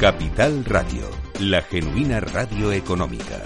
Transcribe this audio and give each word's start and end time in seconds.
Capital 0.00 0.64
Radio, 0.64 1.10
la 1.40 1.60
genuina 1.60 2.20
radio 2.20 2.70
económica. 2.70 3.42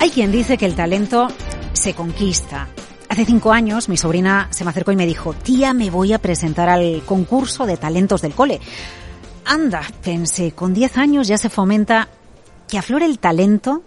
Hay 0.00 0.10
quien 0.10 0.32
dice 0.32 0.58
que 0.58 0.66
el 0.66 0.74
talento 0.74 1.28
se 1.72 1.94
conquista. 1.94 2.66
Hace 3.08 3.24
cinco 3.24 3.52
años 3.52 3.88
mi 3.88 3.96
sobrina 3.96 4.48
se 4.50 4.64
me 4.64 4.70
acercó 4.70 4.90
y 4.90 4.96
me 4.96 5.06
dijo, 5.06 5.34
tía, 5.34 5.72
me 5.72 5.88
voy 5.88 6.12
a 6.12 6.18
presentar 6.18 6.68
al 6.68 7.02
concurso 7.06 7.64
de 7.64 7.76
talentos 7.76 8.22
del 8.22 8.34
cole. 8.34 8.60
Anda, 9.44 9.82
pensé, 10.02 10.50
con 10.50 10.74
diez 10.74 10.98
años 10.98 11.28
ya 11.28 11.38
se 11.38 11.48
fomenta 11.48 12.08
que 12.66 12.78
aflore 12.78 13.06
el 13.06 13.20
talento 13.20 13.84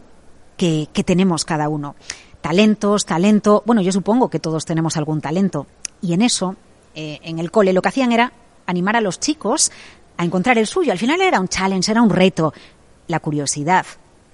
que, 0.56 0.88
tenemos 1.06 1.44
cada 1.44 1.68
uno. 1.68 1.98
Talentos, 2.40 3.06
talento, 3.06 3.64
bueno, 3.66 3.82
yo 3.82 3.92
supongo 3.92 4.30
que 4.30 4.40
todos 4.40 4.64
tenemos 4.64 4.96
algún 4.96 5.20
talento. 5.20 5.68
Y 6.02 6.14
en 6.14 6.22
eso, 6.22 6.56
eh, 6.94 7.20
en 7.22 7.38
el 7.40 7.52
cole, 7.52 7.74
lo 7.74 7.82
que 7.82 7.90
hacían 7.90 8.14
era 8.14 8.32
animar 8.66 8.96
a 8.96 9.02
los 9.02 9.20
chicos 9.20 9.72
a 10.18 10.26
encontrar 10.26 10.58
el 10.58 10.68
suyo. 10.68 10.92
Al 10.92 11.00
final 11.00 11.22
era 11.22 11.40
un 11.40 11.48
challenge, 11.48 11.92
era 11.92 12.02
un 12.02 12.10
reto, 12.10 12.54
la 13.08 13.20
curiosidad. 13.20 13.86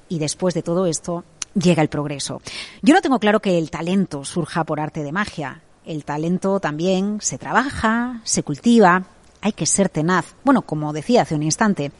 Y 0.09 0.19
después 0.19 0.53
de 0.53 0.61
todo 0.61 0.85
esto 0.85 1.23
llega 1.53 1.81
el 1.81 1.89
progreso. 1.89 2.41
Yo 2.81 2.93
no 2.93 3.01
tengo 3.01 3.19
claro 3.19 3.39
que 3.39 3.57
el 3.57 3.69
talento 3.69 4.23
surja 4.25 4.63
por 4.63 4.79
arte 4.79 5.03
de 5.03 5.11
magia. 5.11 5.61
El 5.85 6.05
talento 6.05 6.59
también 6.59 7.19
se 7.21 7.37
trabaja, 7.37 8.21
se 8.23 8.43
cultiva, 8.43 9.03
hay 9.41 9.53
que 9.53 9.65
ser 9.65 9.89
tenaz. 9.89 10.35
Bueno, 10.43 10.61
como 10.61 10.93
decía 10.93 11.23
hace 11.23 11.35
un 11.35 11.43
instante, 11.43 11.91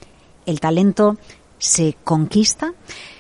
el 0.45 0.59
talento 0.59 1.17
se 1.58 1.95
conquista. 2.03 2.73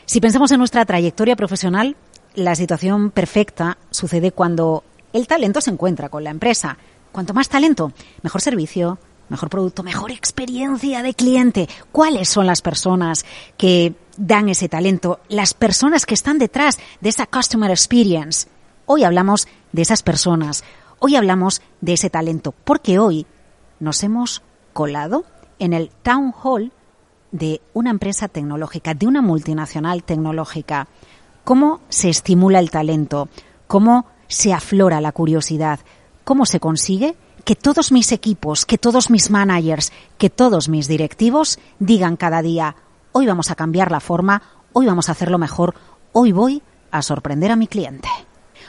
Si 0.05 0.19
pensamos 0.19 0.51
en 0.51 0.59
nuestra 0.59 0.85
trayectoria 0.85 1.35
profesional, 1.35 1.95
la 2.35 2.55
situación 2.55 3.11
perfecta 3.11 3.77
sucede 3.89 4.31
cuando 4.31 4.83
el 5.13 5.27
talento 5.27 5.61
se 5.61 5.71
encuentra 5.71 6.09
con 6.09 6.23
la 6.23 6.29
empresa. 6.29 6.77
Cuanto 7.11 7.33
más 7.33 7.49
talento, 7.49 7.91
mejor 8.21 8.41
servicio, 8.41 8.99
mejor 9.31 9.49
producto, 9.49 9.81
mejor 9.81 10.11
experiencia 10.11 11.01
de 11.01 11.13
cliente. 11.13 11.69
¿Cuáles 11.93 12.27
son 12.27 12.45
las 12.45 12.61
personas 12.61 13.25
que 13.57 13.95
dan 14.17 14.49
ese 14.49 14.67
talento? 14.67 15.21
Las 15.29 15.53
personas 15.53 16.05
que 16.05 16.13
están 16.13 16.37
detrás 16.37 16.77
de 16.99 17.09
esa 17.09 17.25
customer 17.25 17.71
experience. 17.71 18.49
Hoy 18.85 19.05
hablamos 19.05 19.47
de 19.71 19.81
esas 19.83 20.03
personas. 20.03 20.65
Hoy 20.99 21.15
hablamos 21.15 21.61
de 21.79 21.93
ese 21.93 22.09
talento. 22.09 22.53
Porque 22.65 22.99
hoy 22.99 23.25
nos 23.79 24.03
hemos 24.03 24.43
colado 24.73 25.23
en 25.59 25.71
el 25.71 25.89
town 26.03 26.33
hall 26.43 26.73
de 27.31 27.61
una 27.73 27.89
empresa 27.89 28.27
tecnológica, 28.27 28.93
de 28.93 29.07
una 29.07 29.21
multinacional 29.21 30.03
tecnológica. 30.03 30.89
¿Cómo 31.45 31.79
se 31.87 32.09
estimula 32.09 32.59
el 32.59 32.69
talento? 32.69 33.29
¿Cómo 33.67 34.07
se 34.27 34.51
aflora 34.51 34.99
la 34.99 35.13
curiosidad? 35.13 35.79
¿Cómo 36.25 36.45
se 36.45 36.59
consigue 36.59 37.15
que 37.43 37.55
todos 37.55 37.91
mis 37.91 38.11
equipos, 38.11 38.65
que 38.65 38.77
todos 38.77 39.09
mis 39.09 39.29
managers, 39.29 39.91
que 40.17 40.29
todos 40.29 40.69
mis 40.69 40.87
directivos 40.87 41.59
digan 41.79 42.17
cada 42.17 42.41
día, 42.41 42.75
hoy 43.11 43.25
vamos 43.25 43.51
a 43.51 43.55
cambiar 43.55 43.91
la 43.91 43.99
forma, 43.99 44.41
hoy 44.73 44.85
vamos 44.85 45.09
a 45.09 45.13
hacerlo 45.13 45.37
mejor, 45.37 45.75
hoy 46.13 46.31
voy 46.31 46.61
a 46.91 47.01
sorprender 47.01 47.51
a 47.51 47.55
mi 47.55 47.67
cliente. 47.67 48.09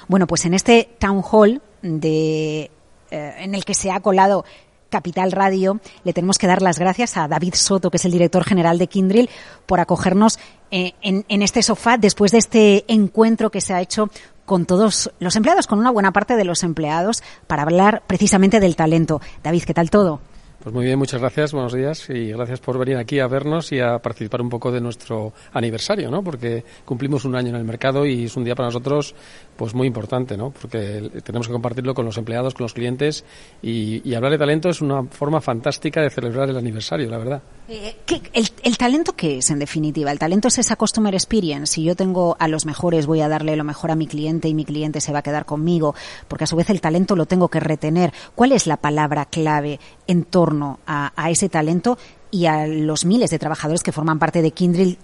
Bueno, 0.08 0.26
pues 0.26 0.44
en 0.44 0.54
este 0.54 0.96
town 0.98 1.22
hall 1.22 1.62
de, 1.82 2.70
eh, 3.10 3.34
en 3.38 3.54
el 3.54 3.64
que 3.64 3.74
se 3.74 3.90
ha 3.90 4.00
colado 4.00 4.44
Capital 4.88 5.32
Radio, 5.32 5.80
le 6.04 6.12
tenemos 6.12 6.36
que 6.36 6.46
dar 6.46 6.60
las 6.60 6.78
gracias 6.78 7.16
a 7.16 7.26
David 7.26 7.54
Soto, 7.54 7.90
que 7.90 7.96
es 7.96 8.04
el 8.04 8.12
director 8.12 8.44
general 8.44 8.78
de 8.78 8.88
Kindrill, 8.88 9.30
por 9.64 9.80
acogernos 9.80 10.38
eh, 10.70 10.92
en, 11.00 11.24
en, 11.28 11.40
este 11.40 11.62
sofá 11.62 11.96
después 11.96 12.30
de 12.30 12.38
este 12.38 12.84
encuentro 12.88 13.50
que 13.50 13.62
se 13.62 13.72
ha 13.72 13.80
hecho 13.80 14.10
con 14.44 14.66
todos 14.66 15.10
los 15.18 15.36
empleados, 15.36 15.66
con 15.66 15.78
una 15.78 15.90
buena 15.90 16.12
parte 16.12 16.36
de 16.36 16.44
los 16.44 16.62
empleados, 16.62 17.22
para 17.46 17.62
hablar 17.62 18.02
precisamente 18.06 18.60
del 18.60 18.76
talento. 18.76 19.20
David, 19.42 19.64
¿qué 19.64 19.74
tal 19.74 19.90
todo? 19.90 20.20
Pues 20.62 20.72
muy 20.72 20.84
bien, 20.84 20.96
muchas 20.96 21.20
gracias, 21.20 21.52
buenos 21.52 21.72
días 21.72 22.08
y 22.08 22.30
gracias 22.30 22.60
por 22.60 22.78
venir 22.78 22.96
aquí 22.96 23.18
a 23.18 23.26
vernos 23.26 23.72
y 23.72 23.80
a 23.80 23.98
participar 23.98 24.40
un 24.40 24.48
poco 24.48 24.70
de 24.70 24.80
nuestro 24.80 25.32
aniversario, 25.52 26.08
¿no? 26.08 26.22
Porque 26.22 26.64
cumplimos 26.84 27.24
un 27.24 27.34
año 27.34 27.48
en 27.48 27.56
el 27.56 27.64
mercado 27.64 28.06
y 28.06 28.26
es 28.26 28.36
un 28.36 28.44
día 28.44 28.54
para 28.54 28.68
nosotros 28.68 29.12
pues 29.62 29.76
muy 29.76 29.86
importante, 29.86 30.36
¿no? 30.36 30.50
Porque 30.50 31.08
tenemos 31.22 31.46
que 31.46 31.52
compartirlo 31.52 31.94
con 31.94 32.04
los 32.04 32.18
empleados, 32.18 32.52
con 32.52 32.64
los 32.64 32.74
clientes 32.74 33.24
y, 33.62 34.12
hablar 34.12 34.32
de 34.32 34.38
talento 34.38 34.68
es 34.68 34.80
una 34.80 35.04
forma 35.04 35.40
fantástica 35.40 36.02
de 36.02 36.10
celebrar 36.10 36.50
el 36.50 36.56
aniversario, 36.56 37.08
la 37.08 37.18
verdad. 37.18 37.42
Eh, 37.68 37.94
¿qué, 38.04 38.20
el, 38.32 38.76
talento 38.76 39.12
qué 39.12 39.38
es, 39.38 39.50
en 39.50 39.60
definitiva? 39.60 40.10
El 40.10 40.18
talento 40.18 40.48
es 40.48 40.58
esa 40.58 40.74
customer 40.74 41.14
experience. 41.14 41.74
Si 41.74 41.84
yo 41.84 41.94
tengo 41.94 42.36
a 42.40 42.48
los 42.48 42.66
mejores, 42.66 43.06
voy 43.06 43.20
a 43.20 43.28
darle 43.28 43.54
lo 43.54 43.62
mejor 43.62 43.92
a 43.92 43.94
mi 43.94 44.08
cliente 44.08 44.48
y 44.48 44.54
mi 44.54 44.64
cliente 44.64 45.00
se 45.00 45.12
va 45.12 45.20
a 45.20 45.22
quedar 45.22 45.44
conmigo, 45.44 45.94
porque 46.26 46.42
a 46.42 46.48
su 46.48 46.56
vez 46.56 46.68
el 46.68 46.80
talento 46.80 47.14
lo 47.14 47.26
tengo 47.26 47.46
que 47.46 47.60
retener. 47.60 48.12
¿Cuál 48.34 48.50
es 48.50 48.66
la 48.66 48.78
palabra 48.78 49.26
clave 49.26 49.78
en 50.08 50.24
torno 50.24 50.80
a, 50.88 51.12
a 51.14 51.30
ese 51.30 51.48
talento 51.48 51.98
y 52.32 52.46
a 52.46 52.66
los 52.66 53.04
miles 53.04 53.30
de 53.30 53.38
trabajadores 53.38 53.84
que 53.84 53.92
forman 53.92 54.18
parte 54.18 54.42
de 54.42 54.50
Kindrill 54.50 54.98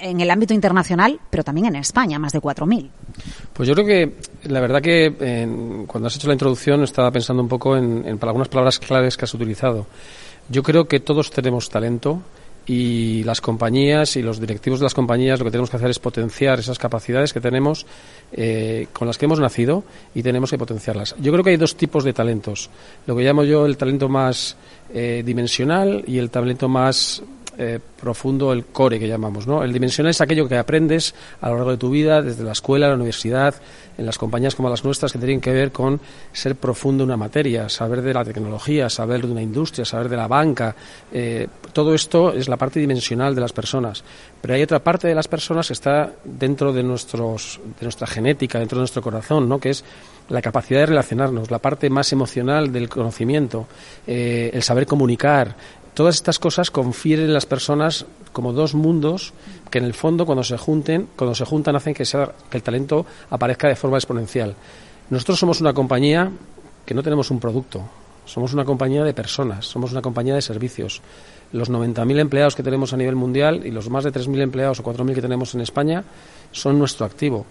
en 0.00 0.20
el 0.20 0.30
ámbito 0.30 0.54
internacional, 0.54 1.18
pero 1.30 1.44
también 1.44 1.66
en 1.66 1.76
España, 1.76 2.18
más 2.18 2.32
de 2.32 2.40
4.000. 2.40 2.88
Pues 3.52 3.68
yo 3.68 3.74
creo 3.74 3.86
que 3.86 4.14
la 4.48 4.60
verdad 4.60 4.82
que 4.82 5.06
en, 5.06 5.86
cuando 5.86 6.08
has 6.08 6.16
hecho 6.16 6.28
la 6.28 6.34
introducción 6.34 6.82
estaba 6.82 7.10
pensando 7.10 7.42
un 7.42 7.48
poco 7.48 7.76
en, 7.76 8.06
en 8.06 8.18
algunas 8.22 8.48
palabras 8.48 8.78
claves 8.78 9.16
que 9.16 9.24
has 9.24 9.34
utilizado. 9.34 9.86
Yo 10.48 10.62
creo 10.62 10.86
que 10.86 11.00
todos 11.00 11.30
tenemos 11.30 11.70
talento 11.70 12.22
y 12.66 13.22
las 13.24 13.40
compañías 13.40 14.16
y 14.16 14.22
los 14.22 14.40
directivos 14.40 14.80
de 14.80 14.84
las 14.84 14.94
compañías 14.94 15.38
lo 15.38 15.44
que 15.44 15.50
tenemos 15.50 15.70
que 15.70 15.76
hacer 15.76 15.90
es 15.90 15.98
potenciar 15.98 16.58
esas 16.58 16.78
capacidades 16.78 17.32
que 17.32 17.40
tenemos 17.40 17.86
eh, 18.32 18.86
con 18.92 19.06
las 19.06 19.18
que 19.18 19.26
hemos 19.26 19.40
nacido 19.40 19.84
y 20.14 20.22
tenemos 20.22 20.50
que 20.50 20.58
potenciarlas. 20.58 21.14
Yo 21.20 21.32
creo 21.32 21.44
que 21.44 21.50
hay 21.50 21.56
dos 21.56 21.76
tipos 21.76 22.04
de 22.04 22.12
talentos. 22.12 22.70
Lo 23.06 23.16
que 23.16 23.22
llamo 23.22 23.44
yo 23.44 23.66
el 23.66 23.76
talento 23.76 24.08
más 24.08 24.56
eh, 24.92 25.22
dimensional 25.24 26.04
y 26.06 26.18
el 26.18 26.30
talento 26.30 26.68
más 26.68 27.22
eh, 27.58 27.78
profundo, 28.00 28.52
el 28.52 28.66
core 28.66 28.98
que 28.98 29.08
llamamos. 29.08 29.46
¿no? 29.46 29.62
El 29.62 29.72
dimensional 29.72 30.10
es 30.10 30.20
aquello 30.20 30.48
que 30.48 30.56
aprendes 30.56 31.14
a 31.40 31.48
lo 31.48 31.56
largo 31.56 31.70
de 31.70 31.76
tu 31.76 31.90
vida, 31.90 32.22
desde 32.22 32.44
la 32.44 32.52
escuela, 32.52 32.88
la 32.88 32.94
universidad, 32.94 33.54
en 33.96 34.06
las 34.06 34.18
compañías 34.18 34.54
como 34.54 34.68
las 34.68 34.84
nuestras, 34.84 35.12
que 35.12 35.18
tienen 35.18 35.40
que 35.40 35.52
ver 35.52 35.72
con 35.72 36.00
ser 36.32 36.56
profundo 36.56 37.04
en 37.04 37.10
una 37.10 37.16
materia, 37.16 37.68
saber 37.68 38.02
de 38.02 38.12
la 38.12 38.24
tecnología, 38.24 38.90
saber 38.90 39.26
de 39.26 39.32
una 39.32 39.42
industria, 39.42 39.84
saber 39.84 40.08
de 40.08 40.16
la 40.16 40.26
banca. 40.26 40.74
Eh, 41.12 41.46
todo 41.72 41.94
esto 41.94 42.32
es 42.32 42.48
la 42.48 42.56
parte 42.56 42.80
dimensional 42.80 43.34
de 43.34 43.40
las 43.40 43.52
personas. 43.52 44.04
Pero 44.40 44.54
hay 44.54 44.62
otra 44.62 44.80
parte 44.80 45.08
de 45.08 45.14
las 45.14 45.28
personas 45.28 45.68
que 45.68 45.72
está 45.72 46.12
dentro 46.24 46.72
de, 46.72 46.82
nuestros, 46.82 47.60
de 47.78 47.84
nuestra 47.86 48.06
genética, 48.06 48.58
dentro 48.58 48.78
de 48.78 48.82
nuestro 48.82 49.02
corazón, 49.02 49.48
¿no? 49.48 49.58
que 49.58 49.70
es 49.70 49.84
la 50.28 50.40
capacidad 50.40 50.80
de 50.80 50.86
relacionarnos, 50.86 51.50
la 51.50 51.58
parte 51.58 51.90
más 51.90 52.12
emocional 52.12 52.72
del 52.72 52.88
conocimiento, 52.88 53.66
eh, 54.06 54.50
el 54.52 54.62
saber 54.62 54.86
comunicar, 54.86 55.54
todas 55.94 56.16
estas 56.16 56.38
cosas 56.38 56.70
confieren 56.70 57.26
en 57.26 57.34
las 57.34 57.46
personas 57.46 58.04
como 58.32 58.52
dos 58.52 58.74
mundos 58.74 59.32
que 59.70 59.78
en 59.78 59.84
el 59.84 59.94
fondo 59.94 60.26
cuando 60.26 60.42
se 60.42 60.58
junten, 60.58 61.08
cuando 61.16 61.34
se 61.34 61.44
juntan 61.44 61.76
hacen 61.76 61.94
que, 61.94 62.04
sea, 62.04 62.32
que 62.50 62.56
el 62.56 62.62
talento 62.62 63.06
aparezca 63.30 63.68
de 63.68 63.76
forma 63.76 63.96
exponencial. 63.96 64.54
Nosotros 65.10 65.38
somos 65.38 65.60
una 65.60 65.72
compañía 65.72 66.30
que 66.84 66.94
no 66.94 67.02
tenemos 67.02 67.30
un 67.30 67.40
producto, 67.40 67.82
somos 68.26 68.52
una 68.52 68.64
compañía 68.64 69.04
de 69.04 69.14
personas, 69.14 69.66
somos 69.66 69.92
una 69.92 70.02
compañía 70.02 70.34
de 70.34 70.42
servicios. 70.42 71.00
Los 71.52 71.70
90.000 71.70 72.18
empleados 72.18 72.56
que 72.56 72.62
tenemos 72.62 72.92
a 72.92 72.96
nivel 72.96 73.14
mundial 73.14 73.64
y 73.64 73.70
los 73.70 73.88
más 73.88 74.04
de 74.04 74.12
3.000 74.12 74.42
empleados 74.42 74.80
o 74.80 74.82
4.000 74.82 75.14
que 75.14 75.22
tenemos 75.22 75.54
en 75.54 75.60
España 75.60 76.04
son 76.50 76.78
nuestro 76.78 77.06
activo. 77.06 77.46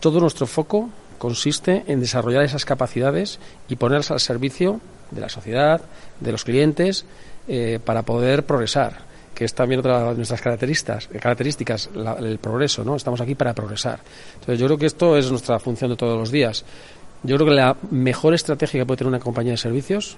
Todo 0.00 0.20
nuestro 0.20 0.46
foco 0.46 0.90
consiste 1.18 1.84
en 1.88 2.00
desarrollar 2.00 2.44
esas 2.44 2.64
capacidades 2.64 3.40
y 3.68 3.76
ponerlas 3.76 4.10
al 4.10 4.20
servicio 4.20 4.80
de 5.10 5.20
la 5.20 5.28
sociedad, 5.28 5.80
de 6.20 6.32
los 6.32 6.44
clientes 6.44 7.06
eh, 7.48 7.78
para 7.84 8.02
poder 8.02 8.44
progresar, 8.44 8.98
que 9.34 9.44
es 9.44 9.54
también 9.54 9.80
otra 9.80 10.10
de 10.10 10.16
nuestras 10.16 10.40
características, 10.40 11.08
características 11.20 11.90
la, 11.94 12.14
el 12.14 12.38
progreso, 12.38 12.84
¿no? 12.84 12.96
Estamos 12.96 13.20
aquí 13.20 13.34
para 13.34 13.54
progresar. 13.54 14.00
Entonces, 14.34 14.58
yo 14.58 14.66
creo 14.66 14.78
que 14.78 14.86
esto 14.86 15.16
es 15.16 15.30
nuestra 15.30 15.58
función 15.58 15.90
de 15.90 15.96
todos 15.96 16.18
los 16.18 16.30
días. 16.30 16.64
Yo 17.22 17.36
creo 17.36 17.48
que 17.48 17.54
la 17.54 17.76
mejor 17.90 18.34
estrategia 18.34 18.80
que 18.80 18.86
puede 18.86 18.98
tener 18.98 19.08
una 19.08 19.20
compañía 19.20 19.52
de 19.52 19.58
servicios 19.58 20.16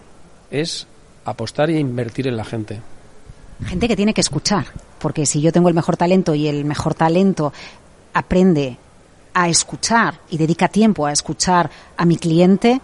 es 0.50 0.87
apostar 1.25 1.71
e 1.71 1.78
invertir 1.78 2.27
en 2.28 2.36
la 2.36 2.45
gente. 2.45 2.80
Gente 3.65 3.89
que 3.89 3.97
tiene 3.97 4.15
que 4.15 4.21
escuchar, 4.21 4.66
porque 4.98 5.27
si 5.27 5.41
yo 5.41 5.53
tengo 5.53 5.69
el 5.69 5.74
mejor 5.74 5.97
talento 5.97 6.34
y 6.34 6.47
el 6.47 6.65
mejor 6.65 6.95
talento 6.95 7.53
aprende 8.15 8.77
a 9.34 9.48
escuchar 9.48 10.21
y 10.31 10.39
dedica 10.39 10.69
tiempo 10.69 11.07
a 11.07 11.13
escuchar 11.13 11.71
a 11.97 12.04
mi 12.04 12.16
cliente, 12.16 12.81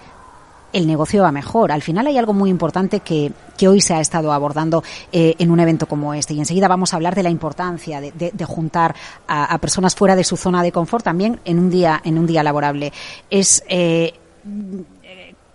el 0.75 0.87
negocio 0.87 1.23
va 1.23 1.33
mejor. 1.33 1.73
Al 1.73 1.83
final 1.83 2.07
hay 2.09 2.19
algo 2.19 2.35
muy 2.35 2.51
importante 2.51 3.01
que, 3.01 3.33
que 3.57 3.69
hoy 3.69 3.81
se 3.81 3.95
ha 3.95 4.01
estado 4.01 4.33
abordando 4.33 4.83
eh, 5.13 5.35
en 5.39 5.51
un 5.51 5.61
evento 5.61 5.87
como 5.87 6.13
este. 6.13 6.35
Y 6.35 6.41
enseguida 6.41 6.69
vamos 6.69 6.93
a 6.93 6.97
hablar 6.97 7.15
de 7.15 7.23
la 7.23 7.31
importancia 7.31 8.01
de, 8.01 8.45
juntar 8.45 8.95
a, 9.27 9.45
a, 9.45 9.59
personas 9.59 9.95
fuera 9.95 10.17
de 10.17 10.25
su 10.25 10.37
zona 10.37 10.63
de 10.63 10.73
confort 10.73 11.05
también 11.05 11.41
en 11.45 11.61
un 11.61 11.71
día, 11.71 12.01
en 12.05 12.19
un 12.19 12.27
día 12.27 12.43
laborable. 12.43 12.93
Es 13.31 13.63
eh, 13.69 14.15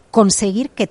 conseguir 0.10 0.69
que 0.69 0.89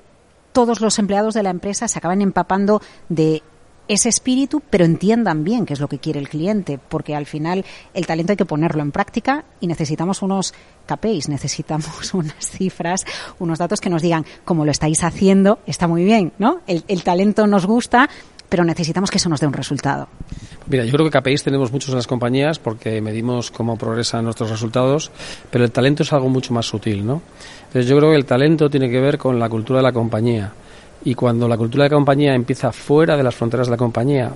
todos 0.53 0.81
los 0.83 0.99
empleados 0.99 1.35
de 1.35 1.43
la 1.43 1.51
empresa 1.51 1.89
se 1.89 1.99
acaben 1.99 2.21
empapando 2.21 2.83
de 3.09 3.43
ese 3.89 4.09
espíritu, 4.09 4.63
pero 4.71 4.85
entiendan 4.85 5.45
bien 5.45 5.67
qué 5.67 5.73
es 5.73 5.81
lo 5.81 5.89
que 5.89 5.99
quiere 5.99 6.21
el 6.21 6.29
cliente, 6.29 6.79
porque 6.89 7.15
al 7.15 7.27
final 7.27 7.65
el 7.95 8.07
talento 8.07 8.33
hay 8.33 8.37
que 8.37 8.45
ponerlo 8.45 8.83
en 8.83 8.93
práctica 8.93 9.45
y 9.61 9.67
necesitamos 9.67 10.23
unos 10.23 10.55
KPIs, 10.87 11.29
necesitamos 11.29 12.15
unas 12.15 12.51
cifras, 12.51 13.05
unos 13.39 13.59
datos 13.59 13.81
que 13.81 13.91
nos 13.91 14.03
digan 14.03 14.25
cómo 14.45 14.65
lo 14.65 14.71
estáis 14.71 15.03
haciendo, 15.03 15.59
está 15.67 15.89
muy 15.89 16.05
bien, 16.05 16.33
¿no? 16.39 16.61
El, 16.67 16.85
el 16.89 17.03
talento 17.03 17.47
nos 17.47 17.67
gusta, 17.67 18.09
pero 18.49 18.65
necesitamos 18.65 19.11
que 19.11 19.19
eso 19.19 19.29
nos 19.29 19.41
dé 19.41 19.47
un 19.47 19.53
resultado. 19.53 20.09
Mira, 20.67 20.85
yo 20.85 20.93
creo 20.93 21.11
que 21.11 21.19
KPIs 21.19 21.45
tenemos 21.45 21.73
muchos 21.73 21.91
en 21.91 21.97
las 21.97 22.07
compañías 22.07 22.59
porque 22.59 23.01
medimos 23.01 23.51
cómo 23.51 23.77
progresan 23.77 24.25
nuestros 24.25 24.51
resultados, 24.51 25.11
pero 25.51 25.65
el 25.65 25.71
talento 25.71 26.03
es 26.03 26.13
algo 26.13 26.29
mucho 26.29 26.53
más 26.55 26.67
sutil, 26.67 27.07
¿no? 27.07 27.23
Entonces 27.67 27.87
yo 27.87 27.97
creo 27.97 28.11
que 28.11 28.17
el 28.17 28.25
talento 28.25 28.71
tiene 28.71 28.91
que 28.91 29.01
ver 29.01 29.19
con 29.19 29.39
la 29.39 29.49
cultura 29.49 29.79
de 29.81 29.83
la 29.83 29.93
compañía. 29.93 30.53
Y 31.05 31.15
cuando 31.15 31.49
la 31.49 31.57
cultura 31.57 31.85
de 31.85 31.91
la 31.91 31.97
compañía 31.97 32.35
empieza 32.35 32.73
fuera 32.73 33.17
de 33.17 33.23
las 33.23 33.35
fronteras 33.35 33.67
de 33.67 33.73
la 33.73 33.77
compañía, 33.77 34.33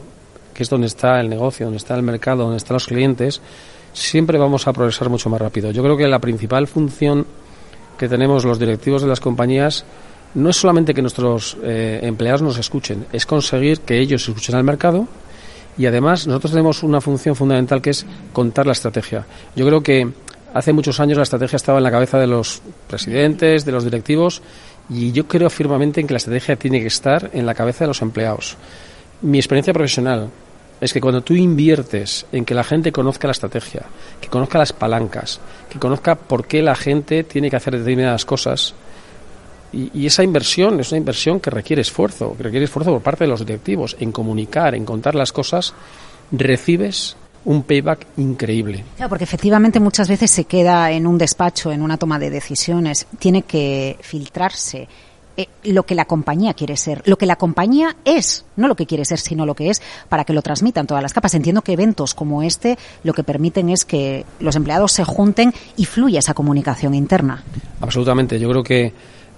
que 0.55 0.62
es 0.62 0.70
donde 0.70 0.87
está 0.87 1.20
el 1.20 1.29
negocio, 1.29 1.67
donde 1.67 1.79
está 1.79 1.94
el 1.94 2.03
mercado, 2.03 2.44
donde 2.44 2.59
están 2.59 2.75
los 2.75 2.87
clientes, 2.87 3.41
siempre 3.93 4.38
vamos 4.38 4.67
a 4.67 4.73
progresar 4.73 5.09
mucho 5.09 5.29
más 5.29 5.41
rápido. 5.41 5.70
Yo 5.70 5.82
creo 5.82 5.97
que 5.97 6.06
la 6.06 6.19
principal 6.19 6.67
función 6.67 7.26
que 7.99 8.09
tenemos 8.09 8.44
los 8.44 8.59
directivos 8.59 9.03
de 9.03 9.09
las 9.09 9.20
compañías 9.20 9.85
no 10.35 10.50
es 10.50 10.56
solamente 10.56 10.94
que 10.94 11.03
nuestros 11.03 11.56
eh, 11.62 12.00
empleados 12.03 12.43
nos 12.43 12.59
escuchen, 12.59 13.06
es 13.12 13.26
conseguir 13.26 13.81
que 13.81 13.99
ellos 13.99 14.26
escuchen 14.29 14.55
al 14.55 14.65
mercado 14.65 15.06
y 15.76 15.87
además 15.87 16.26
nosotros 16.26 16.53
tenemos 16.53 16.82
una 16.82 17.00
función 17.00 17.35
fundamental 17.35 17.81
que 17.81 17.91
es 17.91 18.06
contar 18.32 18.67
la 18.67 18.73
estrategia. 18.73 19.26
Yo 19.55 19.67
creo 19.67 19.82
que 19.82 20.08
hace 20.55 20.73
muchos 20.73 21.00
años 21.00 21.17
la 21.17 21.23
estrategia 21.25 21.56
estaba 21.56 21.79
en 21.79 21.85
la 21.85 21.91
cabeza 21.91 22.19
de 22.19 22.26
los 22.26 22.62
presidentes, 22.88 23.65
de 23.65 23.73
los 23.73 23.85
directivos 23.85 24.43
y 24.88 25.12
yo 25.12 25.26
creo 25.26 25.49
firmemente 25.50 26.00
en 26.00 26.06
que 26.06 26.14
la 26.14 26.19
estrategia 26.19 26.56
tiene 26.56 26.81
que 26.81 26.87
estar 26.87 27.31
en 27.32 27.46
la 27.46 27.55
cabeza 27.55 27.84
de 27.84 27.88
los 27.88 28.02
empleados. 28.02 28.56
Mi 29.23 29.38
experiencia 29.38 29.73
profesional 29.73 30.31
es 30.81 30.93
que 30.93 31.00
cuando 31.00 31.23
tú 31.23 31.34
inviertes 31.34 32.26
en 32.32 32.44
que 32.44 32.55
la 32.55 32.64
gente 32.64 32.90
conozca 32.90 33.29
la 33.29 33.32
estrategia, 33.32 33.82
que 34.20 34.29
conozca 34.29 34.58
las 34.58 34.73
palancas, 34.73 35.40
que 35.70 35.79
conozca 35.79 36.17
por 36.17 36.46
qué 36.46 36.61
la 36.61 36.75
gente 36.75 37.23
tiene 37.25 37.49
que 37.49 37.56
hacer 37.56 37.79
determinadas 37.79 38.25
cosas, 38.25 38.75
y, 39.73 40.05
esa 40.05 40.23
inversión 40.23 40.81
es 40.81 40.90
una 40.90 40.99
inversión 40.99 41.40
que 41.40 41.50
requiere 41.50 41.81
esfuerzo, 41.81 42.37
que 42.37 42.43
requiere 42.43 42.64
esfuerzo 42.64 42.93
por 42.93 43.00
parte 43.00 43.25
de 43.25 43.31
los 43.31 43.46
directivos 43.46 43.96
en 44.00 44.12
comunicar, 44.12 44.75
en 44.75 44.84
contar 44.84 45.14
las 45.14 45.32
cosas, 45.32 45.73
recibes 46.31 47.17
un 47.44 47.62
payback 47.62 48.06
increíble. 48.19 48.85
Claro, 48.97 49.09
porque 49.09 49.25
efectivamente 49.25 49.81
muchas 49.81 50.09
veces 50.09 50.31
se 50.31 50.44
queda 50.44 50.91
en 50.91 51.06
un 51.06 51.19
despacho, 51.19 51.73
en 51.73 51.83
una 51.83 51.97
toma 51.97 52.19
de 52.19 52.31
decisiones. 52.31 53.06
Tiene 53.19 53.43
que 53.43 53.97
filtrarse 54.00 54.89
eh, 55.37 55.49
lo 55.65 55.85
que 55.85 55.94
la 55.94 56.05
compañía 56.05 56.53
quiere 56.53 56.77
ser, 56.77 57.03
lo 57.06 57.17
que 57.17 57.25
la 57.25 57.37
compañía 57.37 57.97
es, 58.05 58.44
no 58.56 58.69
lo 58.69 58.77
que 58.77 58.85
quiere 58.85 59.05
ser, 59.05 59.19
sino 59.19 59.47
lo 59.47 59.55
que 59.55 59.71
es, 59.71 59.81
para 60.09 60.25
que 60.25 60.35
lo 60.35 60.43
transmitan 60.43 60.87
todas 60.87 61.03
las 61.03 61.15
capas. 61.15 61.35
Entiendo 61.35 61.62
que 61.62 61.73
eventos 61.73 62.15
como 62.15 62.43
este 62.43 62.79
lo 63.03 63.15
que 63.15 63.25
permiten 63.25 63.71
es 63.71 63.85
que 63.85 64.27
los 64.41 64.56
empleados 64.56 64.93
se 64.93 65.05
junten 65.05 65.55
y 65.77 65.87
fluya 65.87 66.19
esa 66.19 66.35
comunicación 66.35 66.94
interna. 66.94 67.43
Absolutamente. 67.81 68.39
Yo 68.39 68.49
creo 68.50 68.62
que 68.62 68.93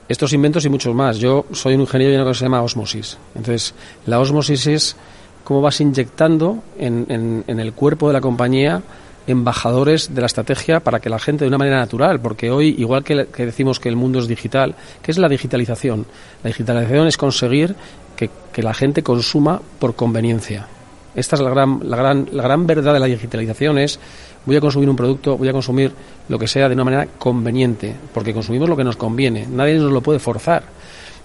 estos 0.09 0.33
inventos 0.33 0.65
y 0.65 0.69
muchos 0.69 0.95
más. 0.95 1.19
Yo 1.19 1.47
soy 1.53 1.75
un 1.75 1.83
ingeniero 1.83 2.13
y 2.13 2.17
una 2.17 2.25
cosa 2.25 2.33
que 2.33 2.39
se 2.39 2.45
llama 2.47 2.63
osmosis. 2.63 3.17
Entonces, 3.35 3.75
la 4.07 4.19
osmosis 4.19 4.67
es 4.67 4.97
cómo 5.45 5.61
vas 5.61 5.81
inyectando 5.81 6.63
en, 6.79 7.07
en, 7.47 7.61
el 7.61 7.73
cuerpo 7.75 8.09
de 8.09 8.15
la 8.15 8.21
compañía 8.21 8.83
embajadores 9.27 10.15
de 10.15 10.21
la 10.21 10.27
estrategia 10.27 10.81
para 10.81 11.01
que 11.01 11.09
la 11.09 11.19
gente 11.19 11.45
de 11.45 11.49
una 11.49 11.59
manera 11.59 11.79
natural, 11.79 12.21
porque 12.21 12.51
hoy, 12.51 12.75
igual 12.79 13.05
que, 13.05 13.27
que, 13.27 13.47
decimos 13.47 13.81
que 13.81 13.89
el 13.89 13.97
mundo 13.97 14.19
es 14.19 14.29
digital, 14.29 14.75
¿qué 15.03 15.11
es 15.11 15.19
la 15.19 15.29
digitalización? 15.29 16.05
La 16.43 16.49
digitalización 16.49 17.07
es 17.07 17.17
conseguir 17.17 17.75
que, 18.17 18.29
que 18.53 18.63
la 18.63 18.75
gente 18.75 19.03
consuma 19.03 19.61
por 19.79 19.95
conveniencia. 19.95 20.67
Esta 21.15 21.37
es 21.37 21.43
la 21.43 21.51
gran, 21.51 21.81
la, 21.85 21.97
gran, 21.97 22.29
la 22.33 22.43
gran 22.43 22.67
verdad 22.67 22.93
de 22.93 23.01
la 23.01 23.07
digitalización, 23.07 23.79
es 23.79 24.01
voy 24.45 24.57
a 24.57 24.61
consumir 24.61 24.91
un 24.91 24.97
producto, 24.97 25.39
voy 25.39 25.49
a 25.49 25.53
consumir 25.53 25.93
lo 26.29 26.39
que 26.39 26.49
sea 26.49 26.69
de 26.69 26.75
una 26.75 26.85
manera 26.85 27.07
conveniente, 27.19 27.95
porque 28.13 28.35
consumimos 28.35 28.69
lo 28.69 28.77
que 28.77 28.85
nos 28.85 28.97
conviene, 28.97 29.47
nadie 29.49 29.75
nos 29.75 29.93
lo 29.93 30.01
puede 30.01 30.19
forzar. 30.19 30.65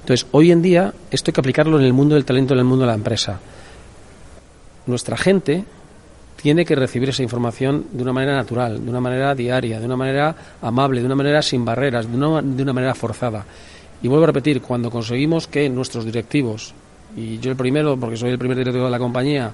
Entonces, 0.02 0.28
hoy 0.32 0.52
en 0.52 0.62
día, 0.62 0.94
esto 1.12 1.30
hay 1.30 1.34
que 1.34 1.42
aplicarlo 1.42 1.80
en 1.80 1.86
el 1.86 1.94
mundo 1.94 2.16
del 2.16 2.24
talento, 2.24 2.54
en 2.54 2.60
el 2.60 2.66
mundo 2.66 2.84
de 2.86 2.88
la 2.88 2.96
empresa. 2.96 3.40
Nuestra 4.86 5.18
gente 5.18 5.66
tiene 6.42 6.64
que 6.66 6.76
recibir 6.76 7.10
esa 7.10 7.22
información 7.22 7.86
de 7.92 8.02
una 8.02 8.14
manera 8.14 8.36
natural, 8.36 8.84
de 8.84 8.90
una 8.90 9.02
manera 9.02 9.36
diaria, 9.36 9.80
de 9.80 9.86
una 9.86 9.98
manera 9.98 10.36
amable, 10.62 11.02
de 11.02 11.06
una 11.06 11.16
manera 11.16 11.42
sin 11.42 11.66
barreras, 11.66 12.10
de 12.10 12.16
una, 12.16 12.42
de 12.42 12.64
una 12.64 12.74
manera 12.74 12.96
forzada. 12.96 13.46
Y 14.02 14.08
vuelvo 14.08 14.24
a 14.24 14.28
repetir, 14.28 14.62
cuando 14.62 14.90
conseguimos 14.90 15.48
que 15.48 15.70
nuestros 15.70 16.06
directivos, 16.06 16.74
y 17.16 17.40
yo 17.40 17.52
el 17.52 17.58
primero, 17.58 18.00
porque 18.00 18.16
soy 18.16 18.32
el 18.32 18.40
primer 18.40 18.58
directivo 18.58 18.86
de 18.86 18.92
la 18.92 19.00
compañía, 19.00 19.52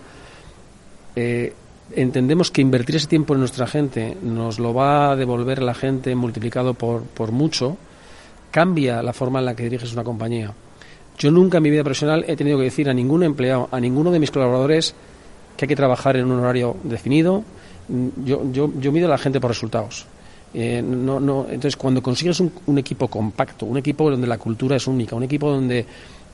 eh, 1.16 1.54
entendemos 1.96 2.52
que 2.52 2.62
invertir 2.62 2.98
ese 2.98 3.08
tiempo 3.08 3.34
en 3.34 3.40
nuestra 3.40 3.66
gente 3.66 4.18
nos 4.22 4.60
lo 4.60 4.74
va 4.74 5.12
a 5.12 5.16
devolver 5.16 5.62
la 5.64 5.74
gente 5.74 6.14
multiplicado 6.16 6.76
por, 6.76 7.04
por 7.04 7.32
mucho, 7.32 7.78
cambia 8.52 9.02
la 9.02 9.14
forma 9.14 9.40
en 9.40 9.46
la 9.46 9.56
que 9.56 9.64
diriges 9.64 9.94
una 9.94 10.04
compañía. 10.04 10.54
Yo 11.18 11.32
nunca 11.32 11.58
en 11.58 11.64
mi 11.64 11.70
vida 11.72 11.84
profesional 11.84 12.26
he 12.28 12.36
tenido 12.36 12.58
que 12.58 12.66
decir 12.66 12.90
a 12.90 12.94
ningún 12.94 13.24
empleado, 13.24 13.70
a 13.72 13.80
ninguno 13.80 14.12
de 14.12 14.20
mis 14.20 14.32
colaboradores, 14.32 14.94
que 15.56 15.66
hay 15.66 15.70
que 15.70 15.76
trabajar 15.76 16.18
en 16.18 16.32
un 16.32 16.40
horario 16.40 16.78
definido. 16.84 17.44
Yo, 18.24 18.52
yo, 18.52 18.72
yo 18.80 18.92
mido 18.92 19.08
a 19.08 19.10
la 19.12 19.18
gente 19.18 19.40
por 19.40 19.52
resultados. 19.52 20.06
Eh, 20.54 20.82
no, 20.82 21.20
no, 21.20 21.46
entonces, 21.50 21.76
cuando 21.76 22.02
consigues 22.02 22.40
un, 22.40 22.52
un, 22.66 22.78
equipo 22.78 23.10
compacto, 23.10 23.66
un 23.66 23.78
equipo 23.78 24.10
donde 24.10 24.26
la 24.26 24.38
cultura 24.38 24.78
es 24.78 24.88
única, 24.88 25.16
un 25.16 25.24
equipo 25.24 25.52
donde 25.52 25.86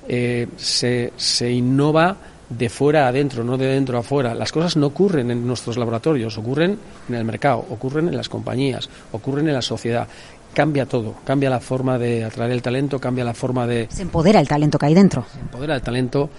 eh, 0.08 0.48
se, 0.58 1.14
se 1.16 1.52
innova 1.52 2.16
de 2.50 2.70
fuera 2.70 3.06
a 3.06 3.08
adentro, 3.10 3.44
no 3.44 3.58
de 3.58 3.68
dentro 3.68 3.98
a 3.98 4.04
fuera. 4.04 4.36
Las 4.36 4.52
cosas 4.52 4.76
no 4.76 4.88
ocurren 4.88 5.32
en 5.32 5.48
nuestros 5.48 5.78
laboratorios, 5.78 6.38
ocurren 6.38 6.78
en 7.08 7.16
el 7.16 7.24
mercado, 7.24 7.66
ocurren 7.70 8.10
en 8.10 8.18
las 8.18 8.30
compañías, 8.30 8.90
ocurren 9.12 9.48
en 9.48 9.54
la 9.54 9.62
sociedad. 9.62 10.08
Cambia 10.54 10.86
todo, 10.86 11.16
cambia 11.24 11.50
la 11.50 11.62
forma 11.62 11.98
de 11.98 12.26
atraer 12.26 12.52
el 12.52 12.62
talento, 12.62 13.00
cambia 13.00 13.24
la 13.24 13.34
forma 13.34 13.66
de... 13.66 13.88
Se 13.90 14.02
empodera 14.02 14.42
el 14.42 14.50
talento 14.50 14.78
que 14.78 14.86
hay 14.86 14.94
dentro. 14.94 15.26
Se 15.32 15.40
empodera 15.40 15.76
el 15.76 15.82
talento. 15.82 16.30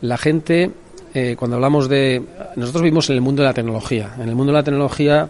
La 0.00 0.18
gente, 0.18 0.68
eh, 1.14 1.36
cuando 1.38 1.56
hablamos 1.56 1.88
de... 1.88 2.22
Nosotros 2.56 2.82
vivimos 2.82 3.08
en 3.10 3.16
el 3.16 3.22
mundo 3.22 3.42
de 3.42 3.48
la 3.48 3.54
tecnología. 3.54 4.14
En 4.18 4.28
el 4.28 4.34
mundo 4.34 4.52
de 4.52 4.58
la 4.58 4.64
tecnología 4.64 5.28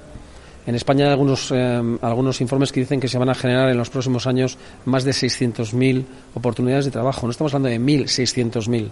en 0.64 0.76
España 0.76 1.06
hay 1.06 1.10
algunos, 1.10 1.50
eh, 1.50 1.98
algunos 2.02 2.40
informes 2.40 2.70
que 2.70 2.80
dicen 2.80 3.00
que 3.00 3.08
se 3.08 3.18
van 3.18 3.28
a 3.28 3.34
generar 3.34 3.68
en 3.68 3.76
los 3.76 3.90
próximos 3.90 4.26
años 4.26 4.56
más 4.84 5.02
de 5.02 5.10
600.000 5.10 6.04
oportunidades 6.34 6.84
de 6.84 6.92
trabajo. 6.92 7.26
No 7.26 7.32
estamos 7.32 7.52
hablando 7.54 7.68
de 7.68 7.80
1.000, 7.80 8.04
600.000. 8.04 8.90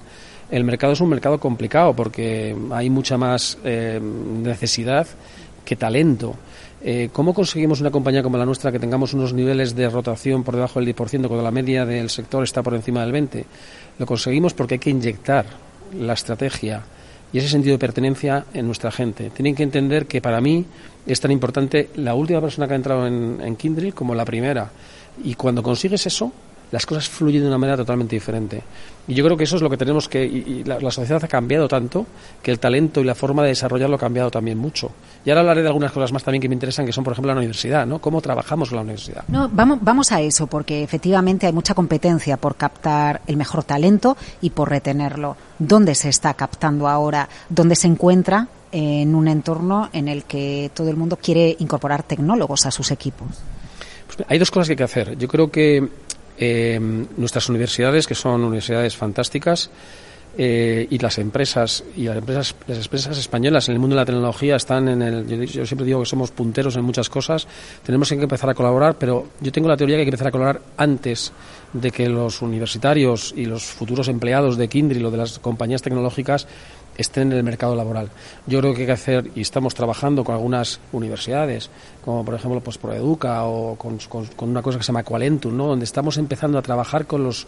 El 0.51 0.65
mercado 0.65 0.95
es 0.95 1.01
un 1.01 1.09
mercado 1.09 1.39
complicado 1.39 1.95
porque 1.95 2.57
hay 2.73 2.91
mucha 2.91 3.17
más 3.17 3.57
eh, 3.65 4.01
necesidad 4.03 5.07
que 5.65 5.77
talento. 5.77 6.35
Eh, 6.83 7.11
¿Cómo 7.13 7.35
conseguimos 7.35 7.81
una 7.81 7.93
compañía 7.93 8.23
como 8.23 8.37
la 8.37 8.47
nuestra 8.47 8.73
que 8.73 8.81
tengamos 8.81 9.15
unos 9.15 9.33
niveles 9.33 9.77
de 9.77 9.89
rotación 9.89 10.43
por 10.43 10.57
debajo 10.57 10.81
del 10.81 10.93
10% 10.93 11.29
cuando 11.29 11.43
la 11.43 11.51
media 11.53 11.85
del 11.87 12.11
sector 12.11 12.43
está 12.43 12.65
por 12.65 12.75
encima 12.75 13.07
del 13.07 13.13
20%? 13.13 13.45
Lo 13.99 14.07
conseguimos 14.07 14.55
porque 14.55 14.75
hay 14.75 14.79
que 14.81 14.91
inyectar 14.91 15.70
la 15.99 16.15
estrategia 16.15 16.83
y 17.33 17.39
ese 17.39 17.49
sentido 17.49 17.75
de 17.75 17.79
pertenencia 17.79 18.45
en 18.53 18.67
nuestra 18.67 18.91
gente. 18.91 19.31
Tienen 19.31 19.55
que 19.55 19.63
entender 19.63 20.07
que 20.07 20.21
para 20.21 20.41
mí 20.41 20.65
es 21.07 21.21
tan 21.21 21.31
importante 21.31 21.91
la 21.97 22.15
última 22.15 22.41
persona 22.41 22.67
que 22.67 22.75
ha 22.75 22.77
entrado 22.77 23.07
en, 23.07 23.41
en 23.41 23.93
como 23.93 24.15
la 24.15 24.25
primera. 24.25 24.71
Y 25.23 25.35
cuando 25.35 25.63
consigues 25.63 26.07
eso, 26.07 26.33
las 26.73 26.87
cosas 26.87 27.09
fluyen 27.09 27.43
de 27.43 27.49
una 27.49 27.59
manera 27.59 27.77
totalmente 27.77 28.17
diferente. 28.17 28.63
Y 29.09 29.15
yo 29.15 29.25
creo 29.25 29.37
que 29.37 29.45
eso 29.45 29.57
es 29.57 29.63
lo 29.63 29.69
que 29.69 29.77
tenemos 29.77 30.09
que. 30.09 30.25
Y, 30.25 30.63
la, 30.65 30.91
sociedad 30.91 31.23
ha 31.25 31.29
cambiado 31.29 31.67
tanto 31.67 32.07
que 32.43 32.51
el 32.51 32.61
talento 32.61 33.01
y 33.01 33.05
la 33.05 33.15
forma 33.15 33.43
de 33.43 33.49
desarrollarlo 33.49 33.97
ha 33.97 33.99
cambiado 33.99 34.31
también 34.31 34.57
mucho. 34.57 34.93
Y 35.25 35.31
ahora 35.31 35.41
hablaré 35.41 35.63
de 35.63 35.69
algunas 35.69 35.91
cosas 35.91 36.13
más 36.13 36.23
también 36.23 36.41
que 36.41 36.49
me 36.49 36.55
interesan, 36.55 36.87
que 36.87 36.93
son, 36.93 37.03
por 37.03 37.13
ejemplo, 37.13 37.33
la 37.33 37.39
universidad, 37.39 37.87
¿no? 37.87 37.99
Cómo 38.01 38.21
trabajamos 38.21 38.71
en 38.71 38.77
la 38.77 38.83
universidad. 38.83 39.25
No, 39.29 39.49
vamos, 39.49 39.79
vamos 39.83 40.13
a 40.13 40.21
eso, 40.21 40.47
porque 40.47 40.83
efectivamente 40.83 41.47
hay 41.47 41.53
mucha 41.53 41.75
competencia 41.75 42.37
por 42.37 42.55
captar 42.55 43.21
el 43.27 43.37
mejor 43.37 43.65
talento 43.65 44.17
y 44.41 44.51
por 44.51 44.71
retenerlo. 44.71 45.37
¿Dónde 45.59 45.95
se 45.95 46.09
está 46.09 46.35
captando 46.35 46.87
ahora? 46.87 47.29
¿Dónde 47.49 47.75
se 47.75 47.89
encuentra 47.89 48.47
en 48.73 49.15
un 49.15 49.27
entorno 49.27 49.91
en 49.93 50.07
el 50.07 50.25
que 50.25 50.71
todo 50.73 50.89
el 50.89 50.97
mundo 50.97 51.19
quiere 51.21 51.57
incorporar 51.59 52.05
tecnólogos 52.05 52.67
a 52.67 52.71
sus 52.71 52.93
equipos? 52.93 53.29
Pues 54.07 54.29
hay 54.29 54.39
dos 54.39 54.51
cosas 54.51 54.69
que 54.69 54.73
hay 54.73 54.77
que 54.77 54.85
hacer. 54.85 55.19
Yo 55.19 55.29
creo 55.29 55.51
que 55.51 55.89
eh, 56.41 56.81
nuestras 57.17 57.49
universidades, 57.49 58.07
que 58.07 58.15
son 58.15 58.43
universidades 58.43 58.97
fantásticas, 58.97 59.71
eh, 60.39 60.87
y 60.89 60.99
las 60.99 61.19
empresas 61.19 61.83
y 61.97 62.05
las 62.05 62.17
empresas 62.17 62.55
las 62.69 62.79
empresas 62.79 63.19
españolas 63.19 63.69
en 63.69 63.75
el 63.75 63.81
mundo 63.81 63.97
de 63.97 64.03
la 64.03 64.07
tecnología 64.07 64.55
están 64.55 64.87
en 64.87 65.03
el 65.03 65.27
yo, 65.27 65.67
siempre 65.67 65.85
digo 65.85 65.99
que 65.99 66.07
somos 66.07 66.31
punteros 66.31 66.77
en 66.77 66.85
muchas 66.85 67.09
cosas 67.09 67.49
tenemos 67.85 68.09
que 68.09 68.15
empezar 68.15 68.49
a 68.49 68.55
colaborar 68.55 68.95
pero 68.97 69.27
yo 69.41 69.51
tengo 69.51 69.69
la 69.69 69.77
teoría 69.77 69.97
que 69.97 70.03
hay 70.03 70.07
que 70.07 70.11
empezar 70.11 70.29
a 70.29 70.31
colaborar 70.31 70.63
antes 70.77 71.33
de 71.73 71.91
que 71.91 72.09
los 72.09 72.43
universitarios 72.43 73.35
y 73.37 73.47
los 73.47 73.65
futuros 73.65 74.07
empleados 74.07 74.57
de 74.57 74.69
Kindle 74.69 75.05
o 75.05 75.11
de 75.11 75.17
las 75.17 75.41
compañías 75.41 75.83
tecnológicas 75.83 76.47
estén 77.01 77.33
en 77.33 77.39
el 77.39 77.45
mercado 77.45 77.75
laboral. 77.75 78.11
Yo 78.47 78.61
creo 78.61 78.75
que 78.75 78.83
hay 78.83 78.87
que 78.87 78.93
hacer, 78.93 79.31
y 79.35 79.41
estamos 79.41 79.75
trabajando 79.75 80.25
con 80.25 80.35
algunas 80.35 80.81
universidades, 80.93 81.71
como 82.05 82.25
por 82.25 82.35
ejemplo 82.35 82.61
pues, 82.61 82.79
Proeduca 82.79 83.45
o 83.45 83.77
con, 83.77 83.99
una 84.41 84.63
cosa 84.63 84.79
que 84.79 84.85
se 84.85 84.89
llama 84.89 85.03
Qualentum, 85.03 85.57
¿no? 85.57 85.67
donde 85.67 85.85
estamos 85.85 86.19
empezando 86.19 86.59
a 86.59 86.63
trabajar 86.63 87.07
con 87.07 87.25
los 87.25 87.47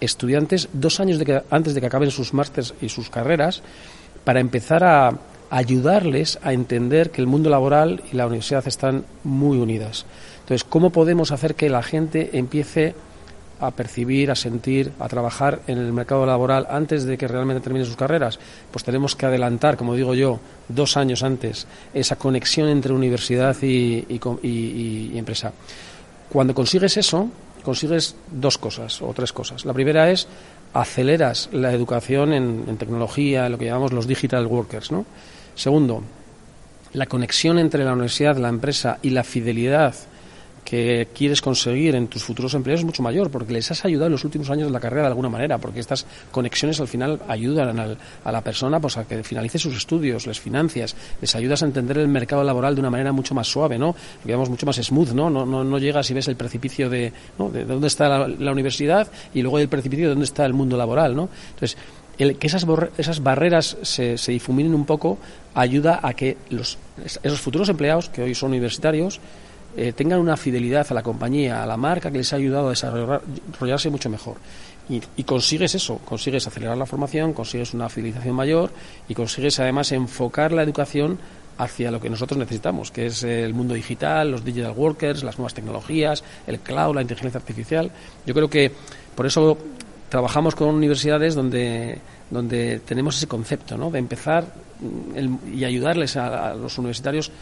estudiantes 0.00 0.68
dos 0.72 1.00
años 1.00 1.18
de 1.18 1.24
que, 1.24 1.42
antes 1.50 1.74
de 1.74 1.80
que 1.80 1.86
acaben 1.86 2.10
sus 2.10 2.34
másters 2.34 2.74
y 2.80 2.88
sus 2.88 3.10
carreras 3.10 3.62
para 4.24 4.40
empezar 4.40 4.84
a 4.84 5.18
ayudarles 5.50 6.38
a 6.42 6.52
entender 6.52 7.10
que 7.10 7.20
el 7.20 7.26
mundo 7.26 7.50
laboral 7.50 8.02
y 8.10 8.16
la 8.16 8.26
universidad 8.26 8.66
están 8.66 9.04
muy 9.22 9.58
unidas. 9.58 10.06
Entonces, 10.40 10.64
¿cómo 10.64 10.90
podemos 10.90 11.30
hacer 11.30 11.54
que 11.54 11.70
la 11.70 11.82
gente 11.82 12.30
empiece 12.38 12.94
a 13.60 13.70
percibir, 13.70 14.30
a 14.30 14.34
sentir, 14.34 14.92
a 14.98 15.08
trabajar 15.08 15.60
en 15.66 15.78
el 15.78 15.92
mercado 15.92 16.26
laboral 16.26 16.66
antes 16.68 17.04
de 17.04 17.16
que 17.16 17.28
realmente 17.28 17.62
terminen 17.62 17.86
sus 17.86 17.96
carreras, 17.96 18.38
pues 18.70 18.84
tenemos 18.84 19.16
que 19.16 19.26
adelantar, 19.26 19.76
como 19.76 19.94
digo 19.94 20.14
yo, 20.14 20.40
dos 20.68 20.96
años 20.96 21.22
antes, 21.22 21.66
esa 21.92 22.16
conexión 22.16 22.68
entre 22.68 22.92
universidad 22.92 23.56
y, 23.62 24.06
empresa. 25.16 25.52
Cuando 26.30 26.54
consigues 26.54 26.96
eso, 26.96 27.28
consigues 27.62 28.16
dos 28.30 28.58
cosas 28.58 29.00
o 29.02 29.12
tres 29.14 29.32
cosas. 29.32 29.64
La 29.64 29.72
primera 29.72 30.10
es 30.10 30.26
aceleras 30.72 31.48
la 31.52 31.72
educación 31.72 32.32
en, 32.32 32.76
tecnología, 32.76 33.48
lo 33.48 33.58
que 33.58 33.66
llamamos 33.66 33.92
los 33.92 34.06
digital 34.06 34.46
workers, 34.46 34.90
¿no? 34.90 35.06
Segundo, 35.54 36.02
la 36.92 37.06
conexión 37.06 37.58
entre 37.58 37.84
la 37.84 37.92
universidad, 37.92 38.36
la 38.36 38.48
empresa 38.48 38.98
y 39.02 39.10
la 39.10 39.22
fidelidad 39.22 39.94
que 40.64 41.08
quieres 41.14 41.42
conseguir 41.42 41.94
en 41.94 42.08
tus 42.08 42.24
futuros 42.24 42.54
empleados 42.54 42.80
es 42.80 42.86
mucho 42.86 43.02
mayor, 43.02 43.30
porque 43.30 43.52
les 43.52 43.70
has 43.70 43.84
ayudado 43.84 44.06
en 44.06 44.12
los 44.12 44.24
últimos 44.24 44.48
años 44.50 44.66
de 44.66 44.72
la 44.72 44.80
carrera 44.80 45.02
de 45.02 45.08
alguna 45.08 45.28
manera, 45.28 45.58
porque 45.58 45.80
estas 45.80 46.06
conexiones 46.30 46.80
al 46.80 46.88
final 46.88 47.20
ayudan 47.28 47.96
a 48.24 48.32
la 48.32 48.40
persona 48.40 48.80
pues, 48.80 48.96
a 48.96 49.04
que 49.04 49.22
finalice 49.22 49.58
sus 49.58 49.76
estudios, 49.76 50.26
les 50.26 50.40
financias, 50.40 50.96
les 51.20 51.34
ayudas 51.36 51.62
a 51.62 51.66
entender 51.66 51.98
el 51.98 52.08
mercado 52.08 52.42
laboral 52.42 52.74
de 52.74 52.80
una 52.80 52.90
manera 52.90 53.12
mucho 53.12 53.34
más 53.34 53.46
suave, 53.46 53.78
¿no? 53.78 53.94
Digamos, 54.24 54.48
mucho 54.48 54.66
más 54.66 54.76
smooth, 54.76 55.10
¿no? 55.10 55.28
No, 55.28 55.44
no, 55.44 55.78
llegas 55.78 56.10
y 56.10 56.14
ves 56.14 56.28
el 56.28 56.36
precipicio 56.36 56.88
de, 56.88 57.12
de 57.52 57.64
dónde 57.64 57.86
está 57.86 58.26
la, 58.28 58.52
universidad 58.52 59.08
y 59.34 59.42
luego 59.42 59.58
el 59.58 59.68
precipicio 59.68 60.06
de 60.06 60.10
dónde 60.10 60.24
está 60.24 60.46
el 60.46 60.54
mundo 60.54 60.76
laboral, 60.76 61.14
¿no? 61.14 61.28
Entonces, 61.50 61.76
el, 62.16 62.38
que 62.38 62.46
esas, 62.46 62.64
esas 62.96 63.22
barreras 63.22 63.76
se, 63.82 64.16
se, 64.16 64.32
difuminen 64.32 64.74
un 64.74 64.86
poco 64.86 65.18
ayuda 65.54 65.98
a 66.02 66.14
que 66.14 66.36
los, 66.50 66.78
esos 67.22 67.40
futuros 67.40 67.68
empleados, 67.68 68.08
que 68.08 68.22
hoy 68.22 68.34
son 68.34 68.50
universitarios, 68.50 69.20
eh, 69.76 69.92
tengan 69.92 70.20
una 70.20 70.36
fidelidad 70.36 70.86
a 70.90 70.94
la 70.94 71.02
compañía, 71.02 71.62
a 71.62 71.66
la 71.66 71.76
marca 71.76 72.10
que 72.10 72.18
les 72.18 72.32
ha 72.32 72.36
ayudado 72.36 72.68
a 72.68 72.70
desarrollarse 72.70 73.90
mucho 73.90 74.08
mejor. 74.08 74.36
Y, 74.88 75.22
consigues 75.24 75.74
eso, 75.74 75.98
consigues 76.04 76.46
acelerar 76.46 76.76
la 76.76 76.84
formación, 76.84 77.32
consigues 77.32 77.72
una 77.72 77.88
fidelización 77.88 78.36
mayor 78.36 78.70
y 79.08 79.14
consigues 79.14 79.58
además 79.58 79.90
enfocar 79.92 80.52
la 80.52 80.62
educación 80.62 81.18
hacia 81.56 81.90
lo 81.90 82.00
que 82.00 82.10
nosotros 82.10 82.38
necesitamos, 82.38 82.90
que 82.90 83.06
es 83.06 83.22
el 83.22 83.54
mundo 83.54 83.72
digital, 83.72 84.30
los 84.30 84.44
digital 84.44 84.72
workers, 84.72 85.24
las 85.24 85.38
nuevas 85.38 85.54
tecnologías, 85.54 86.22
el 86.46 86.60
cloud, 86.60 86.94
la 86.94 87.02
inteligencia 87.02 87.38
artificial. 87.38 87.90
Yo 88.26 88.34
creo 88.34 88.50
que 88.50 88.70
por 89.14 89.24
eso 89.24 89.56
trabajamos 90.10 90.54
con 90.54 90.68
universidades 90.68 91.34
donde, 91.34 91.98
donde 92.30 92.80
tenemos 92.80 93.16
ese 93.16 93.26
concepto, 93.26 93.78
¿no? 93.78 93.90
de 93.90 94.00
empezar 94.00 94.44
mm, 94.80 95.54
y 95.54 95.64
ayudarles 95.64 96.16
a 96.16 96.54
los 96.54 96.76
universitarios 96.76 97.32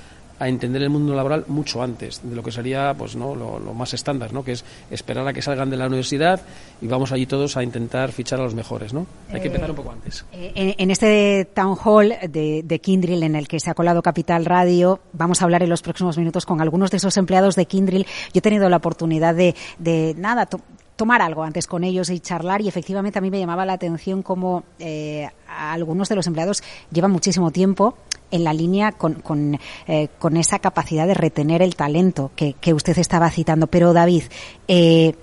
a 0.43 0.49
entender 0.49 0.83
el 0.83 0.91
mundo 0.91 1.15
laboral 1.15 1.45
mucho 1.47 1.83
antes 1.83 2.21
de 2.23 2.35
lo 2.35 2.43
que 2.43 2.51
sería 2.51 2.95
pues 2.99 3.15
no 3.15 3.35
lo, 3.35 3.61
más 3.75 3.95
estándar 3.95 4.33
no 4.33 4.45
que 4.45 4.53
es 4.53 4.65
esperar 4.91 5.27
a 5.27 5.33
que 5.33 5.41
salgan 5.41 5.71
de 5.71 5.77
la 5.77 5.87
universidad 5.87 6.41
y 6.81 6.87
vamos 6.89 7.13
allí 7.13 7.27
todos 7.27 7.57
a 7.57 7.63
intentar 7.63 8.11
fichar 8.11 8.41
a 8.41 8.43
los 8.43 8.55
mejores 8.55 8.93
no 8.93 9.07
hay 9.33 9.41
que 9.41 9.47
empezar 9.47 9.71
un 9.71 9.77
poco 9.77 9.93
antes. 9.93 10.25
Eh, 10.33 10.75
en, 10.79 10.91
este 10.91 11.47
town 11.55 11.77
hall 11.83 12.15
de, 12.29 12.63
de, 12.65 12.81
en 12.85 13.37
el 13.37 13.49
que 13.49 13.61
se 13.61 13.71
ha 13.71 13.75
colado 13.75 14.03
Capital 14.03 14.45
Radio 14.45 15.01
vamos 15.13 15.41
a 15.41 15.45
hablar 15.45 15.63
en 15.63 15.71
los 15.71 15.83
próximos 15.83 16.19
minutos 16.19 16.45
con 16.45 16.61
algunos 16.61 16.91
de 16.91 16.97
esos 16.97 17.17
empleados 17.17 17.55
de 17.55 17.67
Kindrill. 17.67 18.07
Yo 18.33 18.39
he 18.39 18.41
tenido 18.41 18.69
la 18.69 18.79
oportunidad 18.79 19.35
de, 19.35 19.55
de 19.79 20.15
nada 20.19 20.49
tomar 20.97 21.23
algo 21.23 21.43
antes 21.43 21.67
con 21.67 21.85
ellos 21.85 22.11
y 22.11 22.21
charlar 22.21 22.61
y 22.61 22.69
efectivamente 22.69 23.19
a 23.19 23.23
mí 23.23 23.31
me 23.31 23.39
llamaba 23.39 23.65
la 23.65 23.73
atención 23.73 24.23
como 24.23 24.65
eh, 24.79 25.29
algunos 25.49 26.09
de 26.09 26.17
los 26.17 26.27
empleados 26.27 26.63
llevan 26.91 27.11
muchísimo 27.11 27.51
tiempo 27.51 27.97
en 28.31 28.45
la 28.45 28.53
línea 28.53 28.93
con, 28.93 29.15
con, 29.15 29.59
eh, 29.87 30.09
con 30.19 30.37
esa 30.37 30.59
capacidad 30.59 31.07
de 31.07 31.15
retener 31.15 31.63
el 31.63 31.77
talento 31.77 32.31
que, 32.35 32.55
que 32.55 32.73
usted 32.73 32.97
estaba 32.99 33.31
citando. 33.31 33.67
Pero 33.67 33.93
David, 33.93 34.25
eh, 34.69 35.15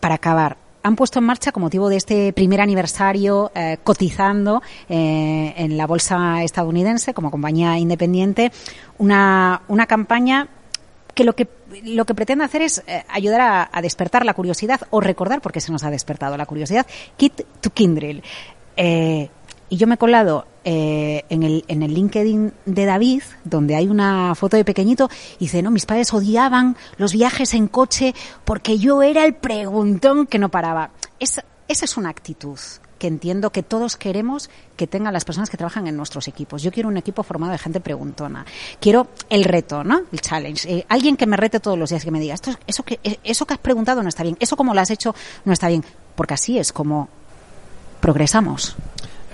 para 0.00 0.16
acabar, 0.16 0.56
han 0.84 0.96
puesto 0.96 1.18
en 1.18 1.24
marcha, 1.24 1.50
con 1.50 1.62
motivo 1.62 1.88
de 1.88 1.96
este 1.96 2.32
primer 2.34 2.60
aniversario, 2.60 3.50
eh, 3.54 3.78
cotizando 3.82 4.62
eh, 4.88 5.54
en 5.56 5.78
la 5.78 5.86
bolsa 5.86 6.42
estadounidense 6.44 7.14
como 7.14 7.30
compañía 7.30 7.78
independiente, 7.78 8.52
una, 8.98 9.62
una 9.68 9.86
campaña 9.86 10.48
que 11.14 11.24
lo 11.24 11.34
que 11.34 11.48
lo 11.84 12.04
que 12.04 12.14
pretende 12.14 12.44
hacer 12.44 12.62
es 12.62 12.82
eh, 12.86 13.04
ayudar 13.08 13.40
a, 13.40 13.70
a, 13.72 13.82
despertar 13.82 14.24
la 14.24 14.34
curiosidad 14.34 14.80
o 14.90 15.00
recordar 15.00 15.40
por 15.40 15.52
qué 15.52 15.60
se 15.60 15.72
nos 15.72 15.84
ha 15.84 15.90
despertado 15.90 16.36
la 16.36 16.46
curiosidad. 16.46 16.86
Kit 17.16 17.42
to 17.60 17.70
Kindrill. 17.70 18.22
Eh, 18.76 19.28
y 19.68 19.76
yo 19.76 19.86
me 19.86 19.94
he 19.94 19.98
colado 19.98 20.46
eh, 20.64 21.24
en, 21.30 21.42
el, 21.42 21.64
en 21.68 21.82
el 21.82 21.94
LinkedIn 21.94 22.52
de 22.66 22.84
David, 22.84 23.22
donde 23.44 23.74
hay 23.74 23.88
una 23.88 24.34
foto 24.34 24.56
de 24.56 24.64
pequeñito, 24.64 25.08
y 25.38 25.46
dice, 25.46 25.62
no, 25.62 25.70
mis 25.70 25.86
padres 25.86 26.12
odiaban 26.12 26.76
los 26.98 27.12
viajes 27.12 27.54
en 27.54 27.68
coche 27.68 28.14
porque 28.44 28.78
yo 28.78 29.02
era 29.02 29.24
el 29.24 29.34
preguntón 29.34 30.26
que 30.26 30.38
no 30.38 30.50
paraba. 30.50 30.90
esa 31.18 31.44
es 31.66 31.96
una 31.96 32.10
actitud 32.10 32.58
que 32.98 33.06
entiendo 33.06 33.50
que 33.50 33.62
todos 33.62 33.96
queremos 33.96 34.50
que 34.76 34.86
tengan 34.86 35.12
las 35.12 35.24
personas 35.24 35.50
que 35.50 35.56
trabajan 35.56 35.86
en 35.86 35.96
nuestros 35.96 36.28
equipos. 36.28 36.62
Yo 36.62 36.72
quiero 36.72 36.88
un 36.88 36.96
equipo 36.96 37.22
formado 37.22 37.52
de 37.52 37.58
gente 37.58 37.80
preguntona. 37.80 38.44
Quiero 38.80 39.08
el 39.30 39.44
reto, 39.44 39.84
¿no? 39.84 40.02
El 40.12 40.20
challenge. 40.20 40.70
Eh, 40.70 40.86
alguien 40.88 41.16
que 41.16 41.26
me 41.26 41.36
rete 41.36 41.60
todos 41.60 41.78
los 41.78 41.90
días, 41.90 42.04
que 42.04 42.10
me 42.10 42.20
diga, 42.20 42.34
Esto, 42.34 42.52
eso, 42.66 42.82
que, 42.82 42.98
eso 43.22 43.46
que 43.46 43.54
has 43.54 43.60
preguntado 43.60 44.02
no 44.02 44.08
está 44.08 44.22
bien, 44.22 44.36
eso 44.40 44.56
como 44.56 44.74
lo 44.74 44.80
has 44.80 44.90
hecho 44.90 45.14
no 45.44 45.52
está 45.52 45.68
bien, 45.68 45.84
porque 46.14 46.34
así 46.34 46.58
es 46.58 46.72
como 46.72 47.08
progresamos. 48.00 48.76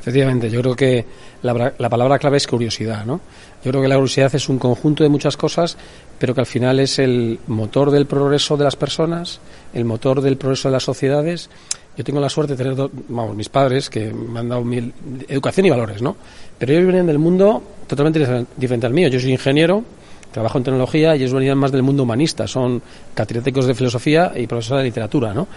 Efectivamente, 0.01 0.49
yo 0.49 0.63
creo 0.63 0.75
que 0.75 1.05
la, 1.43 1.75
la, 1.77 1.89
palabra 1.91 2.19
clave 2.19 2.39
es 2.39 2.47
curiosidad, 2.47 3.05
¿no? 3.05 3.21
Yo 3.63 3.71
creo 3.71 3.83
que 3.83 3.89
la 3.89 3.97
curiosidad 3.97 4.35
es 4.35 4.49
un 4.49 4.59
conjunto 4.59 5.03
de 5.03 5.11
muchas 5.11 5.37
cosas, 5.37 5.77
pero 6.19 6.35
que 6.35 6.41
al 6.41 6.47
final 6.47 6.81
es 6.81 6.99
el 6.99 7.39
motor 7.49 7.91
del 7.91 8.07
progreso 8.07 8.57
de 8.57 8.65
las 8.65 8.77
personas, 8.77 9.41
el 9.75 9.85
motor 9.85 10.23
del 10.23 10.39
progreso 10.39 10.69
de 10.69 10.73
las 10.73 10.85
sociedades. 10.85 11.51
Yo 11.97 12.05
tengo 12.05 12.21
la 12.21 12.29
suerte 12.29 12.55
de 12.55 12.65
tener, 12.65 12.91
vamos, 13.09 13.37
mis 13.37 13.49
padres 13.49 13.91
que 13.91 14.13
me 14.13 14.41
han 14.41 14.49
dado 14.49 14.65
mi 14.65 14.93
educación 15.29 15.67
y 15.67 15.71
valores, 15.71 16.01
¿no? 16.01 16.17
Pero 16.59 16.73
ellos 16.73 16.85
vienen 16.85 17.07
del 17.07 17.19
mundo 17.19 17.63
totalmente 17.87 18.47
diferente 18.57 18.87
al 18.87 18.95
mío. 18.95 19.09
Yo 19.09 19.19
soy 19.21 19.33
ingeniero, 19.33 19.85
trabajo 20.31 20.59
en 20.59 20.65
tecnología 20.65 21.17
y 21.17 21.21
ellos 21.21 21.33
venían 21.33 21.59
más 21.59 21.73
del 21.73 21.83
mundo 21.83 22.05
humanista, 22.05 22.47
son 22.47 22.81
catedráticos 23.15 23.67
de 23.67 23.75
filosofía 23.75 24.33
y 24.37 24.47
profesores 24.47 24.83
de 24.83 24.89
literatura, 24.89 25.35
¿no? 25.35 25.49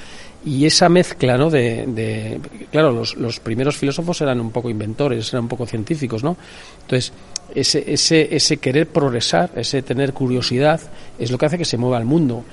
Y 0.45 0.65
esa 0.65 0.89
mezcla, 0.89 1.37
¿no? 1.37 1.49
De, 1.49 2.39
claro, 2.71 2.91
los, 2.91 3.15
los, 3.15 3.39
primeros 3.39 3.77
filósofos 3.77 4.19
eran 4.21 4.41
un 4.41 4.51
poco 4.51 4.69
inventores, 4.69 5.31
eran 5.31 5.43
un 5.43 5.49
poco 5.49 5.65
científicos, 5.65 6.23
¿no? 6.23 6.35
Entonces, 6.81 7.13
ese, 7.55 7.83
ese, 7.87 8.35
ese 8.35 8.57
querer 8.57 8.87
progresar, 8.87 9.51
ese 9.55 9.81
tener 9.81 10.13
curiosidad, 10.13 10.81
es 11.17 11.31
lo 11.31 11.37
que 11.37 11.45
hace 11.45 11.57
que 11.57 11.65
se 11.65 11.77
mueva 11.77 11.97
el 11.97 12.05
mundo. 12.05 12.43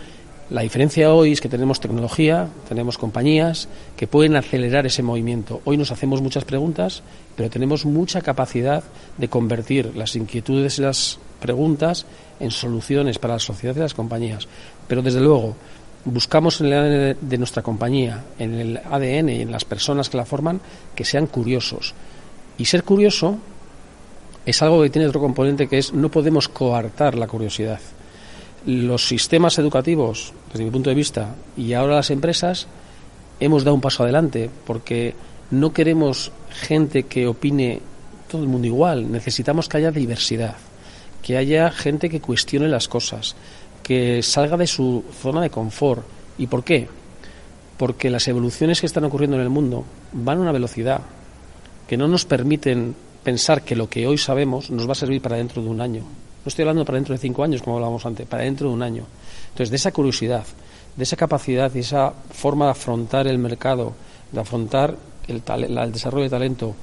La 0.51 0.63
diferencia 0.63 1.15
hoy 1.15 1.31
es 1.31 1.41
que 1.41 1.49
tenemos 1.49 1.79
tecnología, 1.79 2.49
tenemos 2.69 2.99
compañías 2.99 3.69
que 3.97 4.09
pueden 4.09 4.35
acelerar 4.35 4.85
ese 4.85 5.01
movimiento. 5.01 5.61
Hoy 5.65 5.77
nos 5.77 5.93
hacemos 5.93 6.21
muchas 6.23 6.45
preguntas, 6.45 7.05
pero 7.37 7.49
tenemos 7.49 7.87
mucha 7.87 8.21
capacidad 8.21 8.83
de 9.17 9.29
convertir 9.29 9.95
las 9.95 10.17
inquietudes 10.17 10.81
y 10.81 10.83
las 10.83 11.21
preguntas 11.39 12.05
en 12.41 12.51
soluciones 12.51 13.21
para 13.21 13.35
la 13.35 13.39
sociedad 13.39 13.77
y 13.77 13.79
las 13.79 13.95
compañías. 13.95 14.49
Pero 14.89 15.03
desde 15.03 15.21
luego, 15.21 15.55
buscamos 16.05 16.61
en 16.61 16.67
el 16.67 16.73
ADN 16.73 17.29
de 17.29 17.39
nuestra 17.39 17.63
compañía, 17.63 18.25
en 18.41 18.55
el 18.55 18.79
ADN 18.79 19.29
y 19.29 19.43
en 19.43 19.53
las 19.53 19.65
personas 19.65 20.11
que 20.11 20.17
la 20.17 20.25
forman, 20.25 20.61
que 20.97 21.05
sean 21.05 21.29
curiosos. 21.29 21.95
Y 22.59 22.65
ser 22.65 22.83
curioso 22.83 23.39
es 24.45 24.61
algo 24.63 24.83
que 24.83 24.91
tiene 24.91 25.07
otro 25.07 25.21
componente 25.21 25.69
que 25.69 25.79
es 25.79 25.93
no 25.93 26.11
podemos 26.11 26.49
coartar 26.49 27.15
la 27.15 27.29
curiosidad. 27.29 27.79
Los 28.67 29.09
sistemas 29.09 29.59
educativos, 29.59 30.33
desde 30.53 30.65
mi 30.65 30.71
punto 30.71 30.91
de 30.91 30.97
vista, 30.97 31.35
y 31.57 31.73
ahora 31.73 31.97
las 31.97 32.11
empresas, 32.11 32.67
hemos 33.41 33.65
dado 33.65 33.75
un 33.75 33.81
paso 33.81 34.03
adelante 34.03 34.51
porque 34.67 35.15
no 35.51 35.73
queremos 35.73 36.31
gente 36.51 37.05
que 37.05 37.27
opine 37.27 37.81
todo 38.31 38.43
el 38.43 38.49
mundo 38.49 38.67
igual, 38.67 39.11
necesitamos 39.11 39.69
que 39.69 39.79
haya 39.79 39.91
diversidad, 39.91 40.57
que 41.23 41.37
haya 41.37 41.71
gente 41.71 42.09
que 42.09 42.21
cuestione 42.21 42.69
las 42.69 42.87
cosas, 42.87 43.35
que 43.83 44.23
salga 44.23 44.57
de 44.57 44.67
su 44.67 45.05
zona 45.21 45.41
de 45.41 45.51
confort. 45.51 46.05
¿Y 46.39 46.47
por 46.47 46.63
qué? 46.63 46.87
Porque 47.77 48.11
las 48.11 48.29
evoluciones 48.29 48.81
que 48.81 48.87
están 48.87 49.05
ocurriendo 49.05 49.37
en 49.37 49.43
el 49.43 49.49
mundo 49.49 49.85
van 50.13 50.39
a 50.39 50.43
una 50.43 50.53
velocidad 50.53 51.01
que 51.89 51.97
no 51.97 52.07
nos 52.07 52.25
permiten 52.25 52.95
pensar 53.25 53.63
que 53.63 53.75
lo 53.75 53.89
que 53.89 54.07
hoy 54.07 54.17
sabemos 54.17 54.71
nos 54.71 54.87
va 54.87 54.93
a 54.93 54.97
servir 54.97 55.21
para 55.21 55.37
dentro 55.37 55.63
de 55.63 55.69
un 55.69 55.81
año. 55.81 56.05
No 56.45 56.49
estoy 56.49 56.63
hablando 56.63 56.85
para 56.85 56.97
dentro 56.97 57.15
de 57.15 57.19
cinco 57.19 57.45
años, 57.45 57.63
como 57.63 57.77
hablábamos 57.77 58.05
antes, 58.07 58.27
para 58.27 58.45
dentro 58.45 58.69
de 58.69 58.75
un 58.75 58.83
año. 58.83 59.05
Entonces, 59.49 59.71
de 59.71 59.77
esa 59.77 59.93
curiosidad, 59.93 60.45
de 60.97 61.03
esa 61.03 61.17
capacidad 61.17 61.75
y 61.75 61.81
esa 61.81 62.13
forma 62.33 62.67
de 62.67 62.71
afrontar 62.73 63.27
el 63.27 63.39
mercado, 63.39 63.93
de 64.33 64.41
afrontar 64.41 64.97
el, 65.29 65.43
el 65.47 65.93
desarrollo 65.93 66.25
de 66.25 66.31
talento 66.31 66.75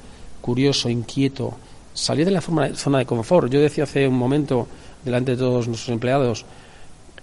curioso, 0.41 0.89
inquieto, 0.89 1.55
salir 1.93 2.25
de 2.25 2.31
la 2.31 2.41
zona 2.41 2.99
de 2.99 3.05
confort. 3.05 3.51
Yo 3.51 3.59
decía 3.59 3.85
hace 3.85 4.07
un 4.07 4.17
momento, 4.17 4.67
delante 5.03 5.31
de 5.31 5.37
todos 5.37 5.67
nuestros 5.67 5.89
empleados, 5.89 6.45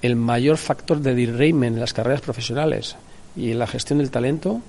el 0.02 0.16
mayor 0.16 0.58
factor 0.58 1.00
de 1.00 1.14
derailment 1.14 1.76
en 1.76 1.80
las 1.80 1.94
carreras 1.94 2.20
profesionales 2.20 2.96
y 3.36 3.52
en 3.52 3.58
la 3.58 3.66
gestión 3.66 4.00
del 4.00 4.10
talento 4.10 4.60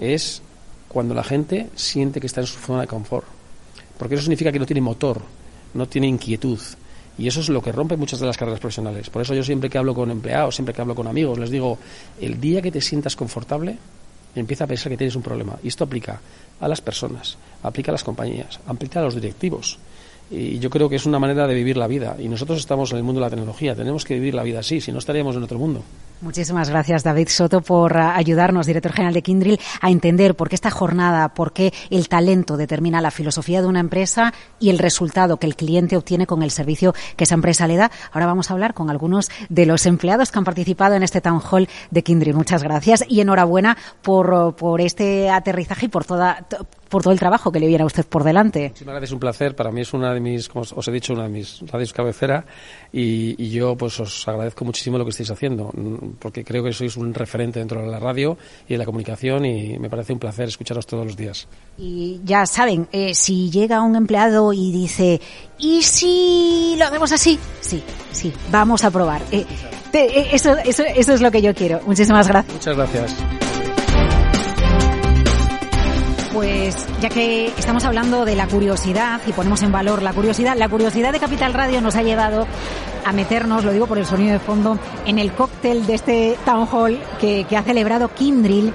es 0.00 0.42
cuando 0.88 1.14
la 1.14 1.24
gente 1.24 1.70
siente 1.74 2.20
que 2.20 2.26
está 2.26 2.40
en 2.42 2.46
su 2.46 2.58
zona 2.58 2.82
de 2.82 2.86
confort. 2.86 3.26
Porque 3.96 4.16
eso 4.16 4.22
significa 4.22 4.52
que 4.52 4.58
no 4.58 4.66
tiene 4.66 4.80
motor, 4.80 5.22
no 5.74 5.88
tiene 5.88 6.08
inquietud. 6.08 6.58
Y 7.18 7.26
eso 7.26 7.40
es 7.40 7.48
lo 7.48 7.60
que 7.62 7.72
rompe 7.72 7.96
muchas 7.96 8.20
de 8.20 8.26
las 8.26 8.36
carreras 8.36 8.60
profesionales. 8.60 9.10
Por 9.10 9.22
eso 9.22 9.34
yo 9.34 9.42
siempre 9.42 9.68
que 9.68 9.78
hablo 9.78 9.94
con 9.94 10.10
empleados, 10.10 10.54
siempre 10.54 10.74
que 10.74 10.80
hablo 10.80 10.94
con 10.94 11.06
amigos, 11.06 11.38
les 11.38 11.50
digo, 11.50 11.78
el 12.20 12.40
día 12.40 12.62
que 12.62 12.72
te 12.72 12.80
sientas 12.80 13.16
confortable, 13.16 13.76
empieza 14.34 14.64
a 14.64 14.66
pensar 14.66 14.90
que 14.90 14.96
tienes 14.96 15.16
un 15.16 15.22
problema. 15.22 15.58
Y 15.62 15.68
esto 15.68 15.84
aplica 15.84 16.20
a 16.60 16.68
las 16.68 16.80
personas, 16.80 17.36
aplica 17.62 17.90
a 17.90 17.94
las 17.94 18.04
compañías, 18.04 18.60
aplica 18.66 19.00
a 19.00 19.02
los 19.02 19.14
directivos. 19.14 19.78
Y 20.32 20.58
yo 20.58 20.70
creo 20.70 20.88
que 20.88 20.96
es 20.96 21.04
una 21.04 21.18
manera 21.18 21.46
de 21.46 21.54
vivir 21.54 21.76
la 21.76 21.86
vida. 21.86 22.16
Y 22.18 22.26
nosotros 22.26 22.58
estamos 22.58 22.90
en 22.92 22.98
el 22.98 23.04
mundo 23.04 23.20
de 23.20 23.26
la 23.26 23.30
tecnología, 23.30 23.74
tenemos 23.74 24.04
que 24.04 24.14
vivir 24.14 24.34
la 24.34 24.42
vida 24.42 24.60
así, 24.60 24.80
si 24.80 24.90
no 24.90 24.98
estaríamos 24.98 25.36
en 25.36 25.42
otro 25.42 25.58
mundo. 25.58 25.82
Muchísimas 26.22 26.70
gracias, 26.70 27.02
David 27.02 27.28
Soto, 27.28 27.62
por 27.62 27.98
ah, 27.98 28.16
ayudarnos, 28.16 28.66
director 28.66 28.92
general 28.92 29.12
de 29.12 29.22
Kindrill, 29.22 29.60
a 29.80 29.90
entender 29.90 30.36
por 30.36 30.48
qué 30.48 30.54
esta 30.54 30.70
jornada, 30.70 31.34
por 31.34 31.52
qué 31.52 31.72
el 31.90 32.08
talento 32.08 32.56
determina 32.56 33.00
la 33.00 33.10
filosofía 33.10 33.60
de 33.60 33.66
una 33.66 33.80
empresa 33.80 34.32
y 34.60 34.70
el 34.70 34.78
resultado 34.78 35.38
que 35.38 35.48
el 35.48 35.56
cliente 35.56 35.96
obtiene 35.96 36.26
con 36.26 36.44
el 36.44 36.52
servicio 36.52 36.94
que 37.16 37.24
esa 37.24 37.34
empresa 37.34 37.66
le 37.66 37.76
da. 37.76 37.90
Ahora 38.12 38.26
vamos 38.26 38.50
a 38.50 38.54
hablar 38.54 38.72
con 38.72 38.88
algunos 38.88 39.30
de 39.48 39.66
los 39.66 39.84
empleados 39.84 40.30
que 40.30 40.38
han 40.38 40.44
participado 40.44 40.94
en 40.94 41.02
este 41.02 41.20
town 41.20 41.40
hall 41.40 41.68
de 41.90 42.02
Kindrill. 42.04 42.36
Muchas 42.36 42.62
gracias 42.62 43.04
y 43.08 43.20
enhorabuena 43.20 43.76
por, 44.00 44.54
por 44.54 44.80
este 44.80 45.28
aterrizaje 45.28 45.86
y 45.86 45.88
por 45.88 46.04
toda 46.04 46.46
por 46.92 47.02
todo 47.02 47.14
el 47.14 47.18
trabajo 47.18 47.50
que 47.50 47.58
le 47.58 47.66
viene 47.66 47.82
a 47.82 47.86
usted 47.86 48.04
por 48.04 48.22
delante. 48.22 48.68
Muchísimas 48.68 48.92
gracias, 48.92 49.12
un 49.12 49.18
placer. 49.18 49.56
Para 49.56 49.72
mí 49.72 49.80
es 49.80 49.94
una 49.94 50.12
de 50.12 50.20
mis, 50.20 50.46
como 50.48 50.62
os 50.62 50.88
he 50.88 50.92
dicho, 50.92 51.14
una 51.14 51.22
de 51.22 51.30
mis 51.30 51.60
radios 51.72 51.92
cabecera 51.94 52.44
y, 52.92 53.42
y 53.42 53.48
yo 53.48 53.74
pues 53.76 53.98
os 53.98 54.28
agradezco 54.28 54.66
muchísimo 54.66 54.98
lo 54.98 55.04
que 55.04 55.10
estáis 55.10 55.30
haciendo 55.30 55.72
porque 56.18 56.44
creo 56.44 56.62
que 56.62 56.72
sois 56.74 56.96
un 56.98 57.14
referente 57.14 57.60
dentro 57.60 57.80
de 57.80 57.88
la 57.88 57.98
radio 57.98 58.36
y 58.68 58.74
de 58.74 58.78
la 58.78 58.84
comunicación 58.84 59.46
y 59.46 59.78
me 59.78 59.88
parece 59.88 60.12
un 60.12 60.18
placer 60.18 60.48
escucharos 60.48 60.86
todos 60.86 61.06
los 61.06 61.16
días. 61.16 61.48
Y 61.78 62.20
ya 62.24 62.44
saben, 62.44 62.86
eh, 62.92 63.14
si 63.14 63.50
llega 63.50 63.80
un 63.80 63.96
empleado 63.96 64.52
y 64.52 64.70
dice, 64.70 65.18
¿y 65.58 65.82
si 65.82 66.76
lo 66.78 66.84
hacemos 66.84 67.10
así? 67.10 67.38
Sí, 67.62 67.82
sí, 68.10 68.32
vamos 68.50 68.84
a 68.84 68.90
probar. 68.90 69.22
Eh, 69.30 69.46
eh, 69.94 70.28
eso, 70.32 70.56
eso, 70.58 70.82
eso 70.84 71.14
es 71.14 71.22
lo 71.22 71.30
que 71.30 71.40
yo 71.40 71.54
quiero. 71.54 71.80
Muchísimas 71.86 72.28
gracias. 72.28 72.52
Muchas 72.52 72.76
gracias. 72.76 73.41
Pues 76.32 76.86
ya 77.00 77.10
que 77.10 77.48
estamos 77.58 77.84
hablando 77.84 78.24
de 78.24 78.34
la 78.34 78.46
curiosidad 78.46 79.20
y 79.26 79.32
ponemos 79.32 79.62
en 79.62 79.70
valor 79.70 80.00
la 80.02 80.14
curiosidad, 80.14 80.56
la 80.56 80.68
curiosidad 80.68 81.12
de 81.12 81.20
Capital 81.20 81.52
Radio 81.52 81.82
nos 81.82 81.94
ha 81.96 82.02
llevado 82.02 82.46
a 83.04 83.12
meternos, 83.12 83.64
lo 83.64 83.72
digo 83.72 83.86
por 83.86 83.98
el 83.98 84.06
sonido 84.06 84.32
de 84.32 84.38
fondo, 84.38 84.78
en 85.04 85.18
el 85.18 85.32
cóctel 85.32 85.86
de 85.86 85.94
este 85.94 86.38
town 86.46 86.66
hall 86.72 86.98
que, 87.20 87.46
ha 87.54 87.62
celebrado 87.62 88.08
Kindrill. 88.08 88.72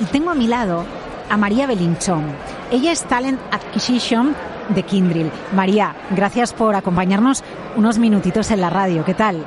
Y 0.00 0.04
tengo 0.06 0.30
a 0.30 0.34
mi 0.34 0.48
lado 0.48 0.84
a 1.30 1.36
María 1.36 1.68
Belinchón. 1.68 2.24
Ella 2.72 2.90
es 2.90 3.04
Talent 3.04 3.40
Acquisition 3.52 4.34
de 4.70 4.82
Kindrill. 4.82 5.30
María, 5.54 5.94
gracias 6.10 6.52
por 6.52 6.74
acompañarnos 6.74 7.44
unos 7.76 7.98
minutitos 7.98 8.50
en 8.50 8.60
la 8.60 8.68
radio. 8.68 9.04
¿Qué 9.04 9.14
tal? 9.14 9.44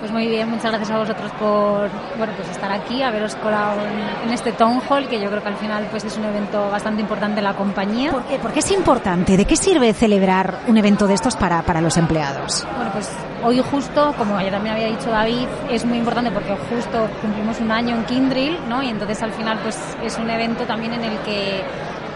Pues 0.00 0.12
muy 0.12 0.28
bien, 0.28 0.48
muchas 0.48 0.70
gracias 0.72 0.90
a 0.90 0.98
vosotros 0.98 1.30
por 1.32 1.90
bueno, 2.16 2.32
pues 2.34 2.48
estar 2.48 2.72
aquí, 2.72 3.02
haberos 3.02 3.34
colado 3.36 3.82
en, 3.82 4.28
en, 4.28 4.32
este 4.32 4.52
Town 4.52 4.80
Hall, 4.88 5.06
que 5.08 5.20
yo 5.20 5.28
creo 5.28 5.42
que 5.42 5.48
al 5.48 5.56
final 5.56 5.86
pues 5.90 6.04
es 6.04 6.16
un 6.16 6.24
evento 6.24 6.70
bastante 6.70 7.02
importante 7.02 7.40
en 7.40 7.44
la 7.44 7.52
compañía. 7.52 8.10
¿Por 8.10 8.24
qué, 8.24 8.38
¿Por 8.38 8.50
qué 8.50 8.60
es 8.60 8.70
importante? 8.70 9.36
¿De 9.36 9.44
qué 9.44 9.56
sirve 9.56 9.92
celebrar 9.92 10.60
un 10.68 10.78
evento 10.78 11.06
de 11.06 11.12
estos 11.12 11.36
para, 11.36 11.60
para 11.62 11.82
los 11.82 11.98
empleados? 11.98 12.66
Bueno, 12.76 12.92
pues 12.92 13.10
hoy 13.44 13.60
justo, 13.60 14.14
como 14.16 14.40
ya 14.40 14.50
también 14.50 14.74
había 14.74 14.88
dicho 14.88 15.10
David, 15.10 15.46
es 15.70 15.84
muy 15.84 15.98
importante 15.98 16.30
porque 16.30 16.56
justo 16.74 17.06
cumplimos 17.20 17.60
un 17.60 17.70
año 17.70 17.94
en 17.96 18.04
Kindrill, 18.04 18.58
¿no? 18.70 18.82
Y 18.82 18.88
entonces 18.88 19.22
al 19.22 19.32
final 19.32 19.58
pues 19.62 19.78
es 20.02 20.16
un 20.18 20.30
evento 20.30 20.64
también 20.64 20.94
en 20.94 21.04
el 21.04 21.18
que 21.18 21.62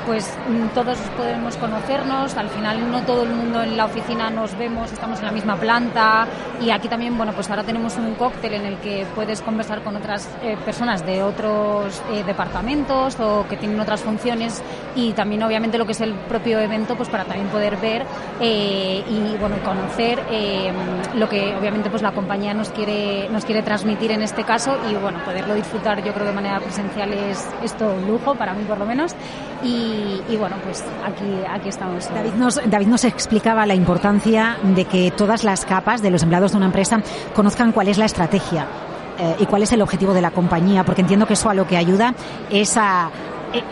pues 0.07 0.33
todos 0.75 0.99
podemos 1.17 1.57
conocernos, 1.57 2.37
al 2.37 2.49
final 2.49 2.91
no 2.91 3.03
todo 3.03 3.23
el 3.23 3.31
mundo 3.31 3.63
en 3.63 3.77
la 3.77 3.87
oficina 3.87 4.31
nos 4.31 4.57
vemos, 4.59 4.93
estamos 4.93 5.19
en 5.21 5.27
la 5.27 5.33
misma 5.33 5.57
planta. 5.57 6.27
Y 6.61 6.71
aquí 6.71 6.89
también, 6.89 7.17
bueno, 7.17 7.33
pues 7.33 7.51
ahora 7.51 7.65
tenemos 7.65 7.97
un 7.97 8.15
cóctel 8.15 8.55
en 8.55 8.67
el 8.67 8.77
que 8.79 9.07
puedes 9.15 9.41
conversar 9.41 9.83
con 9.83 9.97
otras 9.97 10.29
eh, 10.43 10.57
personas 10.65 11.05
de 11.05 11.23
otros 11.23 12.03
eh, 12.13 12.23
departamentos 12.25 13.19
o 13.21 13.47
que 13.49 13.57
tienen 13.57 13.81
otras 13.81 14.03
funciones. 14.03 14.63
Y 14.95 15.13
también 15.13 15.43
obviamente 15.43 15.79
lo 15.79 15.87
que 15.87 15.93
es 15.93 16.01
el 16.01 16.15
propio 16.15 16.59
evento, 16.61 16.97
pues 16.97 17.09
para 17.09 17.25
también 17.25 17.49
poder 17.49 17.77
ver 17.77 18.05
eh, 18.41 19.03
y 19.09 19.37
bueno, 19.38 19.57
conocer 19.64 20.23
lo 21.14 21.29
que 21.29 21.55
obviamente 21.57 21.90
pues 21.90 22.03
la 22.03 22.12
compañía 22.12 22.55
nos 22.55 22.71
quiere, 22.71 23.29
nos 23.31 23.45
quiere 23.45 23.62
transmitir 23.62 24.11
en 24.11 24.23
este 24.23 24.45
caso. 24.45 24.77
Y 24.90 24.95
bueno, 24.95 25.19
poderlo 25.25 25.55
disfrutar 25.55 26.03
yo 26.03 26.12
creo 26.12 26.27
de 26.27 26.33
manera 26.33 26.61
presencial 26.61 27.12
es, 27.12 27.49
es 27.62 27.75
todo 27.75 27.95
un 27.95 28.07
lujo, 28.07 28.35
para 28.35 28.55
mí 28.55 28.64
por 28.64 28.79
lo 28.79 28.87
menos. 28.87 29.14
Y, 29.62 29.93
y, 30.28 30.37
bueno, 30.37 30.57
pues 30.64 30.85
aquí, 31.04 31.24
aquí 31.48 31.68
estamos. 31.68 32.09
David 32.12 32.35
nos, 32.35 32.61
David 32.68 32.87
nos 32.87 33.04
explicaba 33.04 33.66
la 33.66 33.74
importancia 33.74 34.59
de 34.62 34.85
que 34.85 35.11
todas 35.11 35.44
las 35.44 35.64
capas 35.64 36.02
de 36.02 36.11
los 36.11 36.22
empleados 36.22 36.52
de 36.52 36.57
una 36.59 36.66
empresa 36.66 37.02
conozcan 37.35 37.72
cuál 37.72 37.88
es 37.88 37.98
la 37.98 38.04
estrategia 38.04 38.66
eh, 39.18 39.37
y 39.40 39.46
cuál 39.46 39.62
es 39.62 39.72
el 39.72 39.83
objetivo 39.83 40.12
de 40.12 40.20
la 40.20 40.30
compañía, 40.30 40.85
porque 40.85 41.02
entiendo 41.02 41.26
que 41.26 41.35
eso 41.35 41.48
a 41.50 41.54
lo 41.54 41.66
que 41.66 41.76
ayuda 41.76 42.14
es 42.50 42.76
a, 42.76 43.11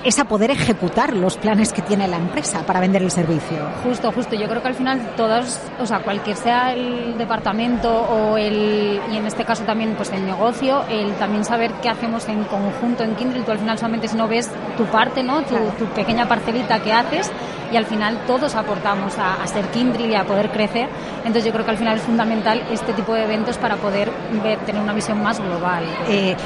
es 0.05 0.19
a 0.19 0.25
poder 0.25 0.51
ejecutar 0.51 1.15
los 1.15 1.37
planes 1.37 1.73
que 1.73 1.83
tiene 1.83 2.07
la 2.09 2.17
empresa 2.17 2.65
para 2.67 2.81
vender 2.81 3.03
el 3.03 3.11
servicio. 3.11 3.59
Justo, 3.83 4.13
justo. 4.13 4.35
Yo 4.35 4.49
creo 4.49 4.63
que 4.63 4.69
al 4.69 4.75
final 4.75 5.15
todos, 5.17 5.61
o 5.81 5.87
sea, 5.87 6.01
cualquier 6.01 6.37
sea 6.37 6.73
el 6.73 7.17
departamento 7.19 7.91
o 7.91 8.37
el, 8.37 9.01
y 9.11 9.17
en 9.17 9.27
este 9.27 9.45
caso 9.45 9.65
también 9.65 9.95
pues 9.95 10.13
el 10.13 10.25
negocio, 10.25 10.85
el 10.89 11.13
también 11.15 11.45
saber 11.45 11.73
qué 11.83 11.89
hacemos 11.89 12.29
en 12.29 12.45
conjunto 12.45 13.03
en 13.03 13.15
Kindle, 13.17 13.43
tú 13.43 13.53
al 13.53 13.59
final 13.59 13.79
solamente 13.79 14.09
si 14.09 14.17
no 14.17 14.29
ves 14.29 14.51
tu 14.77 14.85
parte, 14.87 15.23
¿no? 15.23 15.43
Tu, 15.43 15.49
claro. 15.49 15.73
tu 15.79 15.85
pequeña 15.87 16.27
parcelita 16.29 16.81
que 16.81 16.93
haces 16.93 17.31
y 17.73 17.77
al 17.77 17.87
final 17.87 18.19
todos 18.27 18.55
aportamos 18.55 19.19
a, 19.19 19.43
a 19.43 19.47
ser 19.47 19.67
Kindrill 19.69 20.11
y 20.11 20.15
a 20.15 20.25
poder 20.25 20.51
crecer. 20.51 20.89
Entonces 21.19 21.45
yo 21.45 21.53
creo 21.53 21.65
que 21.65 21.71
al 21.71 21.79
final 21.79 21.97
es 21.97 22.03
fundamental 22.03 22.63
este 22.71 22.93
tipo 22.93 23.15
de 23.15 23.25
eventos 23.25 23.57
para 23.59 23.77
poder 23.77 24.11
ver, 24.43 24.59
tener 24.61 24.83
una 24.83 24.93
visión 24.93 25.23
más 25.23 25.41
global. 25.41 25.85
Eh, 26.09 26.37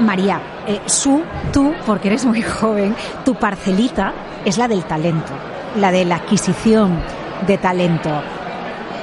María, 0.00 0.40
eh, 0.66 0.80
su, 0.86 1.22
tú, 1.52 1.72
porque 1.86 2.08
eres 2.08 2.24
muy 2.24 2.42
joven, 2.42 2.94
tu 3.24 3.34
parcelita 3.34 4.12
es 4.44 4.58
la 4.58 4.68
del 4.68 4.84
talento, 4.84 5.32
la 5.76 5.90
de 5.90 6.04
la 6.04 6.16
adquisición 6.16 7.00
de 7.46 7.58
talento. 7.58 8.10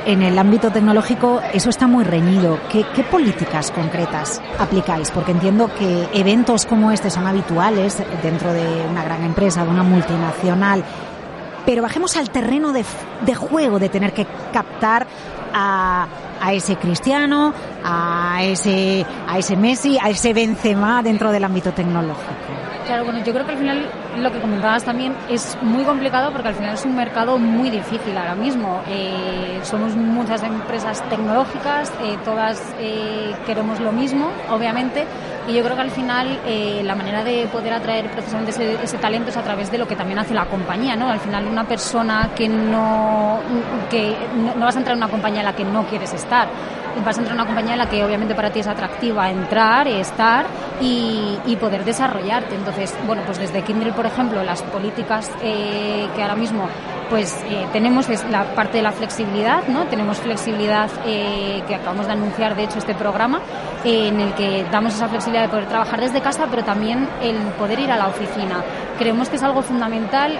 En 0.05 0.21
el 0.21 0.39
ámbito 0.39 0.71
tecnológico 0.71 1.41
eso 1.53 1.69
está 1.69 1.85
muy 1.85 2.05
reñido. 2.05 2.59
¿Qué, 2.71 2.85
¿Qué, 2.95 3.03
políticas 3.03 3.71
concretas 3.71 4.41
aplicáis? 4.57 5.11
Porque 5.11 5.31
entiendo 5.31 5.69
que 5.77 6.07
eventos 6.13 6.65
como 6.65 6.91
este 6.91 7.09
son 7.09 7.27
habituales 7.27 8.01
dentro 8.23 8.53
de 8.53 8.85
una 8.89 9.03
gran 9.03 9.23
empresa, 9.23 9.65
de 9.65 9.69
una 9.69 9.83
multinacional. 9.83 10.83
Pero 11.65 11.81
bajemos 11.81 12.15
al 12.15 12.29
terreno 12.29 12.71
de, 12.71 12.85
de 13.25 13.35
juego, 13.35 13.79
de 13.79 13.89
tener 13.89 14.13
que 14.13 14.25
captar 14.53 15.05
a, 15.53 16.07
a 16.39 16.53
ese 16.53 16.77
Cristiano, 16.77 17.53
a 17.83 18.39
ese, 18.43 19.05
a 19.27 19.37
ese 19.37 19.55
Messi, 19.55 19.97
a 20.01 20.09
ese 20.09 20.33
Benzema 20.33 21.01
dentro 21.03 21.31
del 21.31 21.43
ámbito 21.43 21.71
tecnológico. 21.71 22.56
Claro, 22.87 23.03
bueno, 23.03 23.21
yo 23.21 23.33
creo 23.33 23.45
que 23.45 23.51
al 23.51 23.57
final 23.57 23.85
lo 24.17 24.31
que 24.31 24.39
comentabas 24.39 24.85
también 24.85 25.13
es 25.27 25.57
muy 25.61 25.83
complicado 25.83 26.31
porque 26.31 26.47
al 26.47 26.55
final 26.55 26.73
es 26.73 26.85
un 26.85 26.95
mercado 26.95 27.37
muy 27.37 27.69
difícil 27.69 28.17
ahora 28.17 28.33
mismo. 28.33 28.81
Eh, 28.87 29.59
somos 29.63 29.93
muchas 29.93 30.41
empresas 30.43 31.03
tecnológicas, 31.09 31.91
eh, 32.01 32.17
todas 32.23 32.63
eh, 32.79 33.35
queremos 33.45 33.81
lo 33.81 33.91
mismo, 33.91 34.29
obviamente, 34.49 35.03
y 35.49 35.53
yo 35.53 35.63
creo 35.63 35.75
que 35.75 35.81
al 35.81 35.91
final 35.91 36.39
la 36.83 36.95
manera 36.95 37.25
de 37.25 37.47
poder 37.47 37.73
atraer 37.73 38.09
precisamente 38.09 38.51
ese, 38.51 38.81
ese, 38.81 38.97
talento 38.97 39.31
es 39.31 39.37
a 39.37 39.41
través 39.41 39.69
de 39.69 39.77
lo 39.77 39.85
que 39.85 39.97
también 39.97 40.19
hace 40.19 40.33
la 40.33 40.45
compañía, 40.45 40.95
¿no? 40.95 41.09
Al 41.09 41.19
final 41.19 41.45
una 41.45 41.65
persona 41.65 42.29
que 42.35 42.47
no, 42.47 43.39
que 43.89 44.15
no, 44.37 44.55
no 44.55 44.65
vas 44.65 44.75
a 44.75 44.79
entrar 44.79 44.95
en 44.95 45.03
una 45.03 45.11
compañía 45.11 45.41
en 45.41 45.45
la 45.45 45.53
que 45.53 45.65
no 45.65 45.85
quieres 45.87 46.13
estar 46.13 46.47
vas 47.03 47.17
a 47.17 47.19
entrar 47.19 47.35
en 47.35 47.41
una 47.41 47.45
compañía 47.45 47.73
en 47.73 47.79
la 47.79 47.89
que 47.89 48.03
obviamente 48.03 48.35
para 48.35 48.51
ti 48.51 48.59
es 48.59 48.67
atractiva 48.67 49.29
entrar, 49.29 49.87
estar 49.87 50.45
y, 50.81 51.55
poder 51.59 51.83
desarrollarte. 51.83 52.55
Entonces, 52.55 52.95
bueno, 53.07 53.23
pues 53.25 53.39
desde 53.39 53.63
Kindle, 53.63 53.91
por 53.93 54.05
ejemplo, 54.05 54.43
las 54.43 54.61
políticas 54.61 55.31
eh, 55.41 56.07
que 56.15 56.21
ahora 56.21 56.35
mismo 56.35 56.67
pues 57.09 57.41
eh, 57.49 57.65
tenemos 57.71 58.09
es 58.09 58.29
la 58.29 58.43
parte 58.53 58.77
de 58.77 58.83
la 58.83 58.91
flexibilidad, 58.91 59.65
¿no? 59.67 59.85
Tenemos 59.85 60.17
flexibilidad 60.17 60.89
eh, 61.05 61.63
que 61.67 61.75
acabamos 61.75 62.05
de 62.07 62.13
anunciar, 62.13 62.55
de 62.55 62.65
hecho, 62.65 62.79
este 62.79 62.93
programa, 62.93 63.41
en 63.83 64.19
el 64.19 64.33
que 64.33 64.65
damos 64.71 64.93
esa 64.93 65.07
flexibilidad 65.07 65.43
de 65.43 65.49
poder 65.49 65.67
trabajar 65.67 66.01
desde 66.01 66.21
casa, 66.21 66.47
pero 66.49 66.63
también 66.63 67.07
el 67.21 67.37
poder 67.57 67.79
ir 67.79 67.91
a 67.91 67.97
la 67.97 68.07
oficina. 68.07 68.63
Creemos 68.97 69.29
que 69.29 69.35
es 69.35 69.43
algo 69.43 69.61
fundamental 69.61 70.39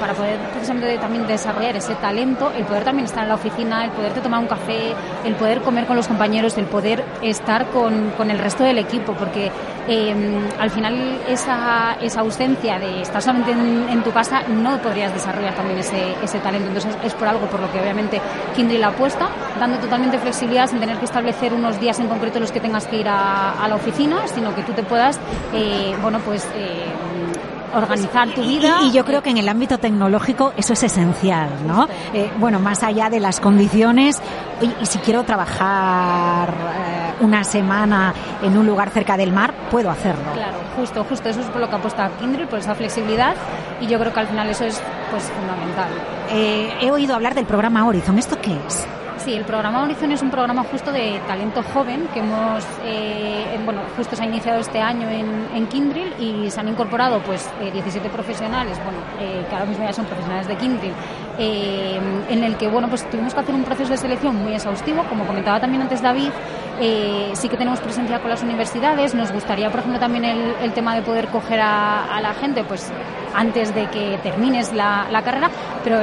para 0.00 0.14
poder 0.14 0.38
precisamente 0.50 0.98
también 0.98 1.26
desarrollar 1.26 1.76
ese 1.76 1.94
talento, 1.96 2.52
el 2.56 2.64
poder 2.64 2.84
también 2.84 3.06
estar 3.06 3.22
en 3.22 3.28
la 3.28 3.34
oficina, 3.34 3.84
el 3.84 3.90
poderte 3.90 4.20
tomar 4.20 4.40
un 4.40 4.46
café, 4.46 4.94
el 5.24 5.34
poder 5.34 5.60
comer 5.60 5.86
con 5.86 5.96
los 5.96 6.08
compañeros, 6.08 6.56
el 6.58 6.66
poder 6.66 7.04
estar 7.22 7.66
con, 7.66 8.10
con 8.16 8.30
el 8.30 8.38
resto 8.38 8.64
del 8.64 8.78
equipo, 8.78 9.12
porque 9.12 9.50
eh, 9.88 10.14
al 10.58 10.70
final 10.70 11.20
esa, 11.28 11.96
esa 12.00 12.20
ausencia 12.20 12.78
de 12.78 13.02
estar 13.02 13.22
solamente 13.22 13.52
en, 13.52 14.02
tu 14.02 14.10
casa 14.10 14.42
no 14.48 14.78
podrías 14.78 15.12
desarrollar 15.12 15.54
también 15.54 15.78
ese, 15.78 16.14
ese, 16.22 16.38
talento. 16.40 16.68
Entonces 16.68 16.96
es 17.04 17.14
por 17.14 17.28
algo 17.28 17.46
por 17.46 17.60
lo 17.60 17.70
que 17.72 17.80
obviamente 17.80 18.20
Kindle 18.54 18.84
apuesta, 18.84 19.28
dando 19.58 19.78
totalmente 19.78 20.18
flexibilidad 20.18 20.68
sin 20.68 20.80
tener 20.80 20.96
que 20.98 21.04
establecer 21.04 21.52
unos 21.54 21.80
días 21.80 21.98
en 22.00 22.08
concreto 22.08 22.40
los 22.40 22.52
que 22.52 22.60
tengas 22.60 22.86
que 22.86 22.98
ir 22.98 23.08
a, 23.08 23.52
a 23.52 23.68
la 23.68 23.76
oficina, 23.76 24.26
sino 24.26 24.54
que 24.54 24.62
tú 24.62 24.72
te 24.72 24.82
puedas, 24.82 25.20
eh, 25.52 25.94
bueno, 26.02 26.18
pues 26.20 26.48
eh, 26.56 26.84
organizar 27.74 28.28
tu 28.30 28.42
vida. 28.42 28.78
Y, 28.82 28.92
yo 28.92 29.04
creo 29.04 29.22
que 29.22 29.30
en 29.30 29.38
el 29.38 29.48
ámbito 29.48 29.78
tecnológico 29.78 30.52
eso 30.56 30.72
es 30.72 30.82
esencial, 30.82 31.50
¿no? 31.66 31.86
Eh, 32.12 32.30
bueno, 32.38 32.58
más 32.60 32.82
allá 32.82 33.10
de 33.10 33.20
las 33.20 33.40
condiciones, 33.40 34.20
y, 34.60 34.86
si 34.86 34.98
quiero 34.98 35.24
trabajar 35.24 36.48
eh, 36.48 37.24
una 37.24 37.44
semana 37.44 38.14
en 38.42 38.56
un 38.56 38.66
lugar 38.66 38.90
cerca 38.90 39.16
del 39.16 39.32
mar, 39.32 39.52
puedo 39.70 39.90
hacerlo. 39.90 40.32
Claro, 40.34 40.58
justo, 40.76 41.04
justo. 41.04 41.28
Eso 41.28 41.40
es 41.40 41.46
por 41.46 41.60
lo 41.60 41.68
que 41.68 41.76
apuesta 41.76 42.10
Kindle, 42.18 42.46
por 42.46 42.58
esa 42.58 42.74
flexibilidad, 42.74 43.34
y 43.80 43.86
yo 43.86 43.98
creo 43.98 44.12
que 44.12 44.20
al 44.20 44.28
final 44.28 44.48
eso 44.48 44.64
es 44.64 44.80
pues 45.10 45.24
fundamental. 45.24 45.88
Eh, 46.30 46.72
he 46.80 46.90
oído 46.90 47.14
hablar 47.14 47.34
del 47.34 47.46
programa 47.46 47.86
Horizon. 47.86 48.18
¿Esto 48.18 48.36
qué 48.40 48.56
es? 48.66 48.86
Sí, 49.26 49.34
el 49.34 49.44
programa 49.44 49.82
Horizon 49.82 50.12
es 50.12 50.22
un 50.22 50.30
programa 50.30 50.62
justo 50.62 50.92
de 50.92 51.20
talento 51.26 51.60
joven 51.60 52.06
que 52.14 52.20
hemos, 52.20 52.64
eh, 52.84 53.58
bueno, 53.64 53.80
justo 53.96 54.14
se 54.14 54.22
ha 54.22 54.26
iniciado 54.26 54.60
este 54.60 54.80
año 54.80 55.08
en, 55.10 55.48
en 55.52 55.66
Kindrill 55.66 56.14
y 56.20 56.48
se 56.48 56.60
han 56.60 56.68
incorporado 56.68 57.18
pues 57.22 57.50
17 57.60 58.06
eh, 58.06 58.10
profesionales, 58.12 58.78
bueno, 58.84 58.98
eh, 59.18 59.44
que 59.48 59.52
ahora 59.52 59.66
mismo 59.66 59.84
ya 59.84 59.92
son 59.92 60.04
profesionales 60.04 60.46
de 60.46 60.54
Kindrill, 60.54 60.92
en 61.40 62.44
el 62.44 62.56
que, 62.56 62.68
bueno, 62.68 62.88
pues 62.88 63.10
tuvimos 63.10 63.34
que 63.34 63.40
hacer 63.40 63.52
un 63.52 63.64
proceso 63.64 63.90
de 63.90 63.96
selección 63.96 64.36
muy 64.36 64.54
exhaustivo, 64.54 65.02
como 65.08 65.26
comentaba 65.26 65.58
también 65.58 65.82
antes 65.82 66.00
David, 66.00 66.30
sí 67.32 67.48
que 67.48 67.56
tenemos 67.56 67.80
presencia 67.80 68.20
con 68.20 68.30
las 68.30 68.44
universidades. 68.44 69.12
Nos 69.16 69.32
gustaría, 69.32 69.68
por 69.70 69.80
ejemplo, 69.80 69.98
también 69.98 70.24
el, 70.24 70.72
tema 70.72 70.94
de 70.94 71.02
poder 71.02 71.26
coger 71.26 71.58
a, 71.60 72.20
la 72.22 72.32
gente, 72.34 72.62
pues 72.62 72.92
antes 73.34 73.74
de 73.74 73.90
que 73.90 74.20
termines 74.22 74.72
la 74.72 75.20
carrera, 75.24 75.50
pero 75.82 75.98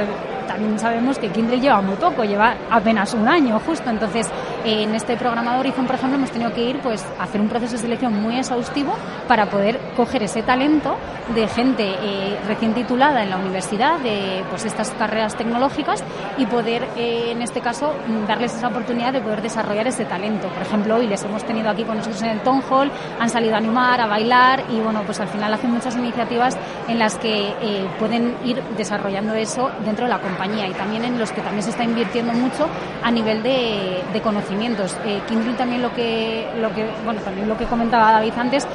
también 0.54 0.78
sabemos 0.78 1.18
que 1.18 1.30
Kindle 1.30 1.58
lleva 1.58 1.82
muy 1.82 1.96
poco, 1.96 2.22
lleva 2.22 2.54
apenas 2.70 3.12
un 3.12 3.26
año 3.26 3.58
justo. 3.66 3.90
Entonces, 3.90 4.28
en 4.64 4.94
este 4.94 5.16
programa 5.16 5.54
de 5.54 5.60
Horizon, 5.60 5.84
por 5.84 5.96
ejemplo, 5.96 6.16
hemos 6.16 6.30
tenido 6.30 6.52
que 6.52 6.62
ir 6.62 6.78
pues, 6.78 7.04
a 7.18 7.24
hacer 7.24 7.40
un 7.40 7.48
proceso 7.48 7.72
de 7.72 7.78
selección 7.78 8.22
muy 8.22 8.36
exhaustivo 8.38 8.94
para 9.26 9.46
poder 9.46 9.80
coger 9.96 10.22
ese 10.22 10.42
talento 10.42 10.96
de 11.32 11.48
gente 11.48 11.94
eh, 12.02 12.38
recién 12.46 12.74
titulada 12.74 13.22
en 13.22 13.30
la 13.30 13.36
universidad, 13.36 13.98
de 14.00 14.44
pues, 14.50 14.64
estas 14.64 14.90
carreras 14.90 15.36
tecnológicas, 15.36 16.04
y 16.36 16.46
poder, 16.46 16.86
eh, 16.96 17.30
en 17.30 17.40
este 17.42 17.60
caso, 17.60 17.94
darles 18.28 18.54
esa 18.54 18.68
oportunidad 18.68 19.12
de 19.12 19.20
poder 19.20 19.40
desarrollar 19.40 19.86
ese 19.86 20.04
talento. 20.04 20.48
Por 20.48 20.62
ejemplo, 20.62 20.96
hoy 20.96 21.06
les 21.06 21.22
hemos 21.24 21.44
tenido 21.44 21.70
aquí 21.70 21.84
con 21.84 21.96
nosotros 21.96 22.22
en 22.22 22.30
el 22.30 22.40
Town 22.40 22.62
Hall, 22.68 22.90
han 23.18 23.30
salido 23.30 23.54
a 23.54 23.58
animar, 23.58 24.00
a 24.00 24.06
bailar, 24.06 24.64
y 24.70 24.80
bueno, 24.80 25.02
pues 25.06 25.20
al 25.20 25.28
final 25.28 25.52
hacen 25.54 25.70
muchas 25.70 25.96
iniciativas 25.96 26.56
en 26.88 26.98
las 26.98 27.16
que 27.16 27.54
eh, 27.60 27.88
pueden 27.98 28.36
ir 28.44 28.62
desarrollando 28.76 29.34
eso 29.34 29.70
dentro 29.84 30.04
de 30.04 30.10
la 30.10 30.20
compañía 30.20 30.66
y 30.68 30.72
también 30.72 31.04
en 31.04 31.18
los 31.18 31.32
que 31.32 31.40
también 31.40 31.62
se 31.62 31.70
está 31.70 31.84
invirtiendo 31.84 32.32
mucho 32.32 32.68
a 33.02 33.10
nivel 33.10 33.42
de, 33.42 34.02
conocimientos. 34.22 34.96
Eh, 35.04 35.20
Kindle 35.28 35.54
también 35.54 35.82
lo 35.82 35.92
que, 35.92 36.48
lo 36.58 36.72
que, 36.74 36.88
bueno, 37.04 37.20
también 37.20 37.48
lo 37.48 37.58
que 37.58 37.66
comentaba 37.66 38.12
David 38.12 38.32
antes, 38.36 38.66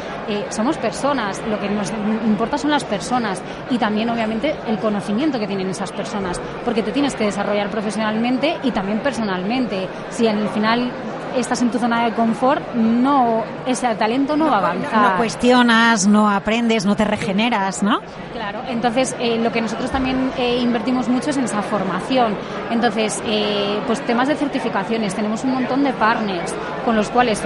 somos 0.49 0.77
personas, 0.77 1.41
lo 1.49 1.59
que 1.59 1.67
nos 1.69 1.91
importa 2.39 2.57
son 2.57 2.71
las 2.71 2.85
personas 2.85 3.41
y 3.69 3.77
también 3.77 4.09
obviamente 4.09 4.55
el 4.65 4.77
conocimiento 4.79 5.37
que 5.37 5.45
tienen 5.45 5.67
esas 5.67 5.91
personas, 5.91 6.39
porque 6.63 6.81
te 6.81 6.93
tienes 6.93 7.13
que 7.13 7.25
desarrollar 7.25 7.69
profesionalmente 7.69 8.59
y 8.63 8.71
también 8.71 8.99
personalmente. 8.99 9.89
Si 10.09 10.25
al 10.25 10.47
final 10.47 10.89
estás 11.35 11.61
en 11.61 11.69
tu 11.69 11.79
zona 11.79 12.05
de 12.05 12.13
confort, 12.13 12.63
no 12.75 13.43
ese 13.65 13.93
talento 13.95 14.37
no, 14.37 14.45
va 14.45 14.55
a 14.55 14.59
avanzar. 14.59 15.11
No 15.11 15.17
cuestionas, 15.17 16.07
no 16.07 16.29
aprendes, 16.29 16.85
no 16.85 16.95
te 16.95 17.03
regeneras, 17.03 17.83
¿no? 17.83 17.99
Claro, 18.31 18.61
entonces 18.69 19.13
eh, 19.19 19.37
lo 19.37 19.51
que 19.51 19.59
nosotros 19.59 19.91
también 19.91 20.31
eh, 20.37 20.59
invertimos 20.61 21.09
mucho 21.09 21.31
es 21.31 21.37
en 21.37 21.43
esa 21.43 21.61
formación. 21.61 22.35
Entonces, 22.71 23.21
eh, 23.25 23.81
pues 23.85 23.99
temas 24.05 24.29
de 24.29 24.35
certificaciones, 24.35 25.13
tenemos 25.13 25.43
un 25.43 25.51
montón 25.51 25.83
de 25.83 25.91
partners 25.91 26.55
con 26.85 26.95
los 26.95 27.09
cuales 27.09 27.43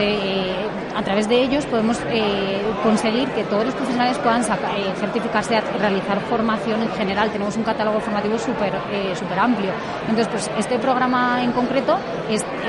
a 0.96 1.04
través 1.04 1.28
de 1.28 1.42
ellos 1.42 1.66
podemos 1.66 2.00
conseguir 2.84 3.30
que 3.30 3.44
todos 3.44 3.66
los 3.66 3.76
profesionales 3.76 4.18
puedan 4.20 4.44
certificarse, 4.44 5.62
realizar 5.80 6.20
formación 6.30 6.82
en 6.84 6.92
general. 6.92 7.32
Tenemos 7.32 7.56
un 7.58 7.64
catálogo 7.64 8.00
formativo 8.00 8.38
súper 8.38 8.74
super 9.16 9.40
amplio. 9.40 9.72
Entonces, 10.02 10.28
pues 10.28 10.52
este 10.58 10.80
programa 10.80 11.44
en 11.44 11.52
concreto 11.52 11.98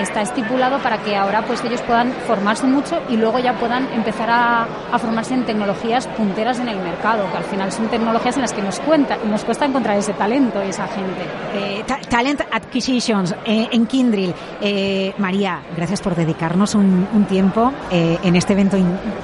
está 0.01 0.23
estipulado 0.23 0.79
para 0.79 0.99
que 0.99 1.17
ahora 1.17 1.43
pues 1.43 1.63
ellos 1.65 1.81
puedan 1.83 2.13
formarse 2.27 2.67
mucho 2.67 3.01
y 3.09 3.17
luego 3.17 3.39
ya 3.39 3.55
puedan 3.55 3.89
empezar 3.93 4.29
a, 4.31 4.67
formarse 4.99 5.35
en 5.35 5.45
tecnologías 5.45 6.07
punteras 6.09 6.59
en 6.61 6.69
el 6.69 6.79
mercado, 6.79 7.31
que 7.31 7.37
al 7.37 7.45
final 7.45 7.73
son 7.73 7.89
tecnologías 7.89 8.37
en 8.37 8.43
las 8.43 8.53
que 8.53 8.63
nos, 8.63 8.81
cuenta, 8.81 9.17
nos 9.25 9.45
cuesta 9.45 9.65
encontrar 9.65 9.97
ese 9.97 10.13
talento 10.13 10.63
y 10.65 10.69
esa 10.69 10.87
gente. 10.87 11.23
Eh, 11.55 11.85
talent 12.09 12.41
Acquisitions 12.51 13.35
eh, 13.45 13.69
en 13.71 13.87
Kindrill. 13.87 14.35
Eh, 14.61 15.13
María, 15.19 15.61
gracias 15.77 16.01
por 16.01 16.15
dedicarnos 16.15 16.75
un, 16.75 17.05
tiempo 17.29 17.73
en 18.23 18.37
este 18.37 18.53
evento 18.53 18.77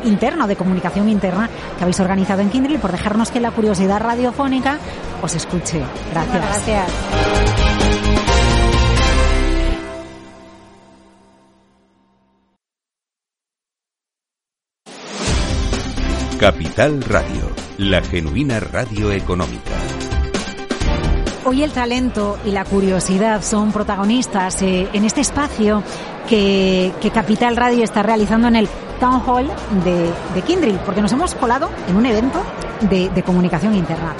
interno 0.04 0.46
de 0.46 0.56
comunicación 0.56 1.08
interna 1.08 1.48
que 1.76 1.84
habéis 1.84 2.00
organizado 2.00 2.40
en 2.40 2.50
Kindrill 2.50 2.76
y 2.76 2.78
por 2.78 2.92
dejarnos 2.92 3.30
que 3.30 3.40
la 3.40 3.50
curiosidad 3.50 4.00
radiofónica 4.00 4.78
os 5.22 5.34
escuche. 5.34 5.82
Gracias. 6.12 6.42
gracias. 6.42 7.90
Capital 16.40 17.02
Radio, 17.02 17.50
la 17.76 18.00
genuina 18.00 18.60
radio 18.60 19.12
económica. 19.12 20.09
Hoy 21.42 21.62
el 21.62 21.72
talento 21.72 22.38
y 22.44 22.50
la 22.50 22.66
curiosidad 22.66 23.40
son 23.40 23.72
protagonistas 23.72 24.60
eh, 24.60 24.90
en 24.92 25.06
este 25.06 25.22
espacio 25.22 25.82
que, 26.28 26.92
Capital 27.14 27.56
Radio 27.56 27.82
está 27.82 28.02
realizando 28.02 28.46
en 28.48 28.56
el 28.56 28.68
Town 29.00 29.22
Hall 29.26 29.50
de, 29.82 30.10
de 30.34 30.42
Kindrill, 30.42 30.78
porque 30.84 31.00
nos 31.00 31.10
hemos 31.12 31.34
colado 31.34 31.70
en 31.88 31.96
un 31.96 32.04
evento 32.04 32.42
de, 32.90 33.22
comunicación 33.24 33.74
interna. 33.74 34.14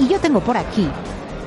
Y 0.00 0.08
yo 0.08 0.18
tengo 0.18 0.40
por 0.40 0.56
aquí 0.56 0.88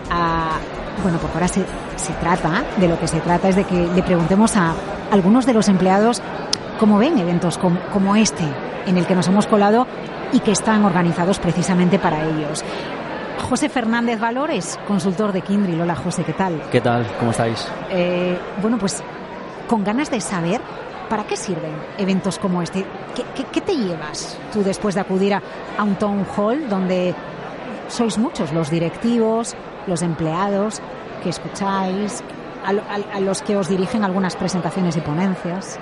a, 0.10 0.60
bueno, 1.04 1.18
porque 1.18 1.34
ahora 1.34 1.50
se, 1.50 1.66
se, 1.98 2.14
trata, 2.14 2.64
de 2.78 2.88
lo 2.88 2.98
que 2.98 3.10
se 3.10 3.20
trata 3.20 3.50
es 3.50 3.58
de 3.58 3.66
que 3.66 3.88
le 3.94 4.02
preguntemos 4.02 4.56
a 4.56 4.76
algunos 5.12 5.46
de 5.46 5.54
los 5.54 5.68
empleados 5.68 6.22
cómo 6.80 6.98
ven 6.98 7.18
eventos 7.18 7.58
como, 7.58 7.82
como 7.92 8.16
este, 8.16 8.46
en 8.86 8.98
el 8.98 9.06
que 9.06 9.16
nos 9.16 9.28
hemos 9.28 9.46
colado 9.46 9.88
y 10.32 10.40
que 10.40 10.52
están 10.52 10.86
organizados 10.86 11.40
precisamente 11.40 12.00
para 12.00 12.24
ellos. 12.24 12.64
José 13.50 13.70
Fernández 13.70 14.20
Valores, 14.20 14.80
consultor 14.88 15.32
de 15.32 15.42
Kindrill. 15.42 15.80
Hola 15.80 15.96
José, 15.96 16.24
¿qué 16.24 16.34
tal? 16.34 16.64
¿Qué 16.72 16.82
tal? 16.82 17.06
¿Cómo 17.20 17.30
estáis? 17.30 17.68
Eh, 17.92 18.36
bueno, 18.60 18.80
pues 18.80 19.04
con 19.68 19.84
ganas 19.84 20.10
de 20.10 20.20
saber 20.20 20.62
para 21.10 21.26
qué 21.26 21.38
sirven 21.38 21.72
eventos 22.00 22.40
como 22.40 22.64
este. 22.64 22.84
¿Qué, 23.14 23.62
te 23.62 23.76
llevas 23.76 24.36
tú 24.52 24.64
después 24.64 24.96
de 24.96 25.02
acudir 25.02 25.36
a, 25.36 25.44
un 25.84 25.96
town 25.96 26.26
hall 26.36 26.68
donde 26.68 27.14
sois 27.88 28.18
muchos 28.18 28.52
los 28.52 28.72
directivos, 28.72 29.56
los 29.86 30.02
empleados 30.02 30.82
que 31.22 31.30
escucháis, 31.30 32.24
a 32.66 33.20
los 33.20 33.44
que 33.44 33.56
os 33.58 33.70
dirigen 33.70 34.04
algunas 34.04 34.36
presentaciones 34.36 34.98
y 34.98 35.02
ponencias? 35.02 35.80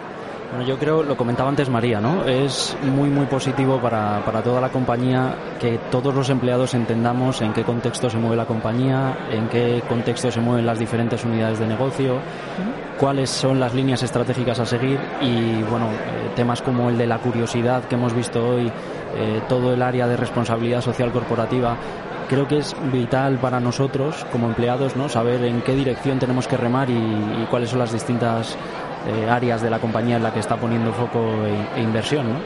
Bueno, 0.53 0.67
yo 0.67 0.77
creo, 0.77 1.01
lo 1.01 1.17
comentaba 1.17 1.49
antes 1.49 1.67
María, 1.67 1.99
¿no? 1.99 2.25
Es 2.25 2.77
muy, 2.83 3.09
muy 3.09 3.25
positivo 3.25 3.79
para, 3.81 4.23
para 4.23 4.43
toda 4.43 4.61
la 4.61 4.69
compañía 4.69 5.35
que 5.59 5.79
todos 5.89 6.13
los 6.13 6.29
empleados 6.29 6.75
entendamos 6.75 7.41
en 7.41 7.53
qué 7.53 7.63
contexto 7.63 8.07
se 8.07 8.19
mueve 8.19 8.35
la 8.35 8.45
compañía, 8.45 9.17
en 9.31 9.49
qué 9.49 9.81
contexto 9.89 10.29
se 10.29 10.39
mueven 10.39 10.67
las 10.67 10.77
diferentes 10.77 11.25
unidades 11.25 11.57
de 11.57 11.65
negocio, 11.65 12.19
cuáles 12.99 13.31
son 13.31 13.59
las 13.59 13.73
líneas 13.73 14.03
estratégicas 14.03 14.59
a 14.59 14.67
seguir 14.67 14.99
y, 15.21 15.63
bueno, 15.63 15.87
eh, 15.87 16.29
temas 16.35 16.61
como 16.61 16.91
el 16.91 16.99
de 16.99 17.07
la 17.07 17.17
curiosidad 17.17 17.85
que 17.85 17.95
hemos 17.95 18.13
visto 18.13 18.47
hoy, 18.47 18.71
eh, 19.15 19.41
todo 19.49 19.73
el 19.73 19.81
área 19.81 20.07
de 20.07 20.17
responsabilidad 20.17 20.81
social 20.81 21.11
corporativa, 21.11 21.77
creo 22.29 22.47
que 22.47 22.59
es 22.59 22.75
vital 22.91 23.39
para 23.39 23.59
nosotros 23.59 24.23
como 24.31 24.49
empleados 24.49 24.95
no 24.95 25.09
saber 25.09 25.43
en 25.45 25.61
qué 25.61 25.73
dirección 25.73 26.19
tenemos 26.19 26.47
que 26.47 26.57
remar 26.57 26.91
y 26.91 27.47
cuáles 27.49 27.71
son 27.71 27.79
las 27.79 27.91
distintas 27.91 28.55
eh, 29.07 29.29
áreas 29.29 29.61
de 29.61 29.69
la 29.69 29.79
compañía 29.79 30.17
en 30.17 30.23
la 30.23 30.33
que 30.33 30.39
está 30.39 30.57
poniendo 30.57 30.93
foco 30.93 31.19
e, 31.45 31.79
e 31.79 31.81
inversión. 31.81 32.33
¿no? 32.33 32.39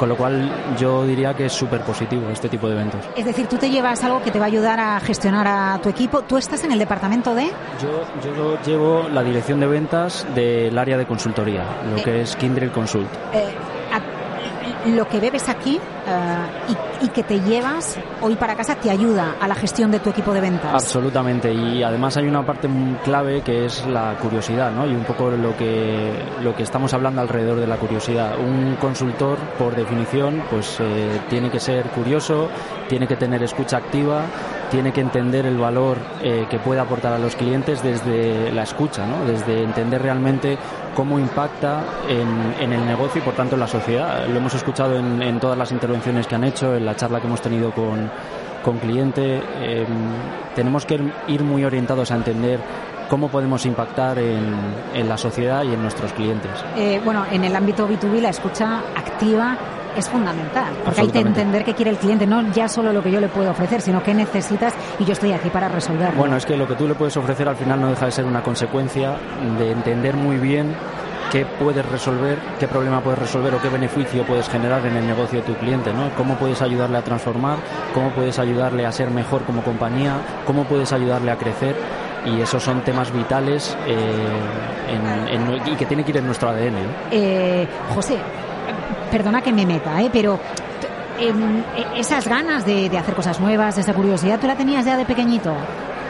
Con 0.00 0.08
lo 0.08 0.16
cual 0.16 0.50
yo 0.78 1.04
diría 1.04 1.34
que 1.34 1.44
es 1.44 1.52
súper 1.52 1.82
positivo 1.82 2.30
este 2.30 2.48
tipo 2.48 2.66
de 2.68 2.74
eventos. 2.74 3.04
Es 3.16 3.24
decir, 3.26 3.46
tú 3.48 3.58
te 3.58 3.68
llevas 3.68 4.02
algo 4.02 4.22
que 4.22 4.30
te 4.30 4.38
va 4.38 4.46
a 4.46 4.48
ayudar 4.48 4.80
a 4.80 4.98
gestionar 5.00 5.46
a 5.46 5.78
tu 5.82 5.90
equipo. 5.90 6.22
¿Tú 6.22 6.38
estás 6.38 6.64
en 6.64 6.72
el 6.72 6.78
departamento 6.78 7.34
de...? 7.34 7.50
Yo, 7.82 8.02
yo 8.24 8.58
llevo 8.62 9.08
la 9.10 9.22
dirección 9.22 9.60
de 9.60 9.66
ventas 9.66 10.26
del 10.34 10.78
área 10.78 10.96
de 10.96 11.04
consultoría, 11.04 11.64
lo 11.90 11.98
eh, 11.98 12.02
que 12.02 12.22
es 12.22 12.34
Kindred 12.36 12.72
Consult. 12.72 13.10
Eh, 13.34 13.52
lo 14.86 15.08
que 15.08 15.20
bebes 15.20 15.48
aquí 15.48 15.76
eh, 15.76 16.74
y, 17.02 17.08
que 17.08 17.22
te 17.22 17.40
llevas 17.40 17.98
hoy 18.20 18.36
para 18.36 18.54
casa 18.54 18.76
te 18.76 18.90
ayuda 18.90 19.36
a 19.40 19.48
la 19.48 19.54
gestión 19.54 19.90
de 19.90 20.00
tu 20.00 20.10
equipo 20.10 20.32
de 20.32 20.40
ventas. 20.40 20.72
Absolutamente, 20.72 21.52
y 21.52 21.82
además 21.82 22.16
hay 22.16 22.28
una 22.28 22.44
parte 22.44 22.68
muy 22.68 22.94
clave 22.98 23.42
que 23.42 23.64
es 23.64 23.86
la 23.86 24.16
curiosidad, 24.16 24.70
¿no? 24.70 24.86
Y 24.86 24.94
un 24.94 25.04
poco 25.04 25.30
lo 25.30 25.56
que, 25.56 26.12
lo 26.42 26.54
que 26.54 26.62
estamos 26.62 26.92
hablando 26.94 27.20
alrededor 27.20 27.58
de 27.58 27.66
la 27.66 27.76
curiosidad. 27.76 28.38
Un 28.38 28.76
consultor, 28.76 29.38
por 29.58 29.74
definición, 29.74 30.42
pues 30.50 30.78
eh, 30.80 31.20
tiene 31.28 31.50
que 31.50 31.58
ser 31.58 31.86
curioso, 31.86 32.48
tiene 32.88 33.06
que 33.06 33.16
tener 33.16 33.42
escucha 33.42 33.78
activa 33.78 34.24
tiene 34.70 34.92
que 34.92 35.00
entender 35.00 35.46
el 35.46 35.58
valor 35.58 35.98
eh, 36.22 36.46
que 36.48 36.58
puede 36.58 36.80
aportar 36.80 37.12
a 37.12 37.18
los 37.18 37.36
clientes 37.36 37.82
desde 37.82 38.52
la 38.52 38.62
escucha, 38.62 39.06
¿no? 39.06 39.24
desde 39.24 39.62
entender 39.62 40.00
realmente 40.00 40.56
cómo 40.94 41.18
impacta 41.18 41.82
en, 42.08 42.72
el 42.72 42.86
negocio 42.86 43.20
y 43.20 43.24
por 43.24 43.34
tanto 43.34 43.56
en 43.56 43.60
la 43.60 43.66
sociedad. 43.66 44.26
Lo 44.26 44.36
hemos 44.36 44.54
escuchado 44.54 44.96
en, 44.96 45.40
todas 45.40 45.58
las 45.58 45.72
intervenciones 45.72 46.26
que 46.26 46.34
han 46.34 46.44
hecho, 46.44 46.74
en 46.74 46.84
la 46.84 46.94
charla 46.94 47.20
que 47.20 47.26
hemos 47.26 47.42
tenido 47.42 47.72
con, 47.72 48.10
con 48.62 48.78
cliente. 48.78 49.42
Em, 49.60 49.86
tenemos 50.54 50.86
que 50.86 51.00
ir 51.28 51.42
muy 51.42 51.64
orientados 51.64 52.10
a 52.10 52.16
entender 52.16 52.60
cómo 53.08 53.28
podemos 53.28 53.66
impactar 53.66 54.18
en, 54.18 55.08
la 55.08 55.18
sociedad 55.18 55.64
y 55.64 55.74
en 55.74 55.82
nuestros 55.82 56.12
clientes. 56.12 56.52
Eh, 56.76 57.00
bueno, 57.04 57.26
en 57.30 57.44
el 57.44 57.56
ámbito 57.56 57.88
B2B 57.88 58.20
la 58.20 58.30
escucha 58.30 58.78
activa 58.96 59.58
es 60.00 60.08
fundamental, 60.08 60.72
porque 60.84 61.02
hay 61.02 61.08
que 61.08 61.20
entender 61.20 61.64
qué 61.64 61.74
quiere 61.74 61.92
el 61.92 61.98
cliente, 61.98 62.26
no 62.26 62.52
ya 62.52 62.68
solo 62.68 62.92
lo 62.92 63.02
que 63.02 63.10
yo 63.10 63.20
le 63.20 63.28
puedo 63.28 63.50
ofrecer, 63.50 63.80
sino 63.80 64.02
qué 64.02 64.14
necesitas 64.14 64.74
y 64.98 65.04
yo 65.04 65.12
estoy 65.12 65.32
aquí 65.32 65.50
para 65.50 65.68
resolverlo. 65.68 66.18
Bueno, 66.18 66.36
es 66.36 66.44
que 66.44 66.56
lo 66.56 66.66
que 66.66 66.74
tú 66.74 66.88
le 66.88 66.94
puedes 66.94 67.16
ofrecer 67.16 67.48
al 67.48 67.56
final 67.56 67.80
no 67.80 67.88
deja 67.88 68.06
de 68.06 68.12
ser 68.12 68.24
una 68.24 68.42
consecuencia 68.42 69.16
de 69.58 69.70
entender 69.70 70.16
muy 70.16 70.38
bien 70.38 70.74
qué 71.30 71.46
puedes 71.46 71.86
resolver, 71.86 72.38
qué 72.58 72.66
problema 72.66 73.00
puedes 73.00 73.18
resolver 73.18 73.54
o 73.54 73.62
qué 73.62 73.68
beneficio 73.68 74.24
puedes 74.24 74.48
generar 74.48 74.84
en 74.86 74.96
el 74.96 75.06
negocio 75.06 75.40
de 75.40 75.46
tu 75.46 75.54
cliente, 75.54 75.92
¿no? 75.92 76.10
Cómo 76.16 76.34
puedes 76.34 76.60
ayudarle 76.60 76.98
a 76.98 77.02
transformar, 77.02 77.58
cómo 77.94 78.10
puedes 78.10 78.38
ayudarle 78.38 78.84
a 78.84 78.92
ser 78.92 79.10
mejor 79.10 79.42
como 79.42 79.62
compañía, 79.62 80.16
cómo 80.44 80.64
puedes 80.64 80.92
ayudarle 80.92 81.30
a 81.30 81.36
crecer 81.36 81.76
y 82.26 82.40
esos 82.40 82.62
son 82.62 82.82
temas 82.82 83.12
vitales 83.12 83.76
eh, 83.86 84.40
y 85.66 85.76
que 85.76 85.86
tiene 85.86 86.04
que 86.04 86.10
ir 86.10 86.16
en 86.18 86.26
nuestro 86.26 86.50
ADN. 86.50 86.76
Eh, 87.10 87.66
José, 87.94 88.18
perdona 89.10 89.42
que 89.42 89.52
me 89.52 89.66
meta, 89.66 90.00
¿eh? 90.00 90.10
pero 90.12 90.38
em, 91.18 91.62
esas 91.96 92.26
ganas 92.26 92.64
de, 92.64 92.96
hacer 92.96 93.14
cosas 93.14 93.40
nuevas, 93.40 93.76
esa 93.78 93.92
curiosidad, 93.92 94.38
¿tú 94.40 94.46
la 94.46 94.56
tenías 94.56 94.84
ya 94.84 94.96
de 94.96 95.04
pequeñito? 95.04 95.54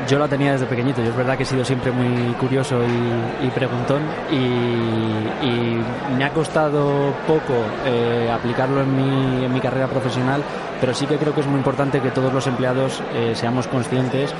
Yo 0.08 0.18
la 0.18 0.28
tenía 0.28 0.52
desde 0.52 0.64
pequeñito, 0.64 1.02
yo 1.02 1.10
es 1.10 1.16
verdad 1.16 1.36
que 1.36 1.42
he 1.42 1.46
sido 1.46 1.62
siempre 1.62 1.92
muy 1.92 2.32
curioso 2.34 2.80
y, 3.42 3.48
preguntón 3.48 4.02
y, 4.30 5.78
me 6.16 6.24
ha 6.24 6.30
costado 6.30 7.14
poco 7.26 7.54
eh, 7.86 8.30
aplicarlo 8.32 8.82
en 8.82 8.96
mi, 8.96 9.44
en 9.44 9.52
mi, 9.52 9.60
carrera 9.60 9.86
profesional, 9.86 10.42
pero 10.80 10.92
sí 10.92 11.06
que 11.06 11.16
creo 11.16 11.34
que 11.34 11.40
es 11.40 11.46
muy 11.46 11.58
importante 11.58 12.00
que 12.00 12.10
todos 12.10 12.32
los 12.32 12.46
empleados 12.46 13.02
eh, 13.14 13.32
seamos 13.34 13.68
conscientes 13.68 14.34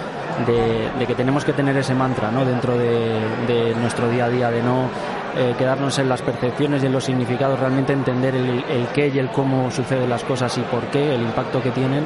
de, 0.47 1.07
que 1.07 1.15
tenemos 1.15 1.45
que 1.45 1.53
tener 1.53 1.77
ese 1.77 1.95
mantra 1.95 2.31
¿no? 2.31 2.45
dentro 2.45 2.77
de, 2.77 3.19
de 3.47 3.75
nuestro 3.77 4.09
día 4.09 4.27
a 4.27 4.29
día, 4.29 4.51
de 4.51 4.63
no 4.63 4.89
eh, 5.37 5.55
quedarnos 5.57 5.99
en 5.99 6.09
las 6.09 6.23
percepciones 6.23 6.83
y 6.83 6.87
en 6.87 6.93
los 6.93 7.05
significados, 7.05 7.59
realmente 7.59 7.93
entender 7.93 8.35
el, 8.35 8.65
qué 8.95 9.09
y 9.09 9.19
el 9.19 9.31
cómo 9.31 9.71
suceden 9.71 10.11
las 10.11 10.25
cosas 10.25 10.57
y 10.59 10.63
por 10.63 10.83
qué, 10.85 11.15
el 11.15 11.23
impacto 11.23 11.63
que 11.63 11.71
tienen 11.71 12.05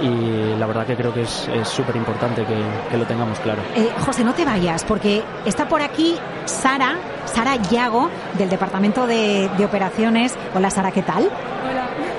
y 0.00 0.58
la 0.58 0.66
verdad 0.66 0.86
que 0.86 0.96
creo 0.96 1.14
que 1.14 1.22
es 1.22 1.48
súper 1.64 1.96
importante 1.96 2.44
que, 2.44 2.96
lo 2.96 3.04
tengamos 3.06 3.38
claro. 3.40 3.62
Eh, 3.76 3.90
José, 4.04 4.24
no 4.24 4.34
te 4.34 4.44
vayas, 4.44 4.84
porque 4.84 5.22
está 5.44 5.68
por 5.68 5.82
aquí 5.82 6.16
Sara, 6.46 6.96
Sara 7.26 7.56
Yago, 7.56 8.10
del 8.36 8.48
Departamento 8.48 9.06
de, 9.06 9.48
de 9.56 9.64
Operaciones. 9.64 10.34
Hola 10.54 10.70
Sara, 10.70 10.90
¿qué 10.90 11.02
tal? 11.02 11.30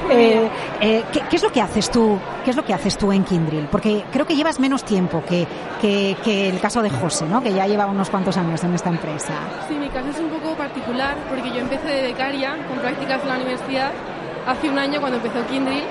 Eh, 0.10 0.50
eh, 0.82 1.04
¿qué, 1.12 1.36
es 1.36 1.44
lo 1.44 1.52
que 1.52 1.62
haces 1.62 1.90
tú? 1.90 2.18
¿Qué 2.44 2.52
es 2.52 2.56
lo 2.56 2.64
que 2.64 2.74
haces 2.74 2.98
tú 2.98 3.12
en 3.12 3.24
Kindrill? 3.24 3.68
Porque 3.72 4.04
creo 4.12 4.26
que 4.26 4.36
llevas 4.36 4.60
menos 4.60 4.84
tiempo 4.84 5.24
que, 5.28 5.48
que, 5.82 6.50
el 6.50 6.60
caso 6.60 6.82
de 6.82 6.90
José, 6.90 7.26
¿no? 7.26 7.42
Que 7.42 7.54
ya 7.54 7.68
lleva 7.68 7.86
unos 7.86 8.10
cuantos 8.10 8.38
años 8.38 8.64
en 8.64 8.74
esta 8.74 8.90
empresa. 8.90 9.34
Sí, 9.68 9.76
mi 9.76 9.90
caso 9.90 10.10
es 10.10 10.20
un 10.20 10.30
poco 10.30 10.56
particular 10.56 11.16
porque 11.30 11.50
yo 11.50 11.60
empecé 11.60 11.88
de 11.88 12.02
becaria 12.04 12.56
con 12.68 12.80
prácticas 12.80 13.22
en 13.24 13.30
la 13.30 13.36
universidad 13.36 13.92
hace 14.48 14.70
un 14.70 14.78
año 14.78 15.00
cuando 15.00 15.18
empezó 15.18 15.46
Kindrill 15.48 15.84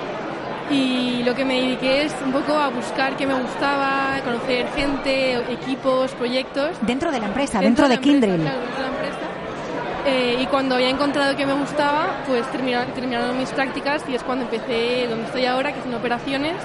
y 0.71 1.23
lo 1.23 1.35
que 1.35 1.45
me 1.45 1.61
dediqué 1.61 2.05
es 2.05 2.15
un 2.25 2.31
poco 2.31 2.53
a 2.53 2.69
buscar 2.69 3.15
qué 3.15 3.27
me 3.27 3.39
gustaba, 3.39 4.19
conocer 4.23 4.67
gente, 4.75 5.35
equipos, 5.53 6.11
proyectos. 6.13 6.71
Dentro 6.81 7.11
de 7.11 7.19
la 7.19 7.27
empresa, 7.27 7.59
dentro, 7.59 7.87
de, 7.87 7.99
Kindrill. 7.99 8.49
Eh, 10.05 10.37
y 10.39 10.45
cuando 10.45 10.75
había 10.75 10.89
encontrado 10.89 11.35
que 11.35 11.45
me 11.45 11.53
gustaba, 11.53 12.23
pues 12.27 12.45
terminaron, 12.51 12.93
terminaron 12.93 13.37
mis 13.37 13.49
prácticas 13.49 14.03
y 14.07 14.13
es 14.13 14.21
cuando 14.21 14.45
empecé 14.45 15.07
donde 15.07 15.25
estoy 15.25 15.45
ahora, 15.45 15.73
que 15.73 15.81
son 15.81 15.93
operaciones. 15.95 16.55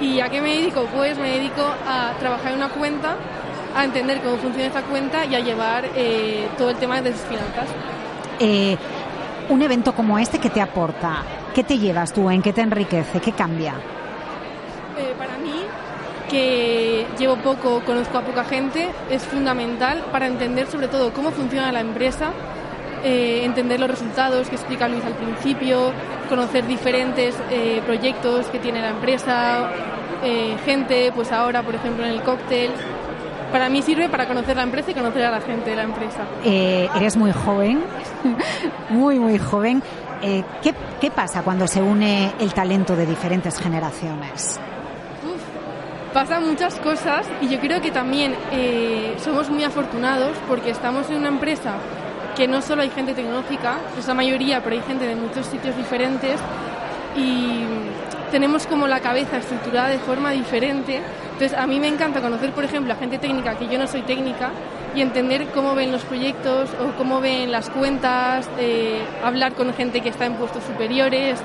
¿Y 0.00 0.20
a 0.20 0.28
qué 0.28 0.40
me 0.40 0.56
dedico? 0.56 0.86
Pues 0.94 1.18
me 1.18 1.30
dedico 1.30 1.62
a 1.62 2.12
trabajar 2.20 2.52
en 2.52 2.58
una 2.58 2.68
cuenta, 2.68 3.16
a 3.76 3.84
entender 3.84 4.20
cómo 4.20 4.36
funciona 4.36 4.66
esta 4.66 4.82
cuenta 4.82 5.24
y 5.24 5.34
a 5.34 5.40
llevar 5.40 5.84
eh, 5.96 6.48
todo 6.56 6.70
el 6.70 6.76
tema 6.76 7.02
de 7.02 7.12
sus 7.12 7.22
finanzas. 7.22 7.66
Eh, 8.38 8.76
un 9.48 9.60
evento 9.62 9.92
como 9.92 10.18
este, 10.18 10.38
¿qué 10.38 10.50
te 10.50 10.60
aporta? 10.60 11.22
¿Qué 11.54 11.64
te 11.64 11.78
llevas 11.78 12.12
tú? 12.12 12.30
¿En 12.30 12.42
qué 12.42 12.52
te 12.52 12.60
enriquece? 12.60 13.20
¿Qué 13.20 13.32
cambia? 13.32 13.74
para 15.18 15.36
mí, 15.38 15.64
que 16.32 17.06
llevo 17.18 17.36
poco, 17.36 17.82
conozco 17.84 18.18
a 18.18 18.22
poca 18.22 18.42
gente, 18.44 18.88
es 19.10 19.22
fundamental 19.22 20.02
para 20.10 20.26
entender 20.26 20.66
sobre 20.66 20.88
todo 20.88 21.12
cómo 21.12 21.30
funciona 21.30 21.70
la 21.70 21.80
empresa 21.80 22.32
eh, 23.04 23.44
entender 23.44 23.80
los 23.80 23.90
resultados 23.90 24.48
que 24.48 24.54
explica 24.54 24.86
Luis 24.88 25.04
al 25.04 25.14
principio, 25.14 25.92
conocer 26.28 26.66
diferentes 26.68 27.34
eh, 27.50 27.82
proyectos 27.84 28.46
que 28.46 28.60
tiene 28.60 28.80
la 28.80 28.90
empresa, 28.90 29.70
eh, 30.22 30.56
gente, 30.64 31.10
pues 31.12 31.32
ahora, 31.32 31.62
por 31.62 31.74
ejemplo, 31.74 32.04
en 32.04 32.12
el 32.12 32.22
cóctel. 32.22 32.70
Para 33.50 33.68
mí 33.68 33.82
sirve 33.82 34.08
para 34.08 34.28
conocer 34.28 34.56
la 34.56 34.62
empresa 34.62 34.92
y 34.92 34.94
conocer 34.94 35.24
a 35.24 35.32
la 35.32 35.40
gente 35.40 35.70
de 35.70 35.76
la 35.76 35.82
empresa. 35.82 36.20
eres 36.44 37.16
muy 37.16 37.32
joven, 37.32 37.82
muy, 38.90 39.18
muy 39.18 39.38
joven. 39.38 39.82
¿qué, 40.22 40.72
¿Qué 41.00 41.10
pasa 41.10 41.42
cuando 41.42 41.66
se 41.66 41.82
une 41.82 42.32
el 42.38 42.54
talento 42.54 42.94
de 42.94 43.04
diferentes 43.04 43.58
generaciones? 43.58 44.60
Pasan 46.12 46.46
muchas 46.46 46.74
cosas 46.76 47.26
y 47.40 47.48
yo 47.48 47.58
creo 47.60 47.80
que 47.80 47.90
también 47.90 48.34
somos 49.22 49.50
muy 49.50 49.64
afortunados 49.64 50.36
porque 50.48 50.70
estamos 50.70 51.08
en 51.10 51.16
una 51.16 51.28
empresa 51.28 51.74
que 52.36 52.48
no 52.48 52.62
solo 52.62 52.82
hay 52.82 52.90
gente 52.90 53.14
tecnológica, 53.14 53.76
es 53.98 54.06
la 54.06 54.14
mayoría, 54.14 54.62
pero 54.62 54.76
hay 54.76 54.82
gente 54.82 55.06
de 55.06 55.16
muchos 55.16 55.46
sitios 55.46 55.76
diferentes 55.76 56.40
y 57.16 57.64
tenemos 58.30 58.66
como 58.66 58.88
la 58.88 59.00
cabeza 59.00 59.36
estructurada 59.36 59.88
de 59.88 59.98
forma 59.98 60.30
diferente. 60.30 61.02
Entonces, 61.32 61.52
a 61.52 61.66
mí 61.66 61.78
me 61.78 61.88
encanta 61.88 62.20
conocer, 62.20 62.52
por 62.52 62.64
ejemplo, 62.64 62.92
a 62.92 62.96
gente 62.96 63.18
técnica, 63.18 63.58
que 63.58 63.68
yo 63.68 63.78
no 63.78 63.86
soy 63.86 64.02
técnica, 64.02 64.50
y 64.94 65.00
entender 65.00 65.46
cómo 65.54 65.74
ven 65.74 65.92
los 65.92 66.02
proyectos 66.02 66.70
o 66.80 66.96
cómo 66.96 67.20
ven 67.20 67.50
las 67.50 67.70
cuentas, 67.70 68.48
eh, 68.58 69.02
hablar 69.22 69.54
con 69.54 69.72
gente 69.74 70.00
que 70.00 70.10
está 70.10 70.26
en 70.26 70.34
puestos 70.34 70.62
superiores. 70.64 71.40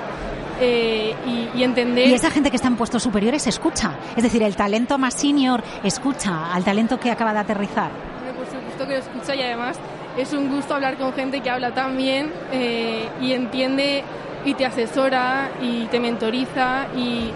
Eh, 0.59 1.13
y, 1.55 1.63
entender. 1.63 2.07
Y 2.07 2.13
esa 2.13 2.31
gente 2.31 2.49
que 2.49 2.55
está 2.55 2.67
en 2.67 2.75
puestos 2.75 3.03
superiores 3.03 3.45
escucha. 3.47 3.97
Es 4.15 4.23
decir, 4.23 4.43
el 4.43 4.55
talento 4.55 4.97
más 4.97 5.13
senior 5.13 5.63
escucha 5.83 6.53
al 6.53 6.63
talento 6.63 6.99
que 6.99 7.11
acaba 7.11 7.33
de 7.33 7.39
aterrizar. 7.39 7.91
Por 8.35 8.45
supuesto 8.45 8.87
que 8.87 8.93
lo 8.93 8.99
escucha 8.99 9.35
y 9.35 9.41
además 9.41 9.77
es 10.17 10.33
un 10.33 10.49
gusto 10.49 10.73
hablar 10.73 10.97
con 10.97 11.13
gente 11.13 11.41
que 11.41 11.49
habla 11.49 11.73
tan 11.73 11.95
bien 11.95 12.31
eh, 12.51 13.07
y 13.21 13.33
entiende 13.33 14.03
y 14.45 14.53
te 14.55 14.65
asesora 14.65 15.51
y 15.61 15.85
te 15.85 15.99
mentoriza 15.99 16.87
y, 16.95 17.31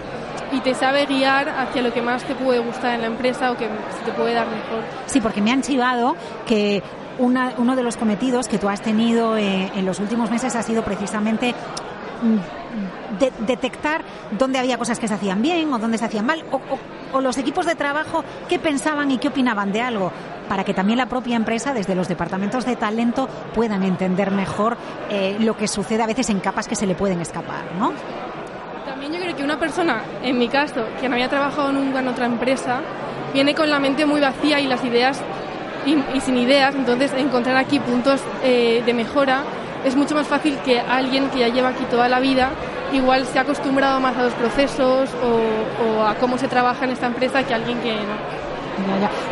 te 0.62 0.74
sabe 0.74 1.06
guiar 1.06 1.48
hacia 1.48 1.80
lo 1.80 1.92
que 1.94 2.02
más 2.02 2.22
te 2.24 2.34
puede 2.34 2.58
gustar 2.58 2.94
en 2.94 3.00
la 3.00 3.06
empresa 3.06 3.50
o 3.50 3.56
que 3.56 3.64
se 3.64 4.04
te 4.04 4.12
puede 4.12 4.34
dar 4.34 4.46
mejor. 4.46 4.84
Sí, 5.06 5.20
porque 5.20 5.40
me 5.40 5.50
han 5.50 5.62
chivado 5.62 6.14
que 6.46 6.82
uno 7.18 7.74
de 7.74 7.82
los 7.82 7.96
cometidos 7.96 8.48
que 8.48 8.58
tú 8.58 8.68
has 8.68 8.82
tenido 8.82 9.38
eh, 9.38 9.72
en 9.74 9.86
los 9.86 9.98
últimos 9.98 10.30
meses 10.30 10.54
ha 10.54 10.62
sido 10.62 10.84
precisamente 10.84 11.54
detectar 13.46 14.02
dónde 14.38 14.58
había 14.58 14.78
cosas 14.78 14.98
que 14.98 15.08
se 15.08 15.14
hacían 15.14 15.42
bien 15.42 15.72
o 15.72 15.78
dónde 15.78 15.98
se 15.98 16.04
hacían 16.04 16.26
mal, 16.26 16.44
o, 17.12 17.20
los 17.20 17.38
equipos 17.38 17.66
de 17.66 17.74
trabajo 17.74 18.24
qué 18.48 18.58
pensaban 18.58 19.10
y 19.10 19.18
qué 19.18 19.28
opinaban 19.28 19.72
de 19.72 19.82
algo 19.82 20.10
para 20.48 20.64
que 20.64 20.74
también 20.74 20.98
la 20.98 21.06
propia 21.06 21.36
empresa, 21.36 21.72
desde 21.72 21.94
los 21.94 22.08
departamentos 22.08 22.64
de 22.66 22.76
talento, 22.76 23.28
puedan 23.54 23.82
entender 23.82 24.30
mejor 24.30 24.76
eh, 25.08 25.36
lo 25.40 25.56
que 25.56 25.68
sucede 25.68 26.02
a 26.02 26.06
veces 26.06 26.28
en 26.30 26.40
capas 26.40 26.68
que 26.68 26.74
se 26.74 26.86
le 26.86 26.94
pueden 26.94 27.20
escapar, 27.20 27.64
¿no? 27.78 27.92
También 28.84 29.12
yo 29.12 29.20
creo 29.20 29.36
que 29.36 29.44
una 29.44 29.58
persona, 29.58 30.02
en 30.22 30.38
mi 30.38 30.48
caso, 30.48 30.84
que 31.00 31.08
no 31.08 31.14
había 31.14 31.28
trabajado 31.28 31.72
nunca 31.72 32.00
en 32.00 32.08
otra 32.08 32.26
empresa, 32.26 32.80
viene 33.32 33.54
con 33.54 33.70
la 33.70 33.78
mente 33.78 34.04
muy 34.04 34.20
vacía 34.20 34.60
y 34.60 34.66
las 34.66 34.84
ideas 34.84 35.20
y, 35.86 36.20
sin 36.20 36.36
ideas, 36.36 36.74
entonces 36.74 37.12
encontrar 37.14 37.56
aquí 37.56 37.80
puntos 37.80 38.20
eh, 38.44 38.82
de 38.84 38.94
mejora 38.94 39.42
es 39.84 39.96
mucho 39.96 40.14
más 40.14 40.26
fácil 40.26 40.58
que 40.64 40.80
alguien 40.80 41.28
que 41.30 41.40
ya 41.40 41.48
lleva 41.48 41.70
aquí 41.70 41.84
toda 41.84 42.08
la 42.08 42.20
vida 42.20 42.50
igual 42.92 43.26
se 43.26 43.38
ha 43.38 43.42
acostumbrado 43.42 44.00
más 44.00 44.16
a 44.16 44.24
los 44.24 44.34
procesos 44.34 45.10
o, 45.22 46.00
o 46.00 46.06
a 46.06 46.14
cómo 46.16 46.36
se 46.36 46.46
trabaja 46.48 46.84
en 46.84 46.90
esta 46.90 47.06
empresa 47.06 47.42
que 47.42 47.54
alguien 47.54 47.80
que 47.80 47.94
no. 47.94 48.32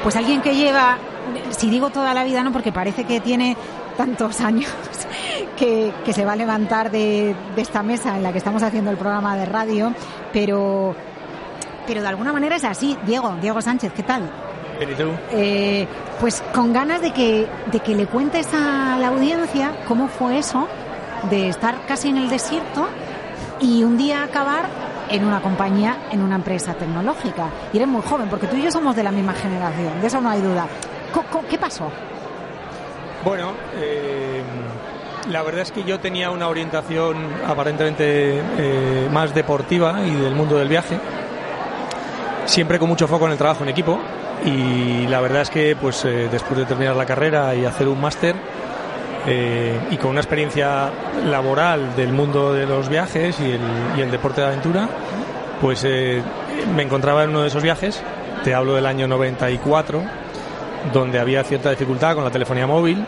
Pues 0.02 0.16
alguien 0.16 0.40
que 0.40 0.54
lleva, 0.54 0.98
si 1.50 1.70
digo 1.70 1.90
toda 1.90 2.14
la 2.14 2.24
vida, 2.24 2.42
no, 2.42 2.52
porque 2.52 2.72
parece 2.72 3.04
que 3.04 3.20
tiene 3.20 3.56
tantos 3.96 4.40
años 4.40 4.70
que, 5.56 5.92
se 6.12 6.24
va 6.24 6.32
a 6.32 6.36
levantar 6.36 6.90
de, 6.90 7.34
esta 7.56 7.82
mesa 7.82 8.16
en 8.16 8.22
la 8.22 8.32
que 8.32 8.38
estamos 8.38 8.62
haciendo 8.62 8.90
el 8.90 8.96
programa 8.96 9.36
de 9.36 9.46
radio, 9.46 9.92
pero, 10.32 10.94
pero 11.86 12.02
de 12.02 12.08
alguna 12.08 12.32
manera 12.32 12.56
es 12.56 12.64
así. 12.64 12.96
Diego, 13.04 13.36
Diego 13.40 13.60
Sánchez, 13.60 13.92
¿qué 13.92 14.02
tal? 14.02 14.30
¿Y 14.80 14.94
tú? 14.94 15.10
Eh, 15.30 15.86
pues 16.20 16.42
con 16.54 16.72
ganas 16.72 17.02
de 17.02 17.12
que, 17.12 17.46
de 17.70 17.80
que 17.80 17.94
le 17.94 18.06
cuentes 18.06 18.48
a 18.54 18.96
la 18.98 19.08
audiencia 19.08 19.72
cómo 19.86 20.08
fue 20.08 20.38
eso 20.38 20.66
de 21.28 21.48
estar 21.48 21.86
casi 21.86 22.08
en 22.08 22.16
el 22.16 22.30
desierto 22.30 22.88
y 23.60 23.84
un 23.84 23.98
día 23.98 24.22
acabar 24.22 24.64
en 25.10 25.24
una 25.24 25.42
compañía, 25.42 25.98
en 26.10 26.22
una 26.22 26.36
empresa 26.36 26.74
tecnológica. 26.74 27.48
Y 27.72 27.76
eres 27.76 27.88
muy 27.88 28.02
joven, 28.02 28.28
porque 28.28 28.46
tú 28.46 28.56
y 28.56 28.62
yo 28.62 28.70
somos 28.70 28.96
de 28.96 29.02
la 29.02 29.10
misma 29.10 29.34
generación, 29.34 30.00
de 30.00 30.06
eso 30.06 30.20
no 30.20 30.30
hay 30.30 30.40
duda. 30.40 30.66
¿Qué 31.48 31.58
pasó? 31.58 31.90
Bueno, 33.24 33.52
eh, 33.76 34.42
la 35.28 35.42
verdad 35.42 35.62
es 35.62 35.72
que 35.72 35.82
yo 35.84 35.98
tenía 35.98 36.30
una 36.30 36.48
orientación 36.48 37.16
aparentemente 37.46 38.40
eh, 38.58 39.08
más 39.12 39.34
deportiva 39.34 40.00
y 40.06 40.14
del 40.14 40.34
mundo 40.34 40.56
del 40.56 40.68
viaje, 40.68 40.98
siempre 42.50 42.80
con 42.80 42.88
mucho 42.88 43.06
foco 43.06 43.26
en 43.26 43.32
el 43.32 43.38
trabajo 43.38 43.62
en 43.62 43.68
equipo 43.68 44.00
y 44.44 45.06
la 45.06 45.20
verdad 45.20 45.42
es 45.42 45.50
que 45.50 45.76
pues 45.80 46.04
eh, 46.04 46.28
después 46.30 46.58
de 46.58 46.66
terminar 46.66 46.96
la 46.96 47.06
carrera 47.06 47.54
y 47.54 47.64
hacer 47.64 47.86
un 47.86 48.00
máster 48.00 48.34
y 49.90 49.96
con 49.98 50.10
una 50.10 50.20
experiencia 50.20 50.90
laboral 51.26 51.94
del 51.94 52.10
mundo 52.10 52.52
de 52.54 52.66
los 52.66 52.88
viajes 52.88 53.38
y 53.38 54.00
el, 54.00 54.10
deporte 54.10 54.40
de 54.40 54.46
aventura, 54.46 54.88
pues 55.60 55.86
me 56.74 56.82
encontraba 56.82 57.22
en 57.22 57.30
uno 57.30 57.42
de 57.42 57.48
esos 57.48 57.62
viajes, 57.62 58.02
te 58.42 58.54
hablo 58.54 58.74
del 58.74 58.86
año 58.86 59.06
94, 59.06 60.02
donde 60.92 61.20
había 61.20 61.44
cierta 61.44 61.68
dificultad 61.68 62.14
con 62.14 62.24
la 62.24 62.30
telefonía 62.30 62.66
móvil 62.66 63.04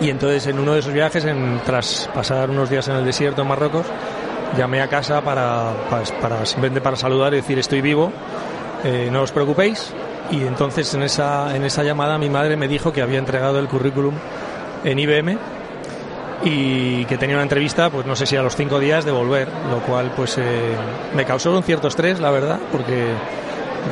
y 0.00 0.10
entonces 0.10 0.44
en 0.48 0.58
uno 0.58 0.74
de 0.74 0.80
esos 0.80 0.92
viajes, 0.92 1.24
en, 1.24 1.60
tras 1.64 2.10
pasar 2.12 2.50
unos 2.50 2.68
días 2.68 2.88
en 2.88 2.96
el 2.96 3.04
desierto 3.04 3.42
en 3.42 3.48
Marruecos, 3.48 3.86
llamé 4.56 4.80
a 4.82 4.88
casa 4.88 5.20
para, 5.20 5.72
simplemente 6.44 6.80
para 6.80 6.96
saludar 6.96 7.32
y 7.32 7.36
decir 7.36 7.58
estoy 7.58 7.80
vivo, 7.80 8.12
eh, 8.84 9.08
no 9.10 9.22
os 9.22 9.32
preocupéis. 9.32 9.92
Y 10.30 10.42
entonces 10.44 10.92
en 10.94 11.02
esa, 11.02 11.54
en 11.54 11.64
esa 11.64 11.82
llamada 11.82 12.16
mi 12.18 12.30
madre 12.30 12.56
me 12.56 12.68
dijo 12.68 12.92
que 12.92 13.02
había 13.02 13.18
entregado 13.18 13.58
el 13.58 13.68
currículum 13.68 14.14
en 14.84 14.98
IBM 14.98 15.38
y 16.44 17.04
que 17.04 17.18
tenía 17.18 17.36
una 17.36 17.44
entrevista, 17.44 17.90
pues 17.90 18.06
no 18.06 18.16
sé 18.16 18.26
si 18.26 18.36
a 18.36 18.42
los 18.42 18.56
cinco 18.56 18.80
días 18.80 19.04
de 19.04 19.12
volver, 19.12 19.48
lo 19.70 19.80
cual 19.80 20.12
pues 20.16 20.38
eh, 20.38 20.74
me 21.14 21.24
causó 21.24 21.56
un 21.56 21.62
cierto 21.62 21.88
estrés, 21.88 22.20
la 22.20 22.30
verdad, 22.30 22.58
porque 22.70 23.12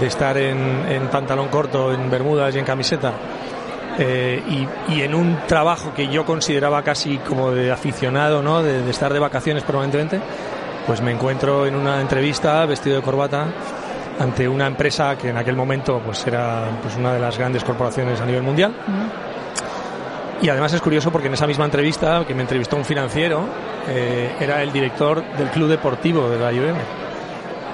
de 0.01 0.07
estar 0.07 0.37
en, 0.37 1.09
pantalón 1.11 1.49
corto, 1.49 1.92
en 1.92 2.11
bermudas 2.11 2.55
y 2.55 2.59
en 2.59 2.64
camiseta. 2.64 3.12
Eh, 3.99 4.42
y, 4.88 5.03
en 5.03 5.14
un 5.14 5.38
trabajo 5.46 5.92
que 5.94 6.09
yo 6.09 6.25
consideraba 6.25 6.83
casi 6.83 7.18
como 7.18 7.51
de 7.51 7.70
aficionado, 7.70 8.40
¿no? 8.40 8.62
De, 8.62 8.88
estar 8.88 9.12
de 9.12 9.18
vacaciones 9.18 9.62
permanentemente, 9.64 10.20
pues 10.90 11.03
me 11.03 11.12
encuentro 11.12 11.66
en 11.66 11.76
una 11.76 12.00
entrevista 12.00 12.66
vestido 12.66 12.96
de 12.96 13.03
corbata 13.03 13.46
ante 14.18 14.48
una 14.48 14.66
empresa 14.66 15.16
que 15.16 15.29
en 15.29 15.37
aquel 15.37 15.55
momento 15.55 16.03
pues 16.05 16.26
era 16.26 16.68
pues 16.83 16.96
una 16.96 17.12
de 17.12 17.20
las 17.20 17.38
grandes 17.38 17.62
corporaciones 17.62 18.20
a 18.20 18.26
nivel 18.26 18.42
mundial. 18.42 18.74
Y 20.42 20.48
además 20.48 20.72
es 20.72 20.81
curioso 20.81 21.12
porque 21.12 21.29
en 21.29 21.35
esa 21.35 21.46
misma 21.46 21.66
entrevista 21.66 22.24
que 22.26 22.35
me 22.35 22.42
entrevistó 22.42 22.74
un 22.74 22.85
financiero 22.85 23.44
eh, 23.88 24.35
era 24.40 24.64
el 24.64 24.72
director 24.72 25.22
del 25.38 25.50
club 25.50 25.68
deportivo 25.68 26.29
de 26.29 26.40
la 26.40 26.53
IBM 26.53 26.79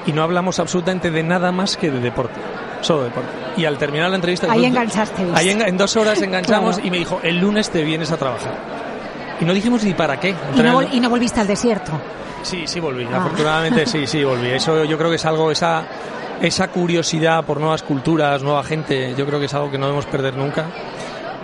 y 0.05 0.13
no 0.13 0.23
hablamos 0.23 0.59
absolutamente 0.59 1.11
de 1.11 1.23
nada 1.23 1.51
más 1.53 1.79
que 1.79 1.91
de 1.91 2.01
deporte. 2.01 2.39
Solo 2.83 3.05
deporte. 3.05 3.31
Y 3.57 3.65
al 3.65 3.79
terminar 3.79 4.11
la 4.11 4.17
entrevista... 4.17 4.53
Ahí 4.53 4.67
enganchaste. 4.67 5.27
Ahí 5.33 5.49
en, 5.49 5.79
dos 5.79 5.97
horas 5.97 6.21
enganchamos 6.21 6.79
y 6.85 6.91
me 6.91 6.99
dijo, 6.99 7.21
el 7.23 7.39
lunes 7.39 7.71
te 7.71 7.83
vienes 7.83 8.13
a 8.13 8.19
trabajar. 8.19 8.53
Y 9.41 9.47
no 9.47 9.55
dijimos 9.55 9.83
ni 9.85 9.95
para 9.95 10.21
qué. 10.21 10.35
¿Y 10.55 10.61
no, 10.61 10.83
¿Y 10.83 11.01
no, 11.01 11.09
volviste 11.09 11.41
al 11.41 11.47
desierto? 11.47 11.93
Sí, 12.47 12.63
sí 12.67 12.79
volví. 12.79 13.05
Ah. 13.13 13.17
Afortunadamente 13.17 13.87
sí, 13.87 14.07
sí 14.07 14.23
volví. 14.23 14.51
Eso 14.51 14.85
yo 14.85 14.97
creo 14.97 15.11
que 15.11 15.17
es 15.17 15.25
algo, 15.27 15.51
esa, 15.51 15.85
esa 16.41 16.69
curiosidad 16.69 17.45
por 17.45 17.59
nuevas 17.59 17.83
culturas, 17.83 18.41
nueva 18.45 18.63
gente, 18.63 19.15
yo 19.17 19.27
creo 19.27 19.41
que 19.41 19.47
es 19.47 19.55
algo 19.55 19.69
que 19.69 19.79
no 19.79 19.87
debemos 19.87 20.07
perder 20.07 20.37
nunca. 20.37 20.67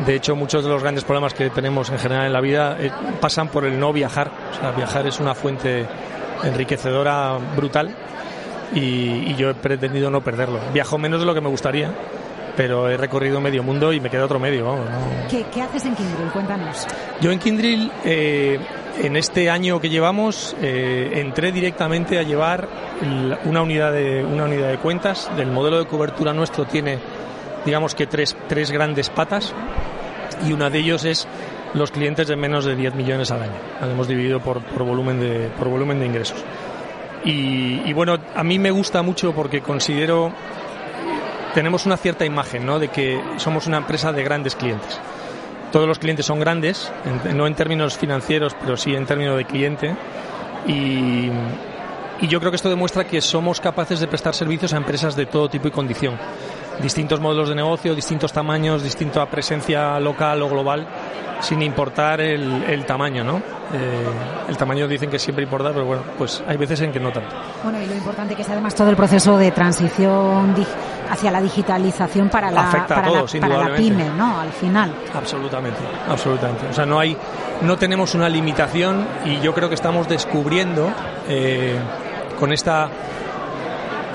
De 0.07 0.15
hecho, 0.15 0.37
muchos 0.37 0.62
de 0.62 0.71
los 0.71 0.81
grandes 0.81 1.03
problemas 1.03 1.35
que 1.35 1.51
tenemos 1.51 1.91
en 1.91 1.99
general 1.99 2.27
en 2.27 2.33
la 2.33 2.41
vida 2.41 2.77
eh, 2.79 2.93
pasan 3.21 3.49
por 3.49 3.65
el 3.65 3.81
no 3.81 3.93
viajar. 3.93 4.31
O 4.53 4.55
sea, 4.55 4.71
viajar 4.71 5.05
es 5.09 5.19
una 5.19 5.35
fuente 5.35 5.87
enriquecedora 6.45 7.37
brutal 7.57 7.93
y, 8.73 9.35
yo 9.35 9.51
he 9.51 9.55
pretendido 9.55 10.09
no 10.09 10.21
perderlo. 10.21 10.61
Viajo 10.73 10.99
menos 10.99 11.19
de 11.19 11.27
lo 11.27 11.35
que 11.35 11.41
me 11.41 11.49
gustaría, 11.49 11.91
pero 12.57 12.88
he 12.88 12.97
recorrido 12.97 13.41
medio 13.41 13.65
mundo 13.65 13.93
y 13.93 13.99
me 13.99 14.09
queda 14.09 14.25
otro 14.25 14.38
medio. 14.38 14.67
Vamos, 14.67 14.87
¿Qué, 15.29 15.62
haces 15.62 15.85
en 15.85 15.97
Kindrill? 15.97 16.31
Cuéntanos. 16.31 16.87
Yo 17.21 17.33
en 17.33 17.41
Kindrill, 17.41 17.91
eh, 18.05 18.61
en 19.01 19.17
este 19.17 19.51
año 19.51 19.81
que 19.81 19.89
llevamos, 19.89 20.57
eh, 20.61 21.13
entré 21.15 21.53
directamente 21.53 22.19
a 22.19 22.23
llevar 22.23 22.69
una 23.45 23.63
unidad, 23.63 23.93
de, 23.93 24.25
una 24.25 24.45
unidad 24.45 24.71
de 24.71 24.79
cuentas. 24.79 25.31
Del 25.37 25.51
modelo 25.51 25.79
de 25.79 25.87
cobertura 25.87 26.33
nuestro 26.33 26.65
tiene, 26.67 26.99
digamos 27.65 27.95
que 27.95 28.07
tres, 28.07 28.37
tres 28.49 28.71
grandes 28.71 29.11
patas 29.11 29.55
y 30.47 30.53
una 30.53 30.71
de 30.71 30.79
ellos 30.79 31.05
es 31.05 31.27
los 31.75 31.91
clientes 31.91 32.29
de 32.29 32.37
menos 32.37 32.65
de 32.65 32.77
10 32.77 32.95
millones 32.95 33.31
al 33.31 33.43
año. 33.43 33.53
Lo 33.81 33.91
hemos 33.91 34.09
dividido 34.09 34.41
por, 34.41 34.63
por, 34.63 34.85
volumen 34.85 35.21
de, 35.21 35.51
por 35.59 35.69
volumen 35.69 36.01
de 36.01 36.07
ingresos. 36.07 36.45
Y, 37.25 37.93
bueno, 37.93 38.19
a 38.35 38.43
mí 38.43 38.59
me 38.59 38.73
gusta 38.73 39.01
mucho 39.03 39.33
porque 39.33 39.61
considero 39.61 40.33
tenemos 41.55 41.87
una 41.87 41.97
cierta 41.97 42.25
imagen 42.25 42.67
¿no? 42.67 42.81
de 42.81 42.89
que 42.89 43.23
somos 43.37 43.69
una 43.69 43.77
empresa 43.77 44.13
de 44.13 44.25
grandes 44.25 44.57
clientes. 44.57 45.01
Todos 45.73 45.89
los 45.89 45.99
clientes 45.99 46.27
son 46.27 46.39
grandes, 46.39 46.93
no 47.35 47.47
en 47.47 47.55
términos 47.55 47.97
financieros, 47.97 48.55
pero 48.61 48.77
sí 48.77 48.95
en 48.95 49.07
términos 49.07 49.39
de 49.39 49.47
cliente. 49.47 49.97
Y, 50.67 51.31
yo 52.29 52.39
creo 52.39 52.53
que 52.53 52.57
esto 52.57 52.69
demuestra 52.69 53.05
que 53.05 53.21
somos 53.21 53.61
capaces 53.61 53.99
de 53.99 54.07
prestar 54.07 54.33
servicios 54.33 54.73
a 54.75 54.77
empresas 54.77 55.17
de 55.17 55.27
todo 55.27 55.49
tipo 55.49 55.67
y 55.67 55.73
condición. 55.73 56.17
Distintos 56.81 57.19
modelos 57.19 57.49
de 57.49 57.57
negocio, 57.57 57.97
distintos 57.97 58.33
tamaños, 58.33 58.85
distinta 58.85 59.27
presencia 59.27 59.99
local 59.99 60.41
o 60.43 60.49
global 60.49 60.87
sin 61.41 61.61
importar 61.63 62.21
el, 62.21 62.85
tamaño, 62.87 63.25
¿no? 63.25 63.39
Eh, 63.39 64.07
el 64.49 64.57
tamaño 64.57 64.87
dicen 64.87 65.11
que 65.11 65.19
siempre 65.19 65.43
importa, 65.43 65.73
pero 65.73 65.85
bueno, 65.85 66.03
pues 66.17 66.43
hay 66.47 66.57
veces 66.57 66.81
en 66.83 66.93
que 66.93 67.01
no 67.01 67.11
tanto. 67.11 67.35
Bueno, 67.65 67.81
y 67.83 67.87
lo 67.87 67.95
importante 67.95 68.37
que 68.37 68.43
es 68.43 68.49
además 68.49 68.75
todo 68.77 68.91
el 68.91 68.97
proceso 68.97 69.37
de 69.37 69.51
transición 69.51 70.55
hacia 71.12 71.31
la 71.31 71.42
digitalización 71.42 72.31
para 72.31 72.51
la, 72.51 72.70
para, 72.88 73.11
la, 73.11 73.27
para 73.40 73.68
la 73.68 73.77
pyme, 73.77 74.09
¿no? 74.16 74.40
Al 74.40 74.51
final. 74.51 74.94
Absolutamente, 75.14 75.81
absolutamente. 76.09 76.68
O 76.68 76.72
sea, 76.72 76.87
no 76.87 76.98
hay, 76.98 77.16
no 77.61 77.77
tenemos 77.77 78.14
una 78.14 78.29
limitación 78.31 79.07
y 79.27 79.38
yo 79.40 79.53
creo 79.53 79.68
que 79.68 79.75
estamos 79.75 80.09
descubriendo 80.09 80.90
eh, 81.29 81.79
con 82.38 82.53
esta 82.53 82.88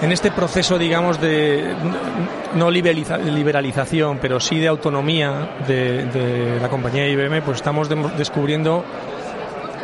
en 0.02 0.12
este 0.12 0.32
proceso, 0.32 0.78
digamos, 0.78 1.20
de 1.20 1.74
no 2.56 2.70
liberalización, 2.70 4.20
pero 4.20 4.40
sí 4.40 4.60
de 4.60 4.68
autonomía 4.68 5.56
de, 5.68 6.60
la 6.62 6.70
compañía 6.70 7.08
IBM, 7.08 7.42
pues 7.42 7.58
estamos 7.58 7.90
descubriendo 8.16 8.84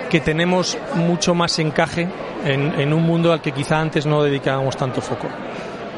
que 0.09 0.19
tenemos 0.19 0.77
mucho 0.93 1.33
más 1.33 1.57
encaje 1.57 2.07
en, 2.45 2.93
un 2.93 3.03
mundo 3.03 3.33
al 3.33 3.41
que 3.41 3.51
quizá 3.51 3.79
antes 3.79 4.05
no 4.05 4.21
dedicábamos 4.21 4.77
tanto 4.77 5.01
foco, 5.01 5.27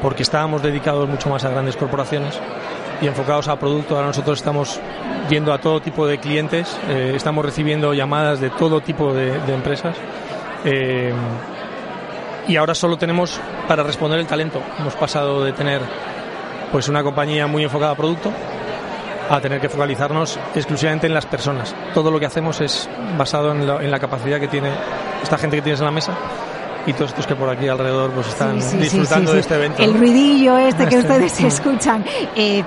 porque 0.02 0.22
estábamos 0.22 0.62
dedicados 0.62 1.08
mucho 1.08 1.28
más 1.28 1.44
a 1.44 1.50
grandes 1.50 1.76
corporaciones 1.76 2.38
y 3.00 3.06
enfocados 3.06 3.48
a 3.48 3.58
producto. 3.58 3.96
Ahora 3.96 4.08
nosotros 4.08 4.38
estamos 4.38 4.80
yendo 5.28 5.52
a 5.52 5.58
todo 5.58 5.80
tipo 5.80 6.06
de 6.06 6.18
clientes, 6.18 6.76
eh, 6.88 7.12
estamos 7.14 7.44
recibiendo 7.44 7.92
llamadas 7.94 8.40
de 8.40 8.50
todo 8.50 8.80
tipo 8.80 9.12
de, 9.12 9.34
empresas. 9.52 9.96
Eh, 10.64 11.12
y 12.48 12.56
ahora 12.56 12.74
solo 12.74 12.96
tenemos 12.96 13.40
para 13.66 13.82
responder 13.82 14.20
el 14.20 14.26
talento. 14.26 14.62
Hemos 14.78 14.94
pasado 14.94 15.44
de 15.44 15.52
tener 15.52 15.80
pues 16.70 16.88
una 16.88 17.02
compañía 17.02 17.46
muy 17.46 17.64
enfocada 17.64 17.92
a 17.92 17.96
producto 17.96 18.32
a 19.28 19.40
tener 19.40 19.60
que 19.60 19.68
focalizarnos 19.68 20.38
exclusivamente 20.54 21.06
en 21.06 21.14
las 21.14 21.26
personas. 21.26 21.74
Todo 21.94 22.10
lo 22.10 22.20
que 22.20 22.26
hacemos 22.26 22.60
es 22.60 22.88
basado 23.18 23.52
en 23.52 23.90
la, 23.90 23.98
capacidad 23.98 24.38
que 24.38 24.48
tiene 24.48 24.70
esta 25.22 25.36
gente 25.36 25.56
que 25.56 25.62
tienes 25.62 25.80
en 25.80 25.86
la 25.86 25.92
mesa 25.92 26.12
y 26.86 26.92
todos 26.92 27.10
estos 27.10 27.26
que 27.26 27.34
por 27.34 27.48
aquí 27.48 27.68
alrededor 27.68 28.10
pues 28.12 28.28
están 28.28 28.56
disfrutando 28.78 29.32
de 29.32 29.40
este 29.40 29.54
evento. 29.54 29.82
El 29.82 29.94
ruidillo 29.94 30.56
este 30.58 30.86
que 30.86 30.98
ustedes 30.98 31.40
escuchan. 31.40 32.04
Eh, 32.34 32.62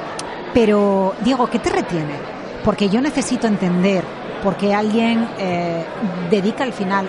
pero, 0.54 1.16
Diego, 1.22 1.48
¿qué 1.48 1.60
te 1.60 1.70
retiene? 1.70 2.16
Porque 2.64 2.90
yo 2.90 3.02
necesito 3.02 3.48
entender 3.48 4.04
por 4.44 4.56
qué 4.56 4.74
alguien 4.74 5.28
eh, 5.38 5.86
dedica 6.30 6.64
al 6.64 6.74
final 6.74 7.08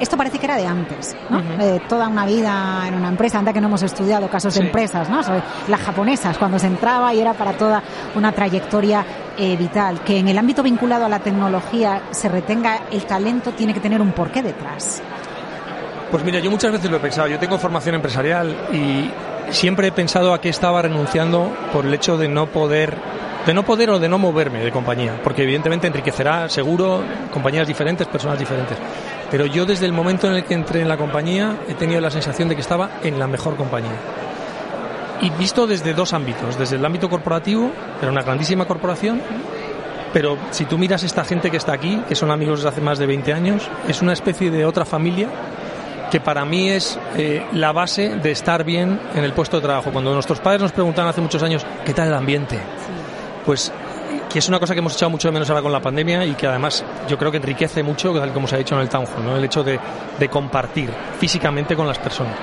esto 0.00 0.16
parece 0.16 0.38
que 0.38 0.46
era 0.46 0.56
de 0.56 0.66
antes, 0.66 1.16
¿no? 1.30 1.40
Eh, 1.40 1.80
toda 1.88 2.08
una 2.08 2.26
vida 2.26 2.84
en 2.86 2.94
una 2.94 3.08
empresa, 3.08 3.38
anda 3.38 3.52
que 3.52 3.60
no 3.60 3.68
hemos 3.68 3.82
estudiado 3.82 4.28
casos 4.28 4.54
de 4.54 4.60
empresas, 4.60 5.08
¿no? 5.08 5.20
las 5.68 5.80
japonesas, 5.80 6.36
cuando 6.38 6.58
se 6.58 6.66
entraba 6.66 7.12
y 7.14 7.20
era 7.20 7.32
para 7.32 7.52
toda 7.54 7.82
una 8.14 8.32
trayectoria 8.32 9.04
eh, 9.38 9.56
vital. 9.56 10.00
Que 10.00 10.18
en 10.18 10.28
el 10.28 10.38
ámbito 10.38 10.62
vinculado 10.62 11.06
a 11.06 11.08
la 11.08 11.20
tecnología 11.20 12.02
se 12.10 12.28
retenga 12.28 12.82
el 12.90 13.04
talento 13.06 13.52
tiene 13.52 13.72
que 13.72 13.80
tener 13.80 14.00
un 14.00 14.12
porqué 14.12 14.42
detrás. 14.42 15.02
Pues 16.10 16.24
mira, 16.24 16.38
yo 16.38 16.50
muchas 16.50 16.72
veces 16.72 16.90
lo 16.90 16.98
he 16.98 17.00
pensado. 17.00 17.28
Yo 17.28 17.38
tengo 17.38 17.58
formación 17.58 17.96
empresarial 17.96 18.54
y 18.72 19.10
siempre 19.50 19.88
he 19.88 19.92
pensado 19.92 20.32
a 20.32 20.40
qué 20.40 20.48
estaba 20.48 20.82
renunciando 20.82 21.52
por 21.72 21.84
el 21.84 21.94
hecho 21.94 22.16
de 22.16 22.28
no 22.28 22.46
poder 22.46 22.96
de 23.46 23.54
no 23.54 23.62
poder 23.62 23.90
o 23.90 24.00
de 24.00 24.08
no 24.08 24.18
moverme 24.18 24.58
de 24.58 24.72
compañía, 24.72 25.20
porque 25.22 25.44
evidentemente 25.44 25.86
enriquecerá 25.86 26.48
seguro 26.48 27.04
compañías 27.32 27.68
diferentes, 27.68 28.08
personas 28.08 28.36
diferentes. 28.40 28.76
Pero 29.30 29.46
yo 29.46 29.64
desde 29.64 29.86
el 29.86 29.92
momento 29.92 30.26
en 30.26 30.34
el 30.34 30.44
que 30.44 30.54
entré 30.54 30.80
en 30.80 30.88
la 30.88 30.96
compañía 30.96 31.56
he 31.68 31.74
tenido 31.74 32.00
la 32.00 32.10
sensación 32.10 32.48
de 32.48 32.56
que 32.56 32.60
estaba 32.60 32.98
en 33.04 33.20
la 33.20 33.28
mejor 33.28 33.54
compañía. 33.54 33.94
Y 35.20 35.30
visto 35.30 35.68
desde 35.68 35.94
dos 35.94 36.12
ámbitos, 36.12 36.58
desde 36.58 36.74
el 36.74 36.84
ámbito 36.84 37.08
corporativo, 37.08 37.70
era 38.02 38.10
una 38.10 38.22
grandísima 38.22 38.64
corporación, 38.66 39.22
pero 40.12 40.36
si 40.50 40.64
tú 40.64 40.76
miras 40.76 41.04
esta 41.04 41.24
gente 41.24 41.48
que 41.48 41.56
está 41.56 41.72
aquí, 41.72 42.02
que 42.08 42.16
son 42.16 42.32
amigos 42.32 42.58
desde 42.58 42.70
hace 42.70 42.80
más 42.80 42.98
de 42.98 43.06
20 43.06 43.32
años, 43.32 43.70
es 43.86 44.02
una 44.02 44.12
especie 44.12 44.50
de 44.50 44.64
otra 44.64 44.84
familia 44.84 45.28
que 46.10 46.20
para 46.20 46.44
mí 46.44 46.70
es 46.70 46.98
eh, 47.16 47.44
la 47.52 47.72
base 47.72 48.16
de 48.16 48.30
estar 48.30 48.64
bien 48.64 49.00
en 49.14 49.24
el 49.24 49.32
puesto 49.32 49.56
de 49.56 49.62
trabajo. 49.62 49.90
Cuando 49.90 50.12
nuestros 50.12 50.40
padres 50.40 50.62
nos 50.62 50.72
preguntaban 50.72 51.10
hace 51.10 51.20
muchos 51.20 51.42
años, 51.42 51.66
¿qué 51.84 51.92
tal 51.92 52.08
el 52.08 52.14
ambiente? 52.14 52.58
Pues 53.44 53.72
que 54.30 54.38
es 54.38 54.48
una 54.48 54.58
cosa 54.58 54.74
que 54.74 54.80
hemos 54.80 54.94
echado 54.94 55.10
mucho 55.10 55.28
de 55.28 55.32
menos 55.32 55.48
ahora 55.48 55.62
con 55.62 55.72
la 55.72 55.80
pandemia 55.80 56.24
y 56.24 56.34
que 56.34 56.46
además 56.46 56.84
yo 57.08 57.16
creo 57.16 57.30
que 57.30 57.38
enriquece 57.38 57.82
mucho, 57.82 58.12
tal 58.12 58.32
como 58.32 58.46
se 58.46 58.56
ha 58.56 58.58
dicho 58.58 58.74
en 58.74 58.82
el 58.82 58.88
Town 58.88 59.06
Hall, 59.06 59.24
¿no? 59.24 59.36
el 59.36 59.44
hecho 59.44 59.62
de, 59.62 59.78
de 60.18 60.28
compartir 60.28 60.90
físicamente 61.18 61.74
con 61.74 61.86
las 61.86 61.98
personas. 61.98 62.34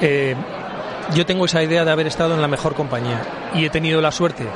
Eh, 0.00 0.34
yo 1.14 1.26
tengo 1.26 1.44
esa 1.44 1.62
idea 1.62 1.84
de 1.84 1.90
haber 1.90 2.06
estado 2.06 2.34
en 2.34 2.40
la 2.40 2.48
mejor 2.48 2.74
compañía 2.74 3.22
y 3.54 3.64
he 3.64 3.70
tenido 3.70 4.00
la 4.00 4.12
suerte 4.12 4.46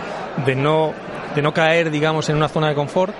de 0.46 0.54
no, 0.54 0.92
de 1.34 1.42
no 1.42 1.52
caer, 1.52 1.90
digamos, 1.90 2.28
en 2.28 2.36
una 2.36 2.48
zona 2.48 2.68
de 2.68 2.74
confort 2.74 3.14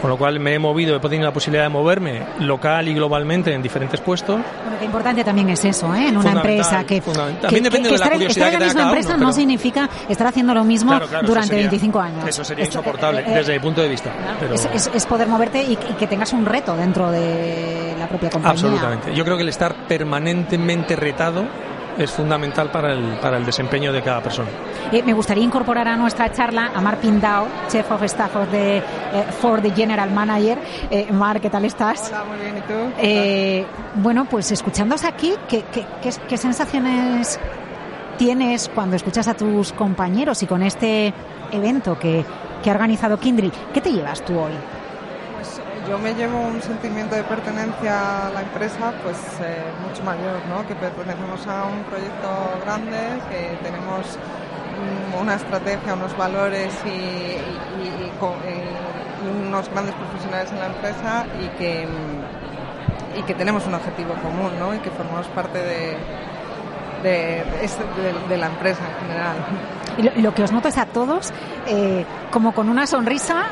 con 0.00 0.10
lo 0.10 0.16
cual 0.16 0.40
me 0.40 0.54
he 0.54 0.58
movido, 0.58 0.96
he 0.96 1.00
tenido 1.00 1.24
la 1.24 1.32
posibilidad 1.32 1.64
de 1.64 1.68
moverme 1.68 2.22
local 2.40 2.88
y 2.88 2.94
globalmente 2.94 3.52
en 3.52 3.62
diferentes 3.62 4.00
puestos. 4.00 4.36
Bueno, 4.62 4.78
qué 4.78 4.84
importante 4.86 5.22
también 5.24 5.50
es 5.50 5.64
eso, 5.64 5.94
¿eh? 5.94 6.08
En 6.08 6.16
una 6.16 6.32
empresa 6.32 6.84
que, 6.84 7.00
también 7.00 7.64
depende 7.64 7.88
de 7.88 7.90
la 7.90 7.94
estar, 7.96 8.12
curiosidad 8.12 8.46
estar 8.48 8.52
en 8.54 8.60
la 8.60 8.66
misma 8.66 8.82
empresa 8.84 9.16
no 9.16 9.32
significa 9.32 9.88
estar 10.08 10.26
haciendo 10.26 10.54
lo 10.54 10.64
mismo 10.64 10.90
Claro, 10.92 11.06
claro, 11.06 11.26
durante 11.26 11.48
sería- 11.48 11.64
25 11.68 12.00
años. 12.00 12.26
Eso 12.26 12.44
sería 12.44 12.64
Esto, 12.64 12.78
insoportable 12.78 13.20
eh, 13.20 13.24
eh, 13.26 13.34
desde 13.34 13.52
mi 13.54 13.58
punto 13.60 13.82
de 13.82 13.88
vista. 13.88 14.10
pero- 14.40 14.54
es, 14.54 14.68
es- 14.72 14.90
es 14.94 15.06
poder 15.06 15.28
moverte 15.28 15.62
y, 15.62 15.72
y 15.72 15.94
que 15.98 16.06
tengas 16.06 16.32
un 16.32 16.46
reto 16.46 16.74
dentro 16.76 17.10
de 17.10 17.94
la 17.98 18.08
propia 18.08 18.30
compañía. 18.30 18.52
Absolutamente. 18.52 19.14
Yo 19.14 19.24
creo 19.24 19.36
que 19.36 19.42
el 19.42 19.48
estar 19.50 19.74
permanentemente 19.86 20.96
retado 20.96 21.44
es 21.98 22.10
fundamental 22.10 22.70
para 22.70 22.92
el, 22.92 23.18
para 23.20 23.36
el 23.36 23.44
desempeño 23.44 23.92
de 23.92 24.02
cada 24.02 24.22
persona. 24.22 24.48
Eh, 24.92 25.02
me 25.02 25.12
gustaría 25.12 25.44
incorporar 25.44 25.86
a 25.88 25.96
nuestra 25.96 26.32
charla 26.32 26.70
a 26.74 26.80
Mark 26.80 26.98
Pindao, 26.98 27.46
Chief 27.68 27.90
of 27.90 28.02
Staff 28.04 28.36
of 28.36 28.50
the, 28.50 28.78
eh, 28.78 28.82
for 29.40 29.60
the 29.60 29.70
General 29.70 30.10
Manager. 30.10 30.58
Eh, 30.90 31.08
Mark, 31.12 31.40
¿qué 31.40 31.50
tal 31.50 31.64
estás? 31.64 32.08
Hola, 32.08 32.24
muy 32.24 32.38
bien, 32.38 32.56
¿y 32.58 32.60
tú? 32.60 32.92
Eh, 32.98 33.66
bueno, 33.96 34.24
pues 34.24 34.50
escuchándoos 34.52 35.04
aquí, 35.04 35.34
¿qué, 35.48 35.64
qué, 35.72 35.84
qué, 36.02 36.10
qué 36.28 36.36
sensaciones 36.36 37.38
tienes 38.18 38.70
cuando 38.74 38.96
escuchas 38.96 39.28
a 39.28 39.34
tus 39.34 39.72
compañeros 39.72 40.42
y 40.42 40.46
con 40.46 40.62
este 40.62 41.12
evento 41.52 41.98
que, 41.98 42.24
que 42.62 42.70
ha 42.70 42.74
organizado 42.74 43.18
Kindred? 43.18 43.52
¿Qué 43.72 43.80
te 43.80 43.92
llevas 43.92 44.22
tú 44.24 44.38
hoy? 44.38 44.52
Yo 45.90 45.98
me 45.98 46.14
llevo 46.14 46.38
un 46.38 46.62
sentimiento 46.62 47.16
de 47.16 47.24
pertenencia 47.24 48.28
a 48.28 48.30
la 48.30 48.42
empresa 48.42 48.92
pues 49.02 49.16
eh, 49.42 49.60
mucho 49.84 50.04
mayor, 50.04 50.38
¿no? 50.48 50.64
Que 50.68 50.76
pertenecemos 50.76 51.44
a 51.48 51.64
un 51.64 51.82
proyecto 51.82 52.28
grande, 52.64 52.96
que 53.28 53.58
tenemos 53.60 54.16
mm, 55.16 55.20
una 55.20 55.34
estrategia, 55.34 55.94
unos 55.94 56.16
valores 56.16 56.72
y, 56.86 57.38
unos 59.48 59.68
grandes 59.70 59.94
profesionales 59.96 60.52
en 60.52 60.60
la 60.60 60.66
empresa 60.66 61.26
y 61.42 61.48
que, 61.58 61.86
mm, 61.88 63.18
y 63.18 63.22
que 63.24 63.34
tenemos 63.34 63.66
un 63.66 63.74
objetivo 63.74 64.14
común, 64.22 64.52
¿no? 64.60 64.72
Y 64.72 64.78
que 64.78 64.90
formamos 64.90 65.26
parte 65.28 65.58
de, 65.58 65.96
de, 67.02 67.44
este- 67.64 68.36
la 68.36 68.46
empresa 68.46 68.80
en 68.86 69.06
general. 69.08 69.36
Y 69.98 70.02
Lo, 70.02 70.28
lo 70.28 70.34
que 70.34 70.44
os 70.44 70.52
noto 70.52 70.68
es 70.68 70.78
a 70.78 70.86
todos 70.86 71.32
eh, 71.66 72.04
como 72.30 72.52
con 72.52 72.68
una 72.68 72.86
sonrisa. 72.86 73.42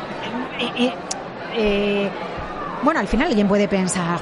eh, 0.61 0.95
eh, 1.55 2.09
bueno, 2.83 3.01
al 3.01 3.09
final 3.09 3.29
alguien 3.29 3.49
puede 3.49 3.69
pensar, 3.69 4.19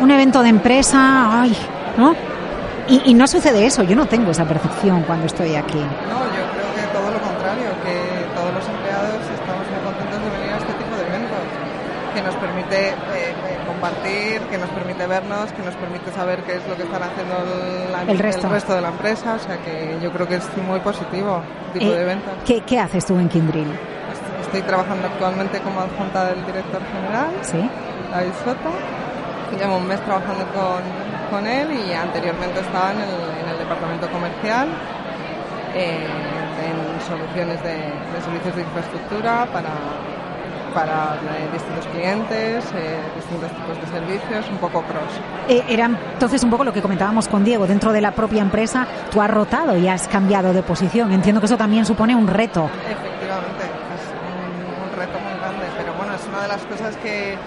un 0.00 0.10
evento 0.10 0.42
de 0.42 0.48
empresa, 0.48 1.42
ay, 1.42 1.56
¿no? 1.96 2.14
Y, 2.88 3.02
y 3.10 3.14
no 3.14 3.26
sucede 3.26 3.64
eso, 3.66 3.82
yo 3.84 3.94
no 3.94 4.06
tengo 4.06 4.30
esa 4.32 4.44
percepción 4.44 5.02
cuando 5.02 5.26
estoy 5.26 5.54
aquí. 5.54 5.78
No, 5.78 6.18
yo 6.34 6.42
creo 6.52 6.74
que 6.74 6.82
todo 6.92 7.10
lo 7.12 7.20
contrario, 7.20 7.68
que 7.84 8.34
todos 8.34 8.52
los 8.54 8.66
empleados 8.68 9.20
estamos 9.30 9.64
muy 9.70 9.80
contentos 9.84 10.18
de 10.24 10.30
venir 10.38 10.52
a 10.54 10.58
este 10.58 10.72
tipo 10.72 10.96
de 10.96 11.06
eventos, 11.06 11.44
que 12.14 12.22
nos 12.22 12.34
permite 12.34 12.88
eh, 12.88 12.92
eh, 13.30 13.58
compartir, 13.68 14.40
que 14.50 14.58
nos 14.58 14.68
permite 14.70 15.06
vernos, 15.06 15.52
que 15.52 15.62
nos 15.62 15.74
permite 15.76 16.10
saber 16.10 16.42
qué 16.42 16.56
es 16.56 16.66
lo 16.66 16.74
que 16.76 16.82
están 16.82 17.02
haciendo 17.04 17.34
la- 17.92 18.02
El 18.10 18.18
resto. 18.18 18.74
de 18.74 18.80
la 18.80 18.88
empresa, 18.88 19.34
o 19.34 19.38
sea 19.38 19.58
que 19.58 19.96
yo 20.02 20.10
creo 20.10 20.26
que 20.26 20.36
es 20.36 20.48
muy 20.66 20.80
positivo 20.80 21.42
este 21.68 21.78
tipo 21.78 21.92
Eh, 21.92 21.96
de 21.96 22.02
eventos. 22.02 22.32
¿qué, 22.44 22.62
qué 22.62 22.80
haces 22.80 23.06
tú 23.06 23.16
en 23.18 23.28
Kindrill? 23.28 23.68
Estoy 24.50 24.62
trabajando 24.62 25.06
actualmente 25.06 25.60
como 25.60 25.78
adjunta 25.78 26.24
del 26.24 26.44
director 26.44 26.82
general, 26.92 27.30
¿Sí? 27.42 27.70
David 28.10 28.32
Soto. 28.44 28.70
Llevo 29.56 29.76
un 29.76 29.86
mes 29.86 30.00
trabajando 30.00 30.44
con, 30.52 30.82
con 31.30 31.46
él 31.46 31.68
y 31.72 31.92
anteriormente 31.92 32.58
estaba 32.58 32.90
en 32.90 32.98
el, 32.98 33.10
en 33.44 33.48
el 33.48 33.58
departamento 33.58 34.10
comercial, 34.10 34.68
eh, 35.74 36.04
en 36.66 37.00
soluciones 37.06 37.62
de, 37.62 37.74
de 37.74 38.20
servicios 38.24 38.56
de 38.56 38.62
infraestructura 38.62 39.46
para, 39.52 39.70
para 40.74 41.14
eh, 41.36 41.48
distintos 41.52 41.86
clientes, 41.86 42.64
eh, 42.74 42.98
distintos 43.14 43.50
tipos 43.52 43.80
de 43.80 43.86
servicios, 43.86 44.48
un 44.50 44.58
poco 44.58 44.82
cross. 44.82 45.62
Era 45.68 45.86
entonces 45.86 46.42
un 46.42 46.50
poco 46.50 46.64
lo 46.64 46.72
que 46.72 46.82
comentábamos 46.82 47.28
con 47.28 47.44
Diego, 47.44 47.68
dentro 47.68 47.92
de 47.92 48.00
la 48.00 48.10
propia 48.10 48.42
empresa 48.42 48.84
tú 49.12 49.22
has 49.22 49.30
rotado 49.30 49.76
y 49.76 49.86
has 49.86 50.08
cambiado 50.08 50.52
de 50.52 50.64
posición. 50.64 51.12
Entiendo 51.12 51.40
que 51.40 51.46
eso 51.46 51.56
también 51.56 51.86
supone 51.86 52.16
un 52.16 52.26
reto. 52.26 52.68
Efectivamente, 52.88 53.64
es 53.66 54.06
un, 54.14 54.90
un 54.90 54.96
reto 54.96 55.18
muy 55.18 55.32
grande, 55.40 55.66
pero 55.76 55.94
bueno, 55.94 56.14
es 56.14 56.24
una 56.28 56.39
de 56.39 56.39
las 56.50 56.66
cosas 56.66 56.96
que, 56.96 57.38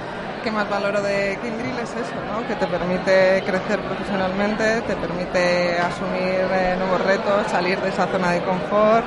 más 0.51 0.69
valoro 0.69 1.01
de 1.01 1.37
Kindrill 1.41 1.77
es 1.79 1.89
eso, 1.91 2.15
¿no? 2.31 2.47
que 2.47 2.55
te 2.55 2.67
permite 2.67 3.43
crecer 3.45 3.79
profesionalmente, 3.81 4.81
te 4.81 4.95
permite 4.95 5.77
asumir 5.77 6.47
eh, 6.51 6.75
nuevos 6.77 7.01
retos, 7.01 7.47
salir 7.49 7.79
de 7.81 7.89
esa 7.89 8.07
zona 8.07 8.31
de 8.31 8.41
confort 8.43 9.05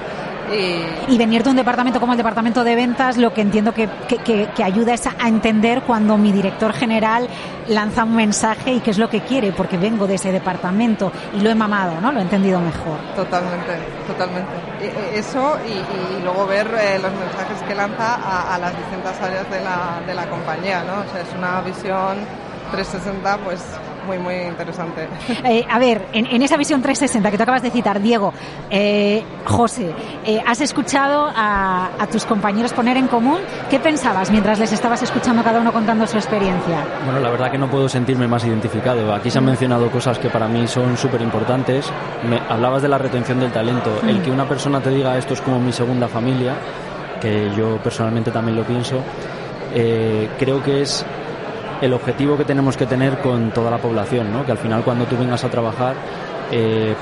y, 0.52 1.16
venir 1.18 1.42
de 1.42 1.50
un 1.50 1.56
departamento 1.56 1.98
como 2.00 2.12
el 2.12 2.16
departamento 2.18 2.62
de 2.64 2.74
ventas, 2.76 3.16
lo 3.16 3.32
que 3.32 3.40
entiendo 3.40 3.72
que, 3.74 3.88
que- 4.08 4.48
que- 4.54 4.64
ayuda 4.64 4.94
es 4.94 5.06
a, 5.06 5.28
entender 5.28 5.82
cuando 5.82 6.16
mi 6.18 6.32
director 6.32 6.72
general 6.72 7.28
lanza 7.68 8.04
un 8.04 8.14
mensaje 8.16 8.72
y 8.74 8.80
qué 8.80 8.90
es 8.90 8.98
lo 8.98 9.08
que 9.10 9.20
quiere, 9.22 9.52
porque 9.52 9.76
vengo 9.78 10.06
de 10.06 10.14
ese 10.14 10.30
departamento 10.32 11.10
y 11.34 11.40
lo 11.40 11.50
he 11.50 11.54
mamado, 11.54 12.00
¿no? 12.00 12.12
Lo 12.12 12.18
he 12.20 12.22
entendido 12.22 12.60
mejor. 12.60 12.98
Totalmente, 13.14 13.72
totalmente. 14.06 14.50
E- 14.80 14.86
e- 15.16 15.18
Eso 15.18 15.56
y, 15.66 15.72
y 16.18 16.22
luego 16.22 16.46
ver 16.46 16.66
eh, 16.78 16.98
los 17.00 17.12
mensajes 17.12 17.62
que 17.66 17.74
lanza 17.74 18.14
a, 18.16 18.54
a 18.54 18.58
las 18.58 18.76
distintas 18.76 19.20
áreas 19.20 19.50
de 19.50 19.60
la, 19.62 20.00
de 20.06 20.14
la 20.14 20.28
compañía, 20.28 20.82
¿no? 20.84 21.00
O 21.00 21.12
sea, 21.12 21.22
es 21.22 21.28
una 21.36 21.60
visión 21.62 22.16
360 22.72 23.38
pues 23.44 23.62
muy, 24.06 24.18
muy 24.18 24.34
interesante. 24.34 25.08
Eh, 25.44 25.64
a 25.68 25.78
ver, 25.78 26.06
en, 26.12 26.26
en 26.26 26.42
esa 26.42 26.56
visión 26.56 26.82
360 26.82 27.30
que 27.30 27.36
tú 27.36 27.42
acabas 27.42 27.62
de 27.62 27.70
citar, 27.70 28.00
Diego, 28.00 28.32
eh, 28.70 29.22
José, 29.44 29.92
eh, 30.24 30.42
¿has 30.44 30.60
escuchado 30.60 31.30
a, 31.34 31.90
a 31.98 32.06
tus 32.08 32.24
compañeros 32.24 32.72
poner 32.72 32.96
en 32.96 33.06
común? 33.06 33.38
¿Qué 33.70 33.78
pensabas 33.78 34.30
mientras 34.30 34.58
les 34.58 34.72
estabas 34.72 35.02
escuchando 35.02 35.44
cada 35.44 35.60
uno 35.60 35.72
contando 35.72 36.06
su 36.06 36.16
experiencia? 36.16 36.84
Bueno, 37.04 37.20
la 37.20 37.30
verdad 37.30 37.50
que 37.50 37.58
no 37.58 37.70
puedo 37.70 37.88
sentirme 37.88 38.26
más 38.26 38.44
identificado. 38.44 39.14
Aquí 39.14 39.30
se 39.30 39.38
han 39.38 39.44
mencionado 39.44 39.90
cosas 39.90 40.18
que 40.18 40.30
para 40.30 40.48
mí 40.48 40.66
son 40.66 40.96
súper 40.96 41.20
importantes. 41.20 41.92
Hablabas 42.48 42.82
de 42.82 42.88
la 42.88 42.98
retención 42.98 43.38
del 43.38 43.52
talento. 43.52 44.00
El 44.06 44.22
que 44.22 44.30
una 44.30 44.48
persona 44.48 44.80
te 44.80 44.90
diga 44.90 45.16
esto 45.16 45.34
es 45.34 45.40
como 45.40 45.60
mi 45.60 45.72
segunda 45.72 46.08
familia, 46.08 46.54
que 47.20 47.50
yo 47.56 47.78
personalmente 47.78 48.30
también 48.30 48.56
lo 48.56 48.64
pienso, 48.64 49.00
eh, 49.74 50.28
creo 50.38 50.62
que 50.62 50.82
es 50.82 51.04
el 51.80 51.92
objetivo 51.92 52.36
que 52.36 52.44
tenemos 52.44 52.76
que 52.76 52.86
tener 52.86 53.18
con 53.18 53.50
toda 53.50 53.70
la 53.70 53.78
población, 53.78 54.32
¿no? 54.32 54.44
que 54.44 54.52
al 54.52 54.58
final 54.58 54.82
cuando 54.82 55.04
tú 55.04 55.16
vengas 55.16 55.44
a 55.44 55.48
trabajar 55.48 55.94
eh, 56.50 56.94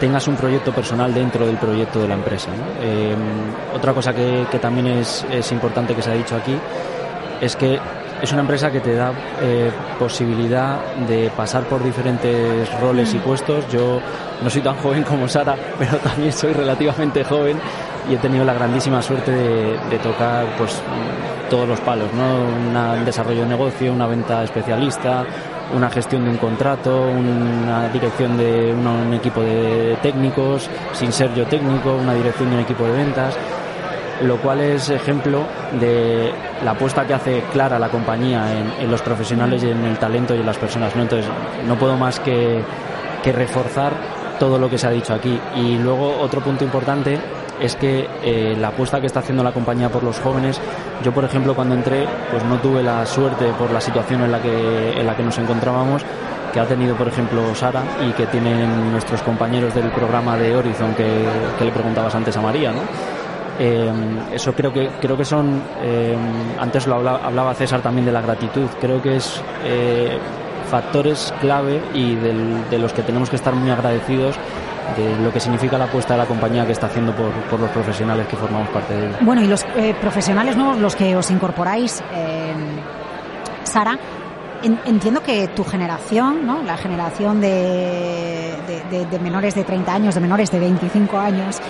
tengas 0.00 0.26
un 0.28 0.36
proyecto 0.36 0.72
personal 0.72 1.14
dentro 1.14 1.46
del 1.46 1.56
proyecto 1.56 2.00
de 2.00 2.08
la 2.08 2.14
empresa. 2.14 2.50
¿no? 2.50 2.64
Eh, 2.82 3.14
otra 3.74 3.92
cosa 3.92 4.12
que, 4.12 4.46
que 4.50 4.58
también 4.58 4.86
es, 4.86 5.24
es 5.30 5.50
importante 5.52 5.94
que 5.94 6.02
se 6.02 6.10
ha 6.10 6.14
dicho 6.14 6.36
aquí 6.36 6.56
es 7.40 7.56
que 7.56 7.78
es 8.22 8.32
una 8.32 8.40
empresa 8.42 8.70
que 8.70 8.80
te 8.80 8.94
da 8.94 9.12
eh, 9.42 9.70
posibilidad 9.98 10.78
de 11.08 11.30
pasar 11.36 11.64
por 11.64 11.82
diferentes 11.82 12.80
roles 12.80 13.12
y 13.14 13.18
puestos. 13.18 13.68
Yo 13.70 14.00
no 14.42 14.50
soy 14.50 14.62
tan 14.62 14.76
joven 14.76 15.02
como 15.02 15.28
Sara, 15.28 15.56
pero 15.78 15.98
también 15.98 16.32
soy 16.32 16.52
relativamente 16.52 17.24
joven 17.24 17.58
y 18.10 18.14
he 18.14 18.18
tenido 18.18 18.44
la 18.44 18.54
grandísima 18.54 19.00
suerte 19.02 19.30
de, 19.30 19.98
tocar 20.02 20.44
pues 20.58 20.80
todos 21.50 21.66
los 21.68 21.80
palos, 21.80 22.08
¿no? 22.14 22.70
Una- 22.70 22.92
un 22.94 23.04
desarrollo 23.04 23.42
de 23.42 23.48
negocio, 23.48 23.92
una 23.92 24.06
venta 24.06 24.42
especialista, 24.42 25.24
una 25.74 25.88
gestión 25.90 26.24
de 26.24 26.30
un 26.30 26.36
contrato, 26.36 27.02
una 27.06 27.88
dirección 27.88 28.36
de 28.36 28.72
un 28.74 29.14
equipo 29.14 29.40
de 29.40 29.96
técnicos, 30.02 30.68
sin 30.92 31.12
ser 31.12 31.32
yo 31.34 31.46
técnico, 31.46 31.94
una 31.94 32.14
dirección 32.14 32.50
de 32.50 32.56
un 32.56 32.62
equipo 32.62 32.84
de 32.84 32.92
ventas 32.92 33.36
lo 34.22 34.36
cual 34.36 34.60
es 34.60 34.90
ejemplo 34.90 35.40
de 35.80 36.32
la 36.64 36.70
apuesta 36.70 37.04
que 37.04 37.14
hace 37.14 37.42
clara 37.52 37.80
la 37.80 37.88
compañía 37.88 38.44
en, 38.52 38.84
en 38.84 38.90
los 38.90 39.02
profesionales 39.02 39.64
y 39.64 39.70
en 39.70 39.84
el 39.84 39.98
talento 39.98 40.36
y 40.36 40.38
en 40.38 40.46
las 40.46 40.56
personas. 40.56 40.94
¿no? 40.94 41.02
Entonces, 41.02 41.28
no 41.66 41.74
puedo 41.74 41.96
más 41.96 42.20
que, 42.20 42.62
que 43.24 43.32
reforzar 43.32 43.92
todo 44.38 44.56
lo 44.56 44.70
que 44.70 44.78
se 44.78 44.86
ha 44.86 44.90
dicho 44.90 45.12
aquí. 45.14 45.38
Y 45.56 45.78
luego, 45.78 46.16
otro 46.20 46.40
punto 46.40 46.62
importante 46.62 47.18
es 47.60 47.76
que 47.76 48.08
eh, 48.22 48.56
la 48.58 48.68
apuesta 48.68 49.00
que 49.00 49.06
está 49.06 49.20
haciendo 49.20 49.42
la 49.44 49.52
compañía 49.52 49.88
por 49.88 50.02
los 50.02 50.18
jóvenes, 50.20 50.60
yo 51.02 51.12
por 51.12 51.24
ejemplo 51.24 51.54
cuando 51.54 51.74
entré, 51.74 52.06
pues 52.30 52.44
no 52.44 52.56
tuve 52.58 52.82
la 52.82 53.04
suerte 53.06 53.46
por 53.58 53.70
la 53.70 53.80
situación 53.80 54.22
en 54.22 54.32
la 54.32 54.40
que, 54.42 55.00
en 55.00 55.06
la 55.06 55.16
que 55.16 55.22
nos 55.22 55.38
encontrábamos, 55.38 56.02
que 56.52 56.60
ha 56.60 56.66
tenido 56.66 56.94
por 56.96 57.08
ejemplo 57.08 57.54
Sara 57.54 57.82
y 58.08 58.12
que 58.12 58.26
tienen 58.26 58.92
nuestros 58.92 59.22
compañeros 59.22 59.74
del 59.74 59.90
programa 59.90 60.36
de 60.36 60.54
Horizon 60.56 60.94
que, 60.94 61.04
le 61.64 61.70
preguntabas 61.72 62.14
antes 62.14 62.36
a 62.36 62.40
María, 62.40 62.70
¿no? 62.72 62.80
Eh, 63.58 63.92
eso 64.32 64.52
creo 64.52 64.72
que 64.72 64.90
creo 65.00 65.16
que 65.16 65.24
son 65.24 65.62
eh, 65.82 66.16
antes 66.58 66.88
lo 66.88 66.96
habla- 66.96 67.20
hablaba 67.22 67.54
César 67.54 67.80
también 67.82 68.04
de 68.04 68.10
la 68.10 68.20
gratitud 68.20 68.66
creo 68.80 69.00
que 69.00 69.14
es 69.14 69.40
factores 70.70 71.32
clave 71.40 71.80
y 71.94 72.16
de 72.16 72.78
los 72.78 72.92
que 72.92 73.02
tenemos 73.02 73.30
que 73.30 73.36
estar 73.36 73.54
muy 73.54 73.70
agradecidos 73.70 74.34
de 74.96 75.16
lo 75.16 75.32
que 75.32 75.40
significa 75.40 75.78
la 75.78 75.84
apuesta 75.84 76.14
de 76.14 76.18
la 76.18 76.26
compañía 76.26 76.66
que 76.66 76.72
está 76.72 76.86
haciendo 76.86 77.14
por, 77.14 77.60
los 77.60 77.70
profesionales 77.70 78.26
que 78.26 78.36
formamos 78.36 78.68
parte 78.68 78.94
de 78.94 79.08
ella. 79.08 79.18
Bueno, 79.20 79.42
y 79.42 79.46
los 79.46 79.64
eh, 79.76 79.94
profesionales 80.00 80.56
nuevos, 80.56 80.78
los 80.78 80.94
que 80.94 81.16
os 81.16 81.30
incorporáis, 81.30 82.02
eh, 82.12 82.54
Sara, 83.64 83.98
entiendo 84.62 85.22
que 85.22 85.48
tu 85.48 85.64
generación, 85.64 86.46
¿no? 86.46 86.62
la 86.62 86.76
generación 86.76 87.40
de, 87.40 88.54
de, 88.90 89.18
menores 89.18 89.54
de 89.54 89.64
30 89.64 89.94
años, 89.94 90.14
de 90.14 90.20
menores 90.20 90.50
de 90.50 90.58
25 90.58 91.18
años, 91.18 91.60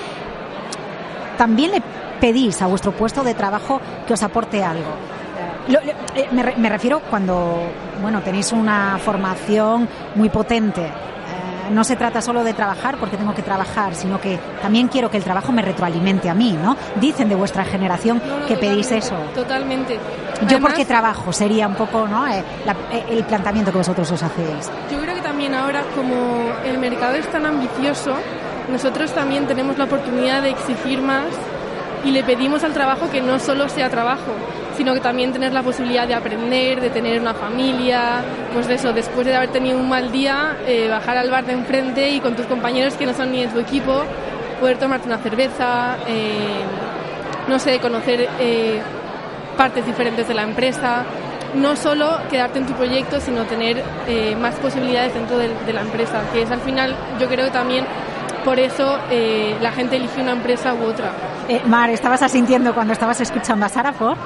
también 1.37 1.73
le 1.73 1.83
pedís 2.21 2.63
a 2.63 2.67
vuestro 2.67 2.93
puesto 2.93 3.25
de 3.25 3.35
trabajo 3.35 3.81
que 4.07 4.15
os 4.15 4.23
aporte 4.23 4.63
algo. 4.63 4.91
Eh, 5.69 6.29
me, 6.33 6.69
refiero 6.69 7.01
cuando 7.09 7.63
bueno 8.03 8.21
tenéis 8.21 8.53
una 8.53 8.99
formación 8.99 9.89
muy 10.15 10.29
potente 10.29 10.87
no 11.71 11.85
se 11.85 11.97
trata 11.97 12.21
solo 12.21 12.45
de 12.45 12.55
trabajar 12.55 12.97
porque 12.99 13.17
tengo 13.17 13.35
que 13.35 13.43
trabajar, 13.43 13.95
sino 13.95 14.21
que 14.21 14.39
también 14.63 14.89
quiero 14.89 15.11
que 15.11 15.17
el 15.17 15.25
trabajo 15.25 15.53
me 15.53 15.63
retroalimente 15.63 16.29
a 16.29 16.35
mí, 16.35 16.53
¿no? 16.53 16.77
Dicen 17.01 17.29
de 17.29 17.35
vuestra 17.35 17.65
generación 17.65 18.21
que 18.47 18.57
pedís 18.57 18.91
eso. 18.93 19.17
Totalmente. 19.35 19.99
Yo 20.49 20.61
porque 20.61 20.85
trabajo 20.85 21.33
sería 21.33 21.67
un 21.67 21.75
poco, 21.75 22.07
¿no? 22.07 22.27
Eh, 22.27 22.43
eh, 22.93 23.05
el 23.11 23.25
planteamiento 23.25 23.71
que 23.71 23.79
vosotros 23.79 24.11
os 24.11 24.23
hacéis. 24.23 24.71
Yo 24.91 25.01
creo 25.01 25.15
que 25.15 25.23
también 25.23 25.55
ahora 25.55 25.83
como 25.95 26.53
el 26.65 26.79
mercado 26.79 27.15
es 27.15 27.31
tan 27.31 27.47
ambicioso, 27.47 28.15
nosotros 28.71 29.13
también 29.13 29.47
tenemos 29.47 29.79
la 29.79 29.85
oportunidad 29.85 30.43
de 30.43 30.51
exigir 30.51 31.01
más 31.01 31.27
y 32.05 32.11
le 32.11 32.23
pedimos 32.23 32.65
al 32.65 32.73
trabajo 32.73 33.11
que 33.11 33.21
no 33.21 33.39
solo 33.39 33.69
sea 33.69 33.89
trabajo, 33.91 34.33
sino 34.77 34.95
que 34.95 35.01
también 35.01 35.33
tener 35.33 35.53
la 35.53 35.63
posibilidad 35.63 36.07
de 36.07 36.15
aprender, 36.15 36.81
de 36.81 36.91
tener 36.91 37.21
una 37.21 37.35
familia, 37.35 38.23
pues 38.53 38.69
eso, 38.69 38.93
después 38.93 39.27
de 39.27 39.35
haber 39.35 39.51
tenido 39.51 39.79
un 39.79 39.89
mal 39.89 40.11
día, 40.11 40.57
eh, 40.67 40.89
bajar 40.89 41.17
al 41.17 41.31
bar 41.31 41.45
de 41.45 41.53
enfrente 41.53 42.11
y 42.11 42.21
con 42.21 42.35
tus 42.35 42.47
compañeros 42.47 42.95
que 42.95 43.07
no 43.07 43.15
son 43.15 43.31
ni 43.33 43.43
de 43.43 43.49
tu 43.49 43.61
equipo, 43.61 44.03
poder 44.61 44.79
tomarte 44.79 45.07
una 45.07 45.19
cerveza, 45.19 45.97
eh, 46.07 46.63
no 47.49 47.59
sé, 47.59 47.79
conocer 47.79 48.29
eh, 48.39 48.81
partes 49.57 49.87
diferentes 49.87 50.27
de 50.27 50.35
la 50.35 50.43
empresa, 50.43 51.05
no 51.55 51.77
solo 51.77 52.19
quedarte 52.29 52.59
en 52.59 52.67
tu 52.67 52.73
proyecto, 52.73 53.21
sino 53.21 53.45
tener 53.45 53.85
más 54.41 54.57
posibilidades 54.57 55.15
dentro 55.15 55.39
de, 55.39 55.51
de, 55.65 55.73
la 55.73 55.83
empresa, 55.83 56.23
que 56.33 56.43
es 56.43 56.51
al 56.51 56.61
final, 56.61 56.97
yo 57.21 57.29
creo 57.29 57.45
que 57.45 57.53
también 57.53 57.85
por 58.45 58.59
eso 58.59 58.99
la 59.61 59.71
gente 59.71 59.95
elige 59.95 60.21
una 60.21 60.33
empresa 60.33 60.75
u 60.75 60.83
otra. 60.83 61.13
Mar, 61.67 61.91
¿estabas 61.91 62.23
asintiendo 62.23 62.75
cuando 62.75 62.93
estabas 62.93 63.21
escuchando 63.21 63.67
a 63.67 63.69
Sara 63.69 63.93
Ford? 63.93 64.19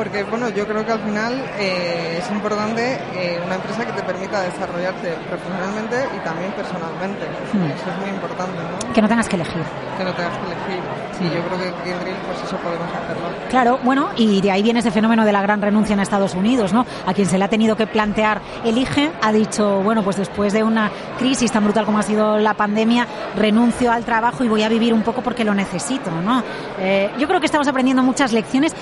Porque 0.00 0.22
bueno, 0.24 0.48
yo 0.48 0.66
creo 0.66 0.82
que 0.86 0.92
al 0.92 1.00
final 1.00 1.44
eh, 1.58 2.16
es 2.22 2.30
importante 2.30 2.98
eh, 3.14 3.38
una 3.44 3.56
empresa 3.56 3.84
que 3.84 3.92
te 3.92 4.02
permita 4.02 4.40
desarrollarte 4.40 5.10
profesionalmente 5.28 5.96
y 6.16 6.24
también 6.24 6.50
personalmente. 6.52 7.26
Hmm. 7.52 7.66
Eso 7.66 7.90
es 7.90 7.98
muy 8.00 8.08
importante, 8.08 8.56
¿no? 8.56 8.94
Que 8.94 9.02
no 9.02 9.08
tengas 9.08 9.28
que 9.28 9.36
elegir. 9.36 9.62
Que 9.98 10.04
no 10.04 10.14
tengas 10.14 10.38
que 10.38 10.46
elegir. 10.46 10.82
Sí, 11.18 11.24
yo 11.24 11.42
creo 11.42 11.58
que 11.58 11.82
Kindrill, 11.84 12.16
pues 12.24 12.42
eso 12.42 12.56
podemos 12.56 12.88
hacerlo. 12.88 13.28
Claro, 13.50 13.78
bueno, 13.82 14.08
y 14.16 14.40
de 14.40 14.50
ahí 14.50 14.62
viene 14.62 14.80
ese 14.80 14.90
fenómeno 14.90 15.26
de 15.26 15.32
la 15.32 15.42
gran 15.42 15.60
renuncia 15.60 15.92
en 15.92 16.00
Estados 16.00 16.34
Unidos, 16.34 16.72
¿no? 16.72 16.86
A 17.04 17.12
quien 17.12 17.26
se 17.26 17.36
le 17.36 17.44
ha 17.44 17.48
tenido 17.48 17.76
que 17.76 17.86
plantear 17.86 18.40
elige, 18.64 19.12
ha 19.20 19.32
dicho, 19.32 19.82
bueno, 19.82 20.02
pues 20.02 20.16
después 20.16 20.54
de 20.54 20.62
una 20.62 20.90
crisis 21.18 21.52
tan 21.52 21.62
brutal 21.62 21.84
como 21.84 21.98
ha 21.98 22.02
sido 22.02 22.38
la 22.38 22.54
pandemia, 22.54 23.06
renuncio 23.36 23.92
al 23.92 24.06
trabajo 24.06 24.44
y 24.44 24.48
voy 24.48 24.62
a 24.62 24.70
vivir 24.70 24.94
un 24.94 25.02
poco 25.02 25.20
porque 25.20 25.44
lo 25.44 25.52
necesito, 25.52 26.10
¿no? 26.10 26.42
Eh, 26.78 27.10
yo 27.18 27.28
creo 27.28 27.38
que 27.38 27.44
estamos 27.44 27.68
aprendiendo 27.68 28.02
muchas 28.02 28.32
lecciones 28.32 28.74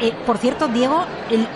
eh, 0.00 0.14
por 0.26 0.38
cierto, 0.38 0.68
Diego, 0.68 1.04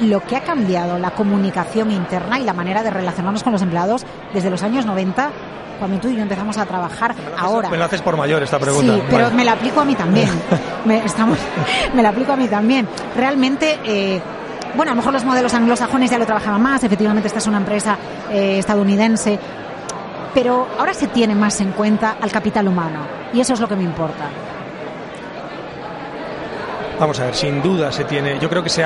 lo 0.00 0.20
que 0.20 0.36
ha 0.36 0.40
cambiado 0.42 0.98
la 0.98 1.10
comunicación 1.10 1.90
interna 1.90 2.38
y 2.38 2.44
la 2.44 2.52
manera 2.52 2.82
de 2.82 2.90
relacionarnos 2.90 3.42
con 3.42 3.52
los 3.52 3.62
empleados 3.62 4.04
desde 4.32 4.50
los 4.50 4.62
años 4.62 4.86
90 4.86 5.30
cuando 5.78 5.98
tú 5.98 6.08
y 6.08 6.14
yo 6.14 6.22
empezamos 6.22 6.56
a 6.58 6.64
trabajar 6.64 7.12
ahora. 7.36 7.68
Me 7.68 7.76
lo 7.76 7.84
haces 7.84 8.00
por 8.02 8.16
mayor 8.16 8.40
esta 8.42 8.58
pregunta. 8.58 8.94
Sí, 8.94 9.02
pero 9.10 9.30
me 9.32 9.44
la 9.44 9.52
aplico 9.52 9.80
a 9.80 9.84
mí 9.84 9.96
también. 9.96 10.28
me, 10.84 11.04
estamos, 11.04 11.38
me 11.94 12.02
la 12.02 12.10
aplico 12.10 12.32
a 12.32 12.36
mí 12.36 12.46
también. 12.46 12.86
Realmente, 13.16 13.80
eh, 13.84 14.20
bueno, 14.76 14.92
a 14.92 14.94
lo 14.94 15.00
mejor 15.00 15.12
los 15.12 15.24
modelos 15.24 15.52
anglosajones 15.54 16.08
ya 16.08 16.18
lo 16.18 16.26
trabajaban 16.26 16.62
más. 16.62 16.84
Efectivamente, 16.84 17.26
esta 17.26 17.40
es 17.40 17.46
una 17.48 17.58
empresa 17.58 17.96
eh, 18.30 18.58
estadounidense. 18.58 19.38
Pero 20.34 20.68
ahora 20.78 20.94
se 20.94 21.08
tiene 21.08 21.34
más 21.34 21.60
en 21.60 21.72
cuenta 21.72 22.16
al 22.20 22.30
capital 22.30 22.68
humano. 22.68 23.00
Y 23.32 23.40
eso 23.40 23.52
es 23.54 23.60
lo 23.60 23.68
que 23.68 23.74
me 23.74 23.82
importa. 23.82 24.30
Vamos 26.98 27.18
a 27.20 27.26
ver, 27.26 27.34
sin 27.34 27.62
duda 27.62 27.90
se 27.90 28.04
tiene. 28.04 28.38
Yo 28.38 28.48
creo 28.48 28.62
que 28.62 28.70
se 28.70 28.84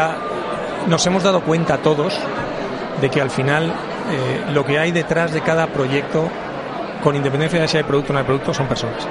nos 0.87 1.07
hemos 1.07 1.23
dado 1.23 1.41
cuenta 1.43 1.79
todos 1.79 2.19
de 3.01 3.11
que 3.11 3.21
al 3.21 3.31
final 3.31 3.65
eh, 4.11 4.53
lo 4.53 4.65
que 4.65 4.79
hay 4.79 4.93
detrás 4.93 5.33
de 5.33 5.41
cada 5.41 5.67
proyecto, 5.67 6.29
con 7.03 7.17
independencia 7.17 7.61
de 7.61 7.69
si 7.69 7.77
hay 7.77 7.83
producto 7.83 8.13
o 8.13 8.15
no 8.15 8.21
hay 8.21 8.25
producto, 8.25 8.55
son 8.55 8.67
personas. 8.67 9.07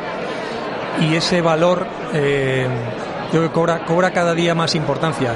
Y 1.02 1.16
ese 1.16 1.41
valor 1.41 1.86
eh, 2.14 2.68
que 3.32 3.50
cobra, 3.50 3.84
cobra 3.86 4.12
cada 4.12 4.34
día 4.34 4.56
más 4.56 4.76
importancia. 4.76 5.34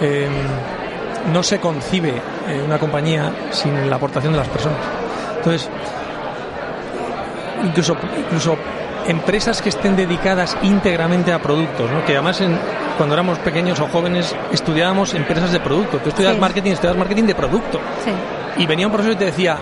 Eh, 0.00 0.28
no 1.32 1.42
se 1.42 1.58
concibe 1.58 2.14
una 2.64 2.78
compañía 2.78 3.32
sin 3.50 3.90
la 3.90 3.96
aportación 3.96 4.32
de 4.32 4.38
las 4.38 4.48
personas. 4.48 4.78
Entonces, 5.38 5.68
incluso, 7.64 7.96
incluso 8.16 8.56
empresas 9.08 9.62
que 9.62 9.68
estén 9.68 9.96
dedicadas 9.96 10.56
íntegramente 10.62 11.32
a 11.32 11.40
productos, 11.40 11.90
¿no? 11.90 12.04
que 12.04 12.12
además 12.12 12.40
en, 12.40 12.58
cuando 12.96 13.14
éramos 13.14 13.38
pequeños 13.38 13.78
o 13.80 13.86
jóvenes 13.88 14.34
estudiábamos 14.52 15.14
empresas 15.14 15.52
de 15.52 15.60
producto. 15.60 15.98
Tú 15.98 16.08
estudias 16.10 16.38
marketing, 16.38 16.72
estudias 16.72 16.96
marketing 16.96 17.24
de 17.24 17.34
producto. 17.34 17.80
Y 18.56 18.66
venía 18.66 18.86
un 18.86 18.92
profesor 18.92 19.14
y 19.14 19.18
te 19.18 19.26
decía, 19.26 19.58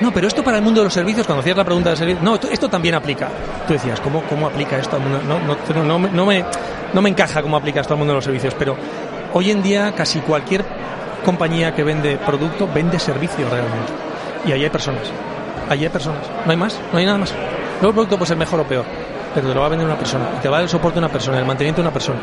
no, 0.00 0.12
pero 0.12 0.28
esto 0.28 0.42
para 0.42 0.58
el 0.58 0.62
mundo 0.62 0.80
de 0.80 0.84
los 0.84 0.94
servicios, 0.94 1.26
cuando 1.26 1.40
hacías 1.40 1.56
la 1.56 1.64
pregunta 1.64 1.90
de 1.90 1.96
servicios, 1.96 2.22
no, 2.22 2.36
esto, 2.36 2.68
también 2.68 2.94
aplica. 2.94 3.28
Tú 3.66 3.74
decías, 3.74 4.00
¿cómo, 4.00 4.22
cómo 4.22 4.46
aplica 4.46 4.78
esto 4.78 4.96
al 4.96 5.02
mundo? 5.02 5.20
No, 5.26 5.38
no, 5.40 5.84
no, 5.84 5.98
no, 6.08 6.26
me, 6.26 6.44
no 6.92 7.02
me 7.02 7.08
encaja 7.08 7.42
cómo 7.42 7.56
aplica 7.56 7.80
esto 7.80 7.94
al 7.94 7.98
mundo 7.98 8.12
de 8.12 8.16
los 8.16 8.24
servicios, 8.24 8.54
pero 8.58 8.76
hoy 9.34 9.50
en 9.50 9.62
día 9.62 9.92
casi 9.94 10.20
cualquier 10.20 10.64
compañía 11.24 11.74
que 11.74 11.84
vende 11.84 12.16
producto 12.16 12.68
vende 12.72 12.98
servicio 12.98 13.48
realmente. 13.50 13.92
Y 14.46 14.52
ahí 14.52 14.64
hay 14.64 14.70
personas. 14.70 15.02
Allí 15.68 15.84
hay 15.84 15.90
personas. 15.90 16.22
No 16.46 16.50
hay 16.50 16.56
más, 16.56 16.80
no 16.92 16.98
hay 16.98 17.04
nada 17.04 17.18
más. 17.18 17.34
Luego 17.80 17.88
el 17.88 17.94
producto 17.94 18.16
puede 18.16 18.28
ser 18.28 18.36
mejor 18.36 18.60
o 18.60 18.64
peor 18.64 18.84
pero 19.34 19.48
te 19.48 19.54
lo 19.54 19.60
va 19.60 19.66
a 19.66 19.70
vender 19.70 19.86
una 19.86 19.98
persona 19.98 20.24
y 20.36 20.40
te 20.40 20.48
va 20.48 20.56
a 20.56 20.58
dar 20.58 20.64
el 20.64 20.68
soporte 20.68 20.94
de 20.94 21.06
una 21.06 21.12
persona, 21.12 21.38
el 21.38 21.44
mantenimiento 21.44 21.82
de 21.82 21.88
una 21.88 21.92
persona. 21.92 22.18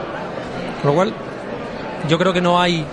Con 0.81 0.91
lo 0.91 0.95
cual, 0.95 1.13
yo 2.07 2.17
creo 2.17 2.33
que 2.33 2.41
no 2.41 2.59
hay 2.59 2.85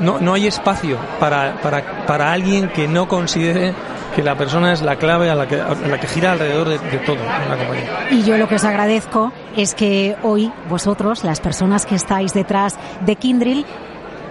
no, 0.00 0.18
no 0.18 0.32
hay 0.32 0.46
espacio 0.46 0.96
para, 1.18 1.60
para, 1.60 2.06
para 2.06 2.32
alguien 2.32 2.68
que 2.70 2.88
no 2.88 3.06
considere 3.06 3.74
que 4.16 4.22
la 4.22 4.34
persona 4.34 4.72
es 4.72 4.80
la 4.80 4.96
clave 4.96 5.28
a 5.30 5.34
la 5.34 5.46
que, 5.46 5.56
la 5.56 6.00
que 6.00 6.06
gira 6.06 6.32
alrededor 6.32 6.68
de, 6.68 6.78
de 6.78 6.98
todo 6.98 7.16
en 7.16 7.48
la 7.50 7.56
compañía. 7.56 8.08
Y 8.10 8.22
yo 8.22 8.38
lo 8.38 8.48
que 8.48 8.54
os 8.54 8.64
agradezco 8.64 9.30
es 9.56 9.74
que 9.74 10.16
hoy 10.22 10.50
vosotros, 10.68 11.22
las 11.22 11.40
personas 11.40 11.84
que 11.84 11.94
estáis 11.94 12.32
detrás 12.32 12.78
de 13.04 13.16
Kindrill, 13.16 13.66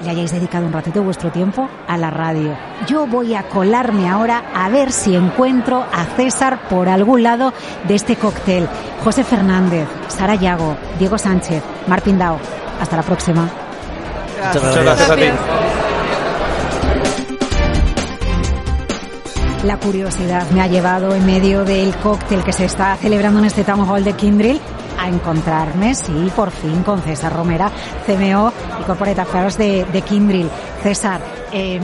le 0.04 0.10
hayáis 0.10 0.32
dedicado 0.32 0.66
un 0.66 0.74
ratito 0.74 1.04
vuestro 1.04 1.32
tiempo 1.32 1.70
a 1.88 1.98
la 1.98 2.10
radio. 2.10 2.56
Yo 2.88 3.06
voy 3.08 3.36
a 3.36 3.44
colarme 3.44 4.10
ahora 4.10 4.44
a 4.54 4.70
ver 4.70 4.92
si 4.92 5.16
encuentro 5.16 5.86
a 5.92 6.06
César 6.16 6.68
por 6.70 6.90
algún 6.90 7.24
lado 7.24 7.54
de 7.88 7.96
este 7.96 8.16
cóctel. 8.16 8.68
José 9.04 9.24
Fernández, 9.24 9.88
Sara 10.08 10.36
Yago, 10.36 10.76
Diego 10.98 11.18
Sánchez, 11.18 11.64
Mar 11.88 12.02
Pindao. 12.02 12.38
Hasta 12.82 12.96
la 12.96 13.04
próxima. 13.04 13.50
Muchas 14.46 14.84
gracias. 14.84 15.10
a 15.10 15.16
ti. 15.16 15.22
La 19.64 19.78
curiosidad 19.78 20.50
me 20.52 20.62
ha 20.62 20.68
llevado 20.68 21.14
en 21.14 21.26
medio 21.26 21.66
del 21.66 21.94
cóctel 21.98 22.46
que 22.46 22.54
se 22.54 22.64
está 22.64 22.96
celebrando 22.96 23.40
en 23.40 23.46
este 23.46 23.66
Town 23.66 23.90
Hall 23.90 24.06
de 24.06 24.14
Kindrill 24.14 24.62
a 25.00 25.08
encontrarme, 25.08 25.96
sí, 25.96 26.32
por 26.36 26.52
fin, 26.52 26.84
con 26.84 27.02
César 27.02 27.34
Romera, 27.34 27.72
CMO 28.06 28.52
y 28.80 28.84
Corporate 28.84 29.22
Affairs 29.22 29.58
de, 29.58 29.86
de 29.86 30.02
Kindrill. 30.02 30.50
César, 30.84 31.22
em, 31.52 31.82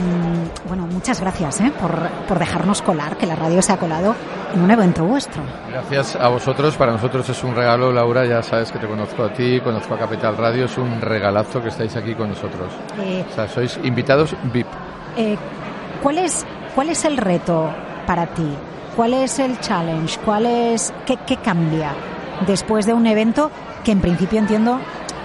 bueno, 0.68 0.86
muchas 0.86 1.20
gracias 1.20 1.60
¿eh? 1.60 1.72
por, 1.80 2.08
por 2.28 2.38
dejarnos 2.38 2.82
colar, 2.82 3.16
que 3.16 3.26
la 3.26 3.36
radio 3.36 3.62
se 3.62 3.72
ha 3.72 3.78
colado 3.78 4.14
en 4.54 4.60
un 4.60 4.70
evento 4.70 5.04
vuestro. 5.04 5.42
Gracias 5.70 6.16
a 6.16 6.28
vosotros, 6.28 6.76
para 6.76 6.92
nosotros 6.92 7.28
es 7.28 7.42
un 7.42 7.54
regalo, 7.54 7.92
Laura, 7.92 8.26
ya 8.26 8.42
sabes 8.42 8.70
que 8.70 8.78
te 8.78 8.86
conozco 8.86 9.24
a 9.24 9.32
ti, 9.32 9.60
conozco 9.60 9.94
a 9.94 9.98
Capital 9.98 10.36
Radio, 10.36 10.66
es 10.66 10.76
un 10.78 11.00
regalazo 11.00 11.62
que 11.62 11.68
estáis 11.68 11.96
aquí 11.96 12.14
con 12.14 12.28
nosotros. 12.28 12.72
Eh, 13.00 13.24
o 13.30 13.34
sea, 13.34 13.48
sois 13.48 13.78
invitados 13.82 14.34
VIP. 14.52 14.66
Eh, 15.16 15.36
¿cuál, 16.02 16.18
es, 16.18 16.44
¿Cuál 16.74 16.90
es 16.90 17.04
el 17.04 17.16
reto 17.16 17.70
para 18.06 18.26
ti? 18.26 18.48
¿Cuál 18.94 19.14
es 19.14 19.38
el 19.38 19.58
challenge? 19.60 20.18
¿Cuál 20.24 20.46
es, 20.46 20.92
qué, 21.04 21.18
qué 21.26 21.36
cambia? 21.36 21.92
Después 22.46 22.86
de 22.86 22.92
un 22.92 23.06
evento 23.06 23.50
que 23.84 23.92
en 23.92 24.00
principio 24.00 24.38
entiendo 24.38 24.78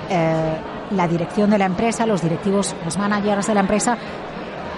eh, 0.09 0.57
la 0.91 1.07
dirección 1.07 1.49
de 1.49 1.57
la 1.57 1.65
empresa, 1.65 2.05
los 2.05 2.21
directivos, 2.21 2.75
los 2.85 2.97
managers 2.97 3.47
de 3.47 3.53
la 3.53 3.61
empresa 3.61 3.97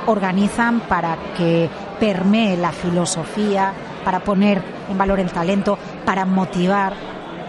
organizan 0.05 0.81
para 0.81 1.17
que 1.37 1.69
permee 1.99 2.57
la 2.57 2.71
filosofía, 2.71 3.73
para 4.03 4.19
poner 4.19 4.61
en 4.89 4.97
valor 4.97 5.19
el 5.19 5.31
talento, 5.31 5.77
para 6.05 6.25
motivar, 6.25 6.93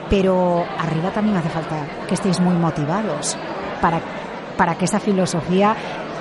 pero 0.09 0.65
arriba 0.79 1.11
también 1.11 1.37
hace 1.37 1.49
falta 1.49 1.77
que 2.07 2.15
estéis 2.15 2.41
muy 2.41 2.55
motivados 2.55 3.37
para, 3.81 4.01
para 4.57 4.77
que 4.77 4.85
esa 4.85 5.01
filosofía 5.01 5.75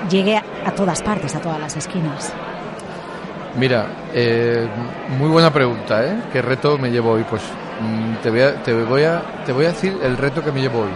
llegue 0.10 0.38
a 0.38 0.72
todas 0.76 1.02
partes, 1.02 1.36
a 1.36 1.40
todas 1.40 1.60
las 1.60 1.78
esquinas. 1.78 2.34
Mira, 3.56 3.86
eh, 4.14 4.68
muy 5.20 5.30
buena 5.30 5.52
pregunta, 5.54 6.04
¿eh? 6.04 6.24
¿Qué 6.32 6.42
reto 6.42 6.78
me 6.80 6.90
llevo 6.90 7.12
hoy? 7.12 7.24
Pues 7.30 7.44
te, 8.22 8.30
voy 8.30 8.42
a, 8.42 8.64
te, 8.64 8.74
voy 8.74 9.04
a, 9.04 9.22
te 9.46 9.52
voy 9.52 9.66
a 9.66 9.70
decir 9.70 9.98
el 10.04 10.18
reto 10.18 10.44
que 10.44 10.52
me 10.52 10.62
llevo 10.62 10.82
hoy. 10.82 10.92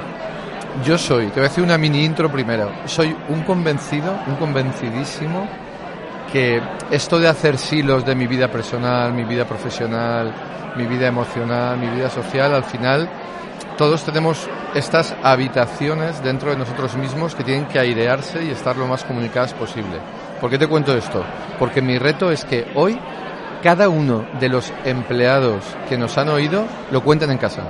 Yo 0.83 0.97
soy, 0.97 1.27
te 1.27 1.39
voy 1.39 1.45
a 1.45 1.49
decir 1.49 1.63
una 1.63 1.77
mini 1.77 2.05
intro 2.05 2.31
primero, 2.31 2.71
soy 2.85 3.15
un 3.29 3.41
convencido, 3.43 4.13
un 4.27 4.35
convencidísimo 4.35 5.47
que 6.31 6.61
esto 6.91 7.19
de 7.19 7.27
hacer 7.27 7.57
silos 7.57 8.05
de 8.05 8.13
mi 8.15 8.27
vida 8.27 8.49
personal, 8.49 9.13
mi 9.13 9.23
vida 9.23 9.45
profesional, 9.45 10.33
mi 10.75 10.85
vida 10.85 11.07
emocional, 11.07 11.77
mi 11.77 11.87
vida 11.87 12.09
social, 12.09 12.53
al 12.53 12.63
final 12.63 13.09
todos 13.77 14.03
tenemos 14.03 14.47
estas 14.75 15.15
habitaciones 15.23 16.23
dentro 16.23 16.49
de 16.49 16.57
nosotros 16.57 16.95
mismos 16.95 17.35
que 17.35 17.43
tienen 17.43 17.65
que 17.67 17.79
airearse 17.79 18.43
y 18.43 18.49
estar 18.49 18.75
lo 18.75 18.87
más 18.87 19.03
comunicadas 19.03 19.53
posible. 19.53 19.99
¿Por 20.41 20.49
qué 20.49 20.57
te 20.57 20.67
cuento 20.67 20.95
esto? 20.95 21.23
Porque 21.59 21.81
mi 21.81 21.97
reto 21.97 22.31
es 22.31 22.43
que 22.43 22.71
hoy 22.75 22.99
cada 23.61 23.89
uno 23.89 24.25
de 24.39 24.49
los 24.49 24.71
empleados 24.85 25.63
que 25.89 25.97
nos 25.97 26.17
han 26.17 26.29
oído 26.29 26.65
lo 26.91 27.03
cuenten 27.03 27.31
en 27.31 27.37
casa. 27.37 27.63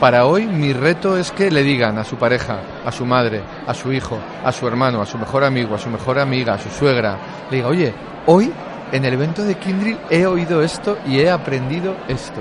Para 0.00 0.24
hoy 0.24 0.46
mi 0.46 0.72
reto 0.72 1.18
es 1.18 1.30
que 1.30 1.50
le 1.50 1.62
digan 1.62 1.98
a 1.98 2.04
su 2.04 2.16
pareja, 2.16 2.60
a 2.84 2.90
su 2.90 3.04
madre, 3.04 3.42
a 3.66 3.74
su 3.74 3.92
hijo, 3.92 4.18
a 4.42 4.50
su 4.50 4.66
hermano, 4.66 5.02
a 5.02 5.06
su 5.06 5.18
mejor 5.18 5.44
amigo, 5.44 5.74
a 5.74 5.78
su 5.78 5.90
mejor 5.90 6.18
amiga, 6.18 6.54
a 6.54 6.58
su 6.58 6.70
suegra, 6.70 7.18
le 7.50 7.58
diga, 7.58 7.68
oye, 7.68 7.94
hoy 8.24 8.50
en 8.92 9.04
el 9.04 9.14
evento 9.14 9.44
de 9.44 9.56
Kindrill 9.56 9.98
he 10.08 10.24
oído 10.26 10.62
esto 10.62 10.96
y 11.06 11.20
he 11.20 11.30
aprendido 11.30 11.96
esto. 12.08 12.40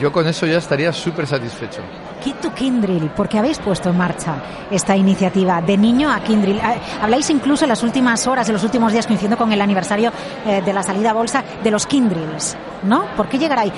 Yo 0.00 0.10
con 0.10 0.26
eso 0.26 0.46
ya 0.46 0.58
estaría 0.58 0.92
súper 0.92 1.26
satisfecho. 1.26 1.80
Kid 2.22 2.34
to 2.36 2.52
Kindrill, 2.54 3.10
porque 3.14 3.38
habéis 3.38 3.58
puesto 3.58 3.90
en 3.90 3.98
marcha 3.98 4.34
esta 4.70 4.96
iniciativa 4.96 5.60
de 5.60 5.76
niño 5.76 6.10
a 6.10 6.20
Kindrill. 6.20 6.58
Ah, 6.62 6.74
habláis 7.02 7.30
incluso 7.30 7.64
en 7.64 7.68
las 7.68 7.82
últimas 7.82 8.26
horas, 8.26 8.48
en 8.48 8.54
los 8.54 8.64
últimos 8.64 8.92
días, 8.92 9.06
coincidiendo 9.06 9.36
con 9.36 9.52
el 9.52 9.60
aniversario 9.60 10.10
eh, 10.46 10.62
de 10.64 10.72
la 10.72 10.82
salida 10.82 11.10
a 11.10 11.12
bolsa, 11.12 11.44
de 11.62 11.70
los 11.70 11.86
Kindrills, 11.86 12.56
¿no? 12.82 13.04
¿Por 13.16 13.28
qué 13.28 13.38
llegar 13.38 13.58
ahí? 13.58 13.72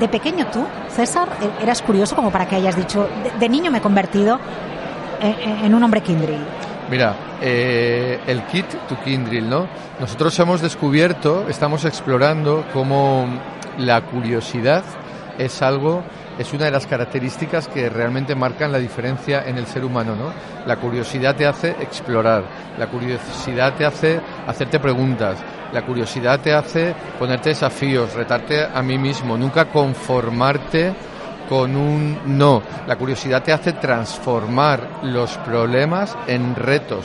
De, 0.00 0.08
pequeño 0.08 0.46
tú, 0.48 0.64
César, 0.88 1.28
e-, 1.40 1.62
eras 1.62 1.82
curioso 1.82 2.14
como 2.14 2.30
para 2.30 2.46
que 2.46 2.56
hayas 2.56 2.76
dicho, 2.76 3.08
de, 3.38 3.48
niño 3.48 3.70
me 3.70 3.78
he 3.78 3.82
convertido 3.82 4.38
en, 5.20 5.74
un 5.74 5.82
hombre 5.82 6.02
Kindrill. 6.02 6.44
Mira, 6.90 7.14
eh, 7.40 8.20
el 8.26 8.42
kit 8.46 8.66
to 8.88 8.96
Kindrill, 9.02 9.48
¿no? 9.48 9.66
Nosotros 9.98 10.38
hemos 10.38 10.60
descubierto, 10.60 11.46
estamos 11.48 11.84
explorando 11.84 12.64
cómo 12.72 13.26
la 13.78 14.02
curiosidad 14.02 14.84
es 15.38 15.62
algo 15.62 16.02
es 16.38 16.52
una 16.52 16.64
de 16.64 16.70
las 16.70 16.86
características 16.86 17.68
que 17.68 17.88
realmente 17.88 18.34
marcan 18.34 18.72
la 18.72 18.78
diferencia 18.78 19.44
en 19.46 19.56
el 19.56 19.66
ser 19.66 19.84
humano, 19.84 20.16
¿no? 20.16 20.32
La 20.66 20.76
curiosidad 20.76 21.36
te 21.36 21.46
hace 21.46 21.70
explorar, 21.80 22.44
la 22.78 22.88
curiosidad 22.88 23.74
te 23.74 23.84
hace 23.84 24.20
hacerte 24.46 24.80
preguntas, 24.80 25.38
la 25.72 25.82
curiosidad 25.82 26.40
te 26.40 26.52
hace 26.52 26.94
ponerte 27.18 27.50
desafíos, 27.50 28.14
retarte 28.14 28.64
a 28.64 28.82
mí 28.82 28.98
mismo, 28.98 29.36
nunca 29.36 29.66
conformarte 29.66 30.92
con 31.48 31.76
un 31.76 32.18
no. 32.38 32.62
La 32.86 32.96
curiosidad 32.96 33.42
te 33.42 33.52
hace 33.52 33.74
transformar 33.74 35.00
los 35.02 35.36
problemas 35.38 36.16
en 36.26 36.56
retos. 36.56 37.04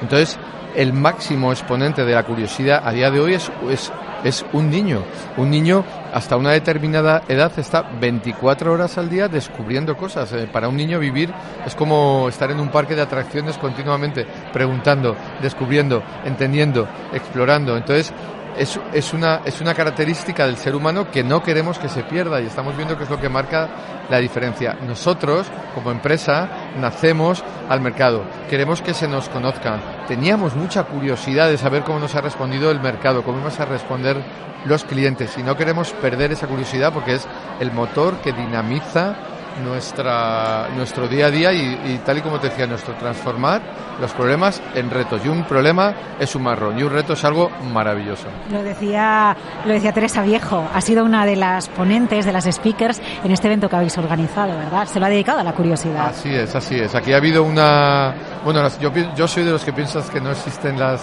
Entonces, 0.00 0.38
el 0.74 0.92
máximo 0.92 1.52
exponente 1.52 2.04
de 2.04 2.14
la 2.14 2.22
curiosidad 2.22 2.82
a 2.86 2.92
día 2.92 3.10
de 3.10 3.20
hoy 3.20 3.34
es, 3.34 3.50
es 3.68 3.92
es 4.24 4.44
un 4.52 4.70
niño. 4.70 5.02
Un 5.36 5.50
niño 5.50 5.84
hasta 6.16 6.38
una 6.38 6.52
determinada 6.52 7.24
edad 7.28 7.52
está 7.58 7.82
24 7.82 8.72
horas 8.72 8.96
al 8.96 9.10
día 9.10 9.28
descubriendo 9.28 9.98
cosas. 9.98 10.32
Eh, 10.32 10.48
para 10.50 10.66
un 10.66 10.74
niño 10.74 10.98
vivir 10.98 11.30
es 11.66 11.74
como 11.74 12.30
estar 12.30 12.50
en 12.50 12.58
un 12.58 12.70
parque 12.70 12.94
de 12.94 13.02
atracciones 13.02 13.58
continuamente, 13.58 14.26
preguntando, 14.50 15.14
descubriendo, 15.42 16.02
entendiendo, 16.24 16.88
explorando. 17.12 17.76
Entonces, 17.76 18.14
es, 18.58 19.12
una, 19.12 19.42
es 19.44 19.60
una 19.60 19.74
característica 19.74 20.46
del 20.46 20.56
ser 20.56 20.74
humano 20.74 21.10
que 21.10 21.22
no 21.22 21.42
queremos 21.42 21.78
que 21.78 21.88
se 21.88 22.02
pierda 22.02 22.40
y 22.40 22.46
estamos 22.46 22.76
viendo 22.76 22.96
que 22.96 23.04
es 23.04 23.10
lo 23.10 23.20
que 23.20 23.28
marca 23.28 23.68
la 24.08 24.18
diferencia. 24.18 24.76
Nosotros, 24.86 25.46
como 25.74 25.90
empresa, 25.90 26.48
nacemos 26.78 27.44
al 27.68 27.80
mercado. 27.80 28.24
Queremos 28.48 28.82
que 28.82 28.94
se 28.94 29.08
nos 29.08 29.28
conozca. 29.28 30.04
Teníamos 30.06 30.54
mucha 30.54 30.84
curiosidad 30.84 31.48
de 31.48 31.58
saber 31.58 31.82
cómo 31.82 31.98
nos 31.98 32.14
ha 32.14 32.20
respondido 32.20 32.70
el 32.70 32.80
mercado, 32.80 33.22
cómo 33.22 33.38
vamos 33.38 33.60
a 33.60 33.64
responder 33.64 34.16
los 34.64 34.84
clientes 34.84 35.36
y 35.38 35.42
no 35.42 35.56
queremos 35.56 35.92
perder 35.92 36.32
esa 36.32 36.48
curiosidad 36.48 36.92
porque 36.92 37.14
es 37.14 37.26
el 37.60 37.70
motor 37.72 38.16
que 38.16 38.32
dinamiza 38.32 39.14
nuestra, 39.62 40.68
nuestro 40.76 41.08
día 41.08 41.26
a 41.26 41.30
día 41.30 41.52
y, 41.52 42.00
tal 42.04 42.18
y 42.18 42.20
como 42.20 42.38
te 42.38 42.48
decía, 42.48 42.66
nuestro 42.66 42.94
transformar 42.94 43.62
los 44.00 44.12
problemas 44.12 44.62
en 44.74 44.90
retos. 44.90 45.24
Y 45.24 45.28
un 45.28 45.44
problema 45.44 45.94
es 46.18 46.34
un 46.34 46.42
marrón 46.42 46.78
y 46.78 46.82
un 46.82 46.92
reto 46.92 47.14
es 47.14 47.24
algo 47.24 47.50
maravilloso. 47.72 48.26
Lo 48.50 48.62
decía, 48.62 49.36
lo 49.64 49.72
decía 49.72 49.92
Teresa 49.92 50.22
Viejo, 50.22 50.68
ha 50.72 50.80
sido 50.80 51.04
una 51.04 51.24
de 51.24 51.36
las 51.36 51.68
ponentes, 51.68 52.24
de 52.24 52.32
las 52.32 52.44
speakers 52.44 53.00
en 53.24 53.32
este 53.32 53.46
evento 53.46 53.68
que 53.68 53.76
habéis 53.76 53.96
organizado, 53.98 54.56
¿verdad? 54.56 54.86
Se 54.86 55.00
lo 55.00 55.06
ha 55.06 55.08
dedicado 55.08 55.40
a 55.40 55.44
la 55.44 55.52
curiosidad. 55.52 56.08
Así 56.08 56.34
es, 56.34 56.54
así 56.54 56.76
es. 56.76 56.94
Aquí 56.94 57.12
ha 57.12 57.16
habido 57.16 57.42
una... 57.42 58.14
Bueno, 58.44 58.66
yo, 58.80 58.92
yo 59.16 59.26
soy 59.26 59.44
de 59.44 59.52
los 59.52 59.64
que 59.64 59.72
piensas 59.72 60.10
que 60.10 60.20
no 60.20 60.30
existen 60.30 60.78
las 60.78 61.00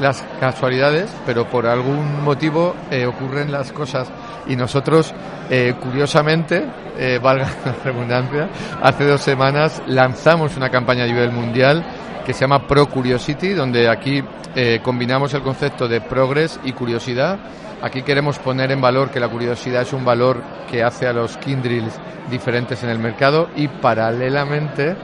las 0.00 0.24
casualidades, 0.40 1.10
pero 1.24 1.48
por 1.48 1.66
algún 1.66 2.22
motivo 2.22 2.74
eh, 2.90 3.06
ocurren 3.06 3.50
las 3.50 3.72
cosas. 3.72 4.08
Y 4.46 4.56
nosotros, 4.56 5.14
eh, 5.50 5.74
curiosamente, 5.80 6.64
eh, 6.98 7.18
valga 7.22 7.48
la 7.64 7.72
redundancia, 7.84 8.48
hace 8.82 9.04
dos 9.04 9.20
semanas 9.20 9.82
lanzamos 9.86 10.56
una 10.56 10.70
campaña 10.70 11.04
a 11.04 11.06
nivel 11.06 11.32
mundial 11.32 11.84
que 12.24 12.32
se 12.32 12.40
llama 12.40 12.66
Pro 12.66 12.88
Curiosity, 12.88 13.50
donde 13.50 13.88
aquí 13.88 14.22
combinamos 14.82 15.34
el 15.34 15.42
concepto 15.42 15.86
de 15.86 16.00
progress 16.00 16.58
y 16.64 16.72
curiosidad. 16.72 17.38
Aquí 17.82 18.00
queremos 18.00 18.38
poner 18.38 18.72
en 18.72 18.80
valor 18.80 19.10
que 19.10 19.20
la 19.20 19.28
curiosidad 19.28 19.82
es 19.82 19.92
un 19.92 20.02
valor 20.02 20.42
que 20.70 20.82
hace 20.82 21.06
a 21.06 21.12
los 21.12 21.36
Kindrills 21.36 21.92
diferentes 22.30 22.82
en 22.82 22.88
el 22.88 22.98
mercado 22.98 23.50
y 23.54 23.68
paralelamente 23.68 24.96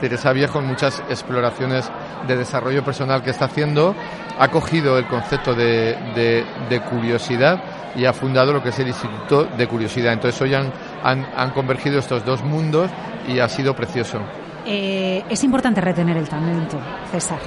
Teresa 0.00 0.32
Viejo 0.32 0.58
en 0.58 0.66
muchas 0.66 1.02
exploraciones 1.08 1.90
de 2.26 2.36
desarrollo 2.36 2.84
personal 2.84 3.22
que 3.22 3.30
está 3.30 3.46
haciendo 3.46 3.94
ha 4.38 4.48
cogido 4.48 4.98
el 4.98 5.06
concepto 5.06 5.54
de, 5.54 6.44
curiosidad 6.90 7.62
y 7.96 8.04
ha 8.04 8.12
fundado 8.12 8.52
lo 8.52 8.62
que 8.62 8.70
es 8.70 8.78
el 8.78 8.88
Instituto 8.88 9.44
de 9.44 9.66
Curiosidad. 9.68 10.12
Entonces 10.12 10.40
hoy 10.40 10.54
han, 10.54 10.72
han, 11.02 11.50
convergido 11.50 12.00
estos 12.00 12.24
dos 12.24 12.42
mundos 12.42 12.90
y 13.28 13.38
ha 13.38 13.48
sido 13.48 13.74
precioso. 13.74 14.18
Eh, 14.66 15.22
es 15.28 15.44
importante 15.44 15.80
retener 15.80 16.16
el 16.16 16.28
talento, 16.28 16.78
César. 17.10 17.38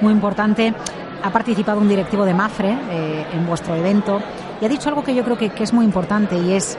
Muy 0.00 0.12
importante. 0.12 0.72
Ha 1.22 1.30
participado 1.30 1.80
un 1.80 1.88
directivo 1.88 2.24
de 2.24 2.34
Mafre 2.34 2.78
eh, 2.90 3.26
en 3.32 3.46
vuestro 3.46 3.74
evento 3.74 4.20
y 4.60 4.64
ha 4.64 4.68
dicho 4.68 4.88
algo 4.88 5.02
que 5.02 5.14
yo 5.14 5.24
creo 5.24 5.36
que, 5.36 5.48
que 5.50 5.64
es 5.64 5.72
muy 5.72 5.84
importante 5.84 6.36
y 6.36 6.52
es 6.52 6.78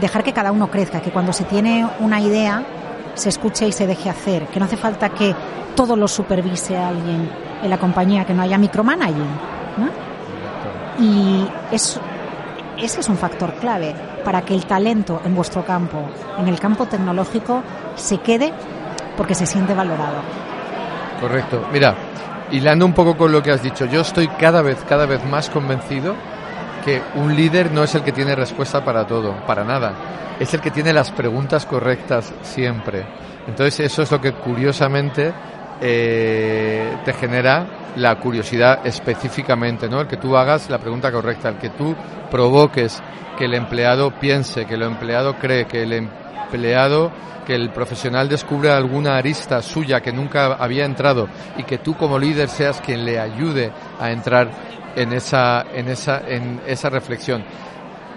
dejar 0.00 0.22
que 0.24 0.32
cada 0.32 0.52
uno 0.52 0.70
crezca, 0.70 1.00
que 1.00 1.10
cuando 1.10 1.32
se 1.32 1.44
tiene 1.44 1.86
una 2.00 2.20
idea 2.20 2.64
se 3.14 3.28
escuche 3.28 3.66
y 3.66 3.72
se 3.72 3.86
deje 3.86 4.10
hacer, 4.10 4.46
que 4.46 4.58
no 4.58 4.66
hace 4.66 4.76
falta 4.76 5.10
que 5.10 5.34
todo 5.74 5.96
lo 5.96 6.08
supervise 6.08 6.76
alguien 6.76 7.30
en 7.62 7.70
la 7.70 7.78
compañía, 7.78 8.24
que 8.24 8.34
no 8.34 8.42
haya 8.42 8.58
micromanaging. 8.58 9.52
Y 10.98 11.46
eso, 11.70 12.00
ese 12.76 13.00
es 13.00 13.08
un 13.08 13.16
factor 13.16 13.54
clave 13.54 13.94
para 14.24 14.42
que 14.42 14.54
el 14.54 14.66
talento 14.66 15.20
en 15.24 15.34
vuestro 15.34 15.64
campo, 15.64 16.02
en 16.38 16.48
el 16.48 16.58
campo 16.60 16.86
tecnológico, 16.86 17.62
se 17.96 18.18
quede 18.18 18.52
porque 19.16 19.34
se 19.34 19.46
siente 19.46 19.74
valorado. 19.74 20.16
Correcto. 21.20 21.66
Mira, 21.72 21.94
hilando 22.50 22.84
un 22.84 22.92
poco 22.92 23.16
con 23.16 23.32
lo 23.32 23.42
que 23.42 23.52
has 23.52 23.62
dicho, 23.62 23.86
yo 23.86 24.00
estoy 24.00 24.28
cada 24.28 24.62
vez, 24.62 24.84
cada 24.88 25.06
vez 25.06 25.24
más 25.24 25.48
convencido 25.48 26.14
que 26.84 27.02
un 27.14 27.34
líder 27.34 27.72
no 27.72 27.84
es 27.84 27.94
el 27.94 28.02
que 28.02 28.12
tiene 28.12 28.34
respuesta 28.34 28.84
para 28.84 29.06
todo, 29.06 29.34
para 29.46 29.64
nada. 29.64 29.94
Es 30.38 30.52
el 30.54 30.60
que 30.60 30.70
tiene 30.70 30.92
las 30.92 31.10
preguntas 31.10 31.66
correctas 31.66 32.32
siempre. 32.42 33.04
Entonces 33.46 33.80
eso 33.80 34.02
es 34.02 34.10
lo 34.10 34.20
que 34.20 34.32
curiosamente 34.32 35.32
eh, 35.80 36.96
te 37.04 37.12
genera 37.12 37.66
la 37.96 38.18
curiosidad 38.18 38.86
específicamente, 38.86 39.88
¿no? 39.88 40.00
El 40.00 40.06
que 40.06 40.16
tú 40.16 40.36
hagas 40.36 40.70
la 40.70 40.78
pregunta 40.78 41.10
correcta, 41.10 41.48
el 41.48 41.56
que 41.56 41.70
tú 41.70 41.94
provoques 42.30 43.02
que 43.36 43.44
el 43.46 43.54
empleado 43.54 44.12
piense, 44.18 44.66
que 44.66 44.74
el 44.74 44.82
empleado 44.82 45.34
cree, 45.38 45.66
que 45.66 45.82
el 45.82 45.92
empleado, 45.92 47.10
que 47.46 47.54
el 47.54 47.70
profesional 47.70 48.28
descubra 48.28 48.76
alguna 48.76 49.16
arista 49.16 49.60
suya 49.60 50.00
que 50.00 50.12
nunca 50.12 50.54
había 50.54 50.84
entrado 50.84 51.28
y 51.56 51.64
que 51.64 51.78
tú 51.78 51.94
como 51.96 52.18
líder 52.18 52.48
seas 52.48 52.80
quien 52.80 53.04
le 53.04 53.18
ayude 53.18 53.72
a 54.00 54.10
entrar 54.10 54.50
en 54.96 55.12
esa, 55.12 55.66
en 55.72 55.88
esa, 55.88 56.20
en 56.26 56.60
esa 56.66 56.90
reflexión. 56.90 57.44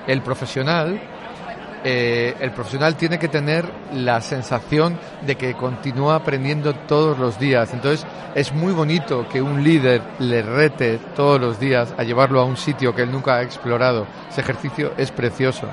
El 0.07 0.21
profesional 0.21 0.99
eh, 1.88 2.36
el 2.39 2.49
profesional 2.49 2.95
tiene 2.95 3.19
que 3.19 3.28
tener 3.28 3.63
la 3.93 4.19
sensación 4.19 4.97
de 5.21 5.36
que 5.36 5.53
continúa 5.53 6.15
aprendiendo 6.15 6.73
todos 6.73 7.19
los 7.19 7.38
días. 7.38 7.71
Entonces 7.76 8.07
es 8.34 8.51
muy 8.53 8.73
bonito 8.73 9.30
que 9.30 9.39
un 9.39 9.63
líder 9.63 10.01
le 10.17 10.41
rete 10.41 10.97
todos 11.15 11.39
los 11.39 11.59
días 11.59 11.93
a 11.95 12.01
llevarlo 12.01 12.41
a 12.41 12.45
un 12.45 12.57
sitio 12.57 12.95
que 12.95 13.03
él 13.03 13.11
nunca 13.11 13.36
ha 13.36 13.43
explorado. 13.43 14.07
Ese 14.32 14.41
ejercicio 14.41 14.93
es 14.97 15.11
precioso. 15.11 15.67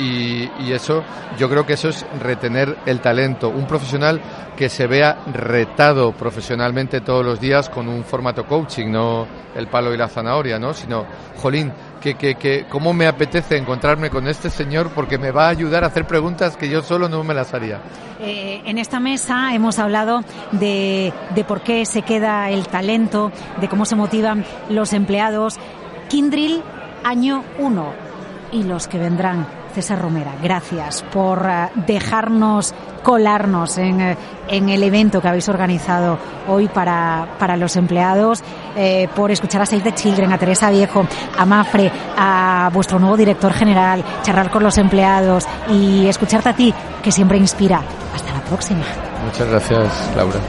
Y, 0.00 0.72
eso, 0.72 1.02
yo 1.36 1.48
creo 1.48 1.66
que 1.66 1.74
eso 1.74 1.88
es 1.88 2.06
retener 2.20 2.78
el 2.86 3.00
talento. 3.00 3.48
Un 3.48 3.66
profesional 3.66 4.20
que 4.56 4.68
se 4.68 4.86
vea 4.86 5.18
retado 5.32 6.12
profesionalmente 6.12 7.00
todos 7.00 7.24
los 7.24 7.40
días 7.40 7.68
con 7.68 7.88
un 7.88 8.04
formato 8.04 8.46
coaching, 8.46 8.90
no 8.90 9.26
el 9.54 9.66
palo 9.66 9.92
y 9.92 9.96
la 9.96 10.08
zanahoria, 10.08 10.58
¿no? 10.58 10.72
Sino, 10.72 11.04
jolín, 11.36 11.72
que, 12.00 12.14
que, 12.14 12.36
que 12.36 12.66
cómo 12.68 12.92
me 12.92 13.06
apetece 13.06 13.56
encontrarme 13.56 14.10
con 14.10 14.28
este 14.28 14.48
señor 14.48 14.90
porque 14.94 15.18
me 15.18 15.32
va 15.32 15.46
a 15.46 15.50
ayudar 15.50 15.84
a 15.84 15.88
hacer 15.88 16.06
preguntas 16.06 16.56
que 16.56 16.68
yo 16.68 16.82
solo 16.82 17.08
no 17.08 17.24
me 17.24 17.34
las 17.34 17.52
haría. 17.52 17.80
Eh, 18.20 18.62
en 18.64 18.78
esta 18.78 19.00
mesa 19.00 19.54
hemos 19.54 19.78
hablado 19.78 20.22
de, 20.52 21.12
de 21.34 21.44
por 21.44 21.62
qué 21.62 21.84
se 21.84 22.02
queda 22.02 22.50
el 22.50 22.68
talento, 22.68 23.32
de 23.60 23.68
cómo 23.68 23.84
se 23.84 23.96
motivan 23.96 24.44
los 24.68 24.92
empleados. 24.92 25.56
Kindrill, 26.08 26.62
año 27.04 27.44
1 27.58 27.92
y 28.52 28.62
los 28.64 28.88
que 28.88 28.98
vendrán. 28.98 29.59
César 29.74 30.00
Romera, 30.00 30.34
gracias 30.42 31.02
por 31.12 31.46
eh, 31.48 31.68
dejarnos 31.86 32.74
colarnos 33.02 33.78
en, 33.78 34.00
eh, 34.00 34.16
en, 34.48 34.68
el 34.68 34.82
evento 34.82 35.20
que 35.20 35.28
habéis 35.28 35.48
organizado 35.48 36.18
hoy 36.48 36.68
para, 36.68 37.36
para 37.38 37.56
los 37.56 37.76
empleados, 37.76 38.42
eh, 38.76 39.08
por 39.14 39.30
escuchar 39.30 39.62
a 39.62 39.66
Save 39.66 39.82
the 39.82 39.94
Children, 39.94 40.32
a 40.32 40.38
Teresa 40.38 40.70
Viejo, 40.70 41.06
a 41.38 41.46
Mafre, 41.46 41.90
a 42.16 42.70
vuestro 42.72 42.98
nuevo 42.98 43.16
director 43.16 43.52
general, 43.52 44.04
charlar 44.22 44.50
con 44.50 44.62
los 44.62 44.76
empleados 44.78 45.46
y 45.68 46.06
escucharte 46.06 46.48
a 46.48 46.54
ti, 46.54 46.74
que 47.02 47.12
siempre 47.12 47.38
inspira. 47.38 47.82
Hasta 48.14 48.32
la 48.32 48.40
próxima. 48.40 48.84
Muchas 49.24 49.48
gracias, 49.48 50.12
Laura. 50.16 50.40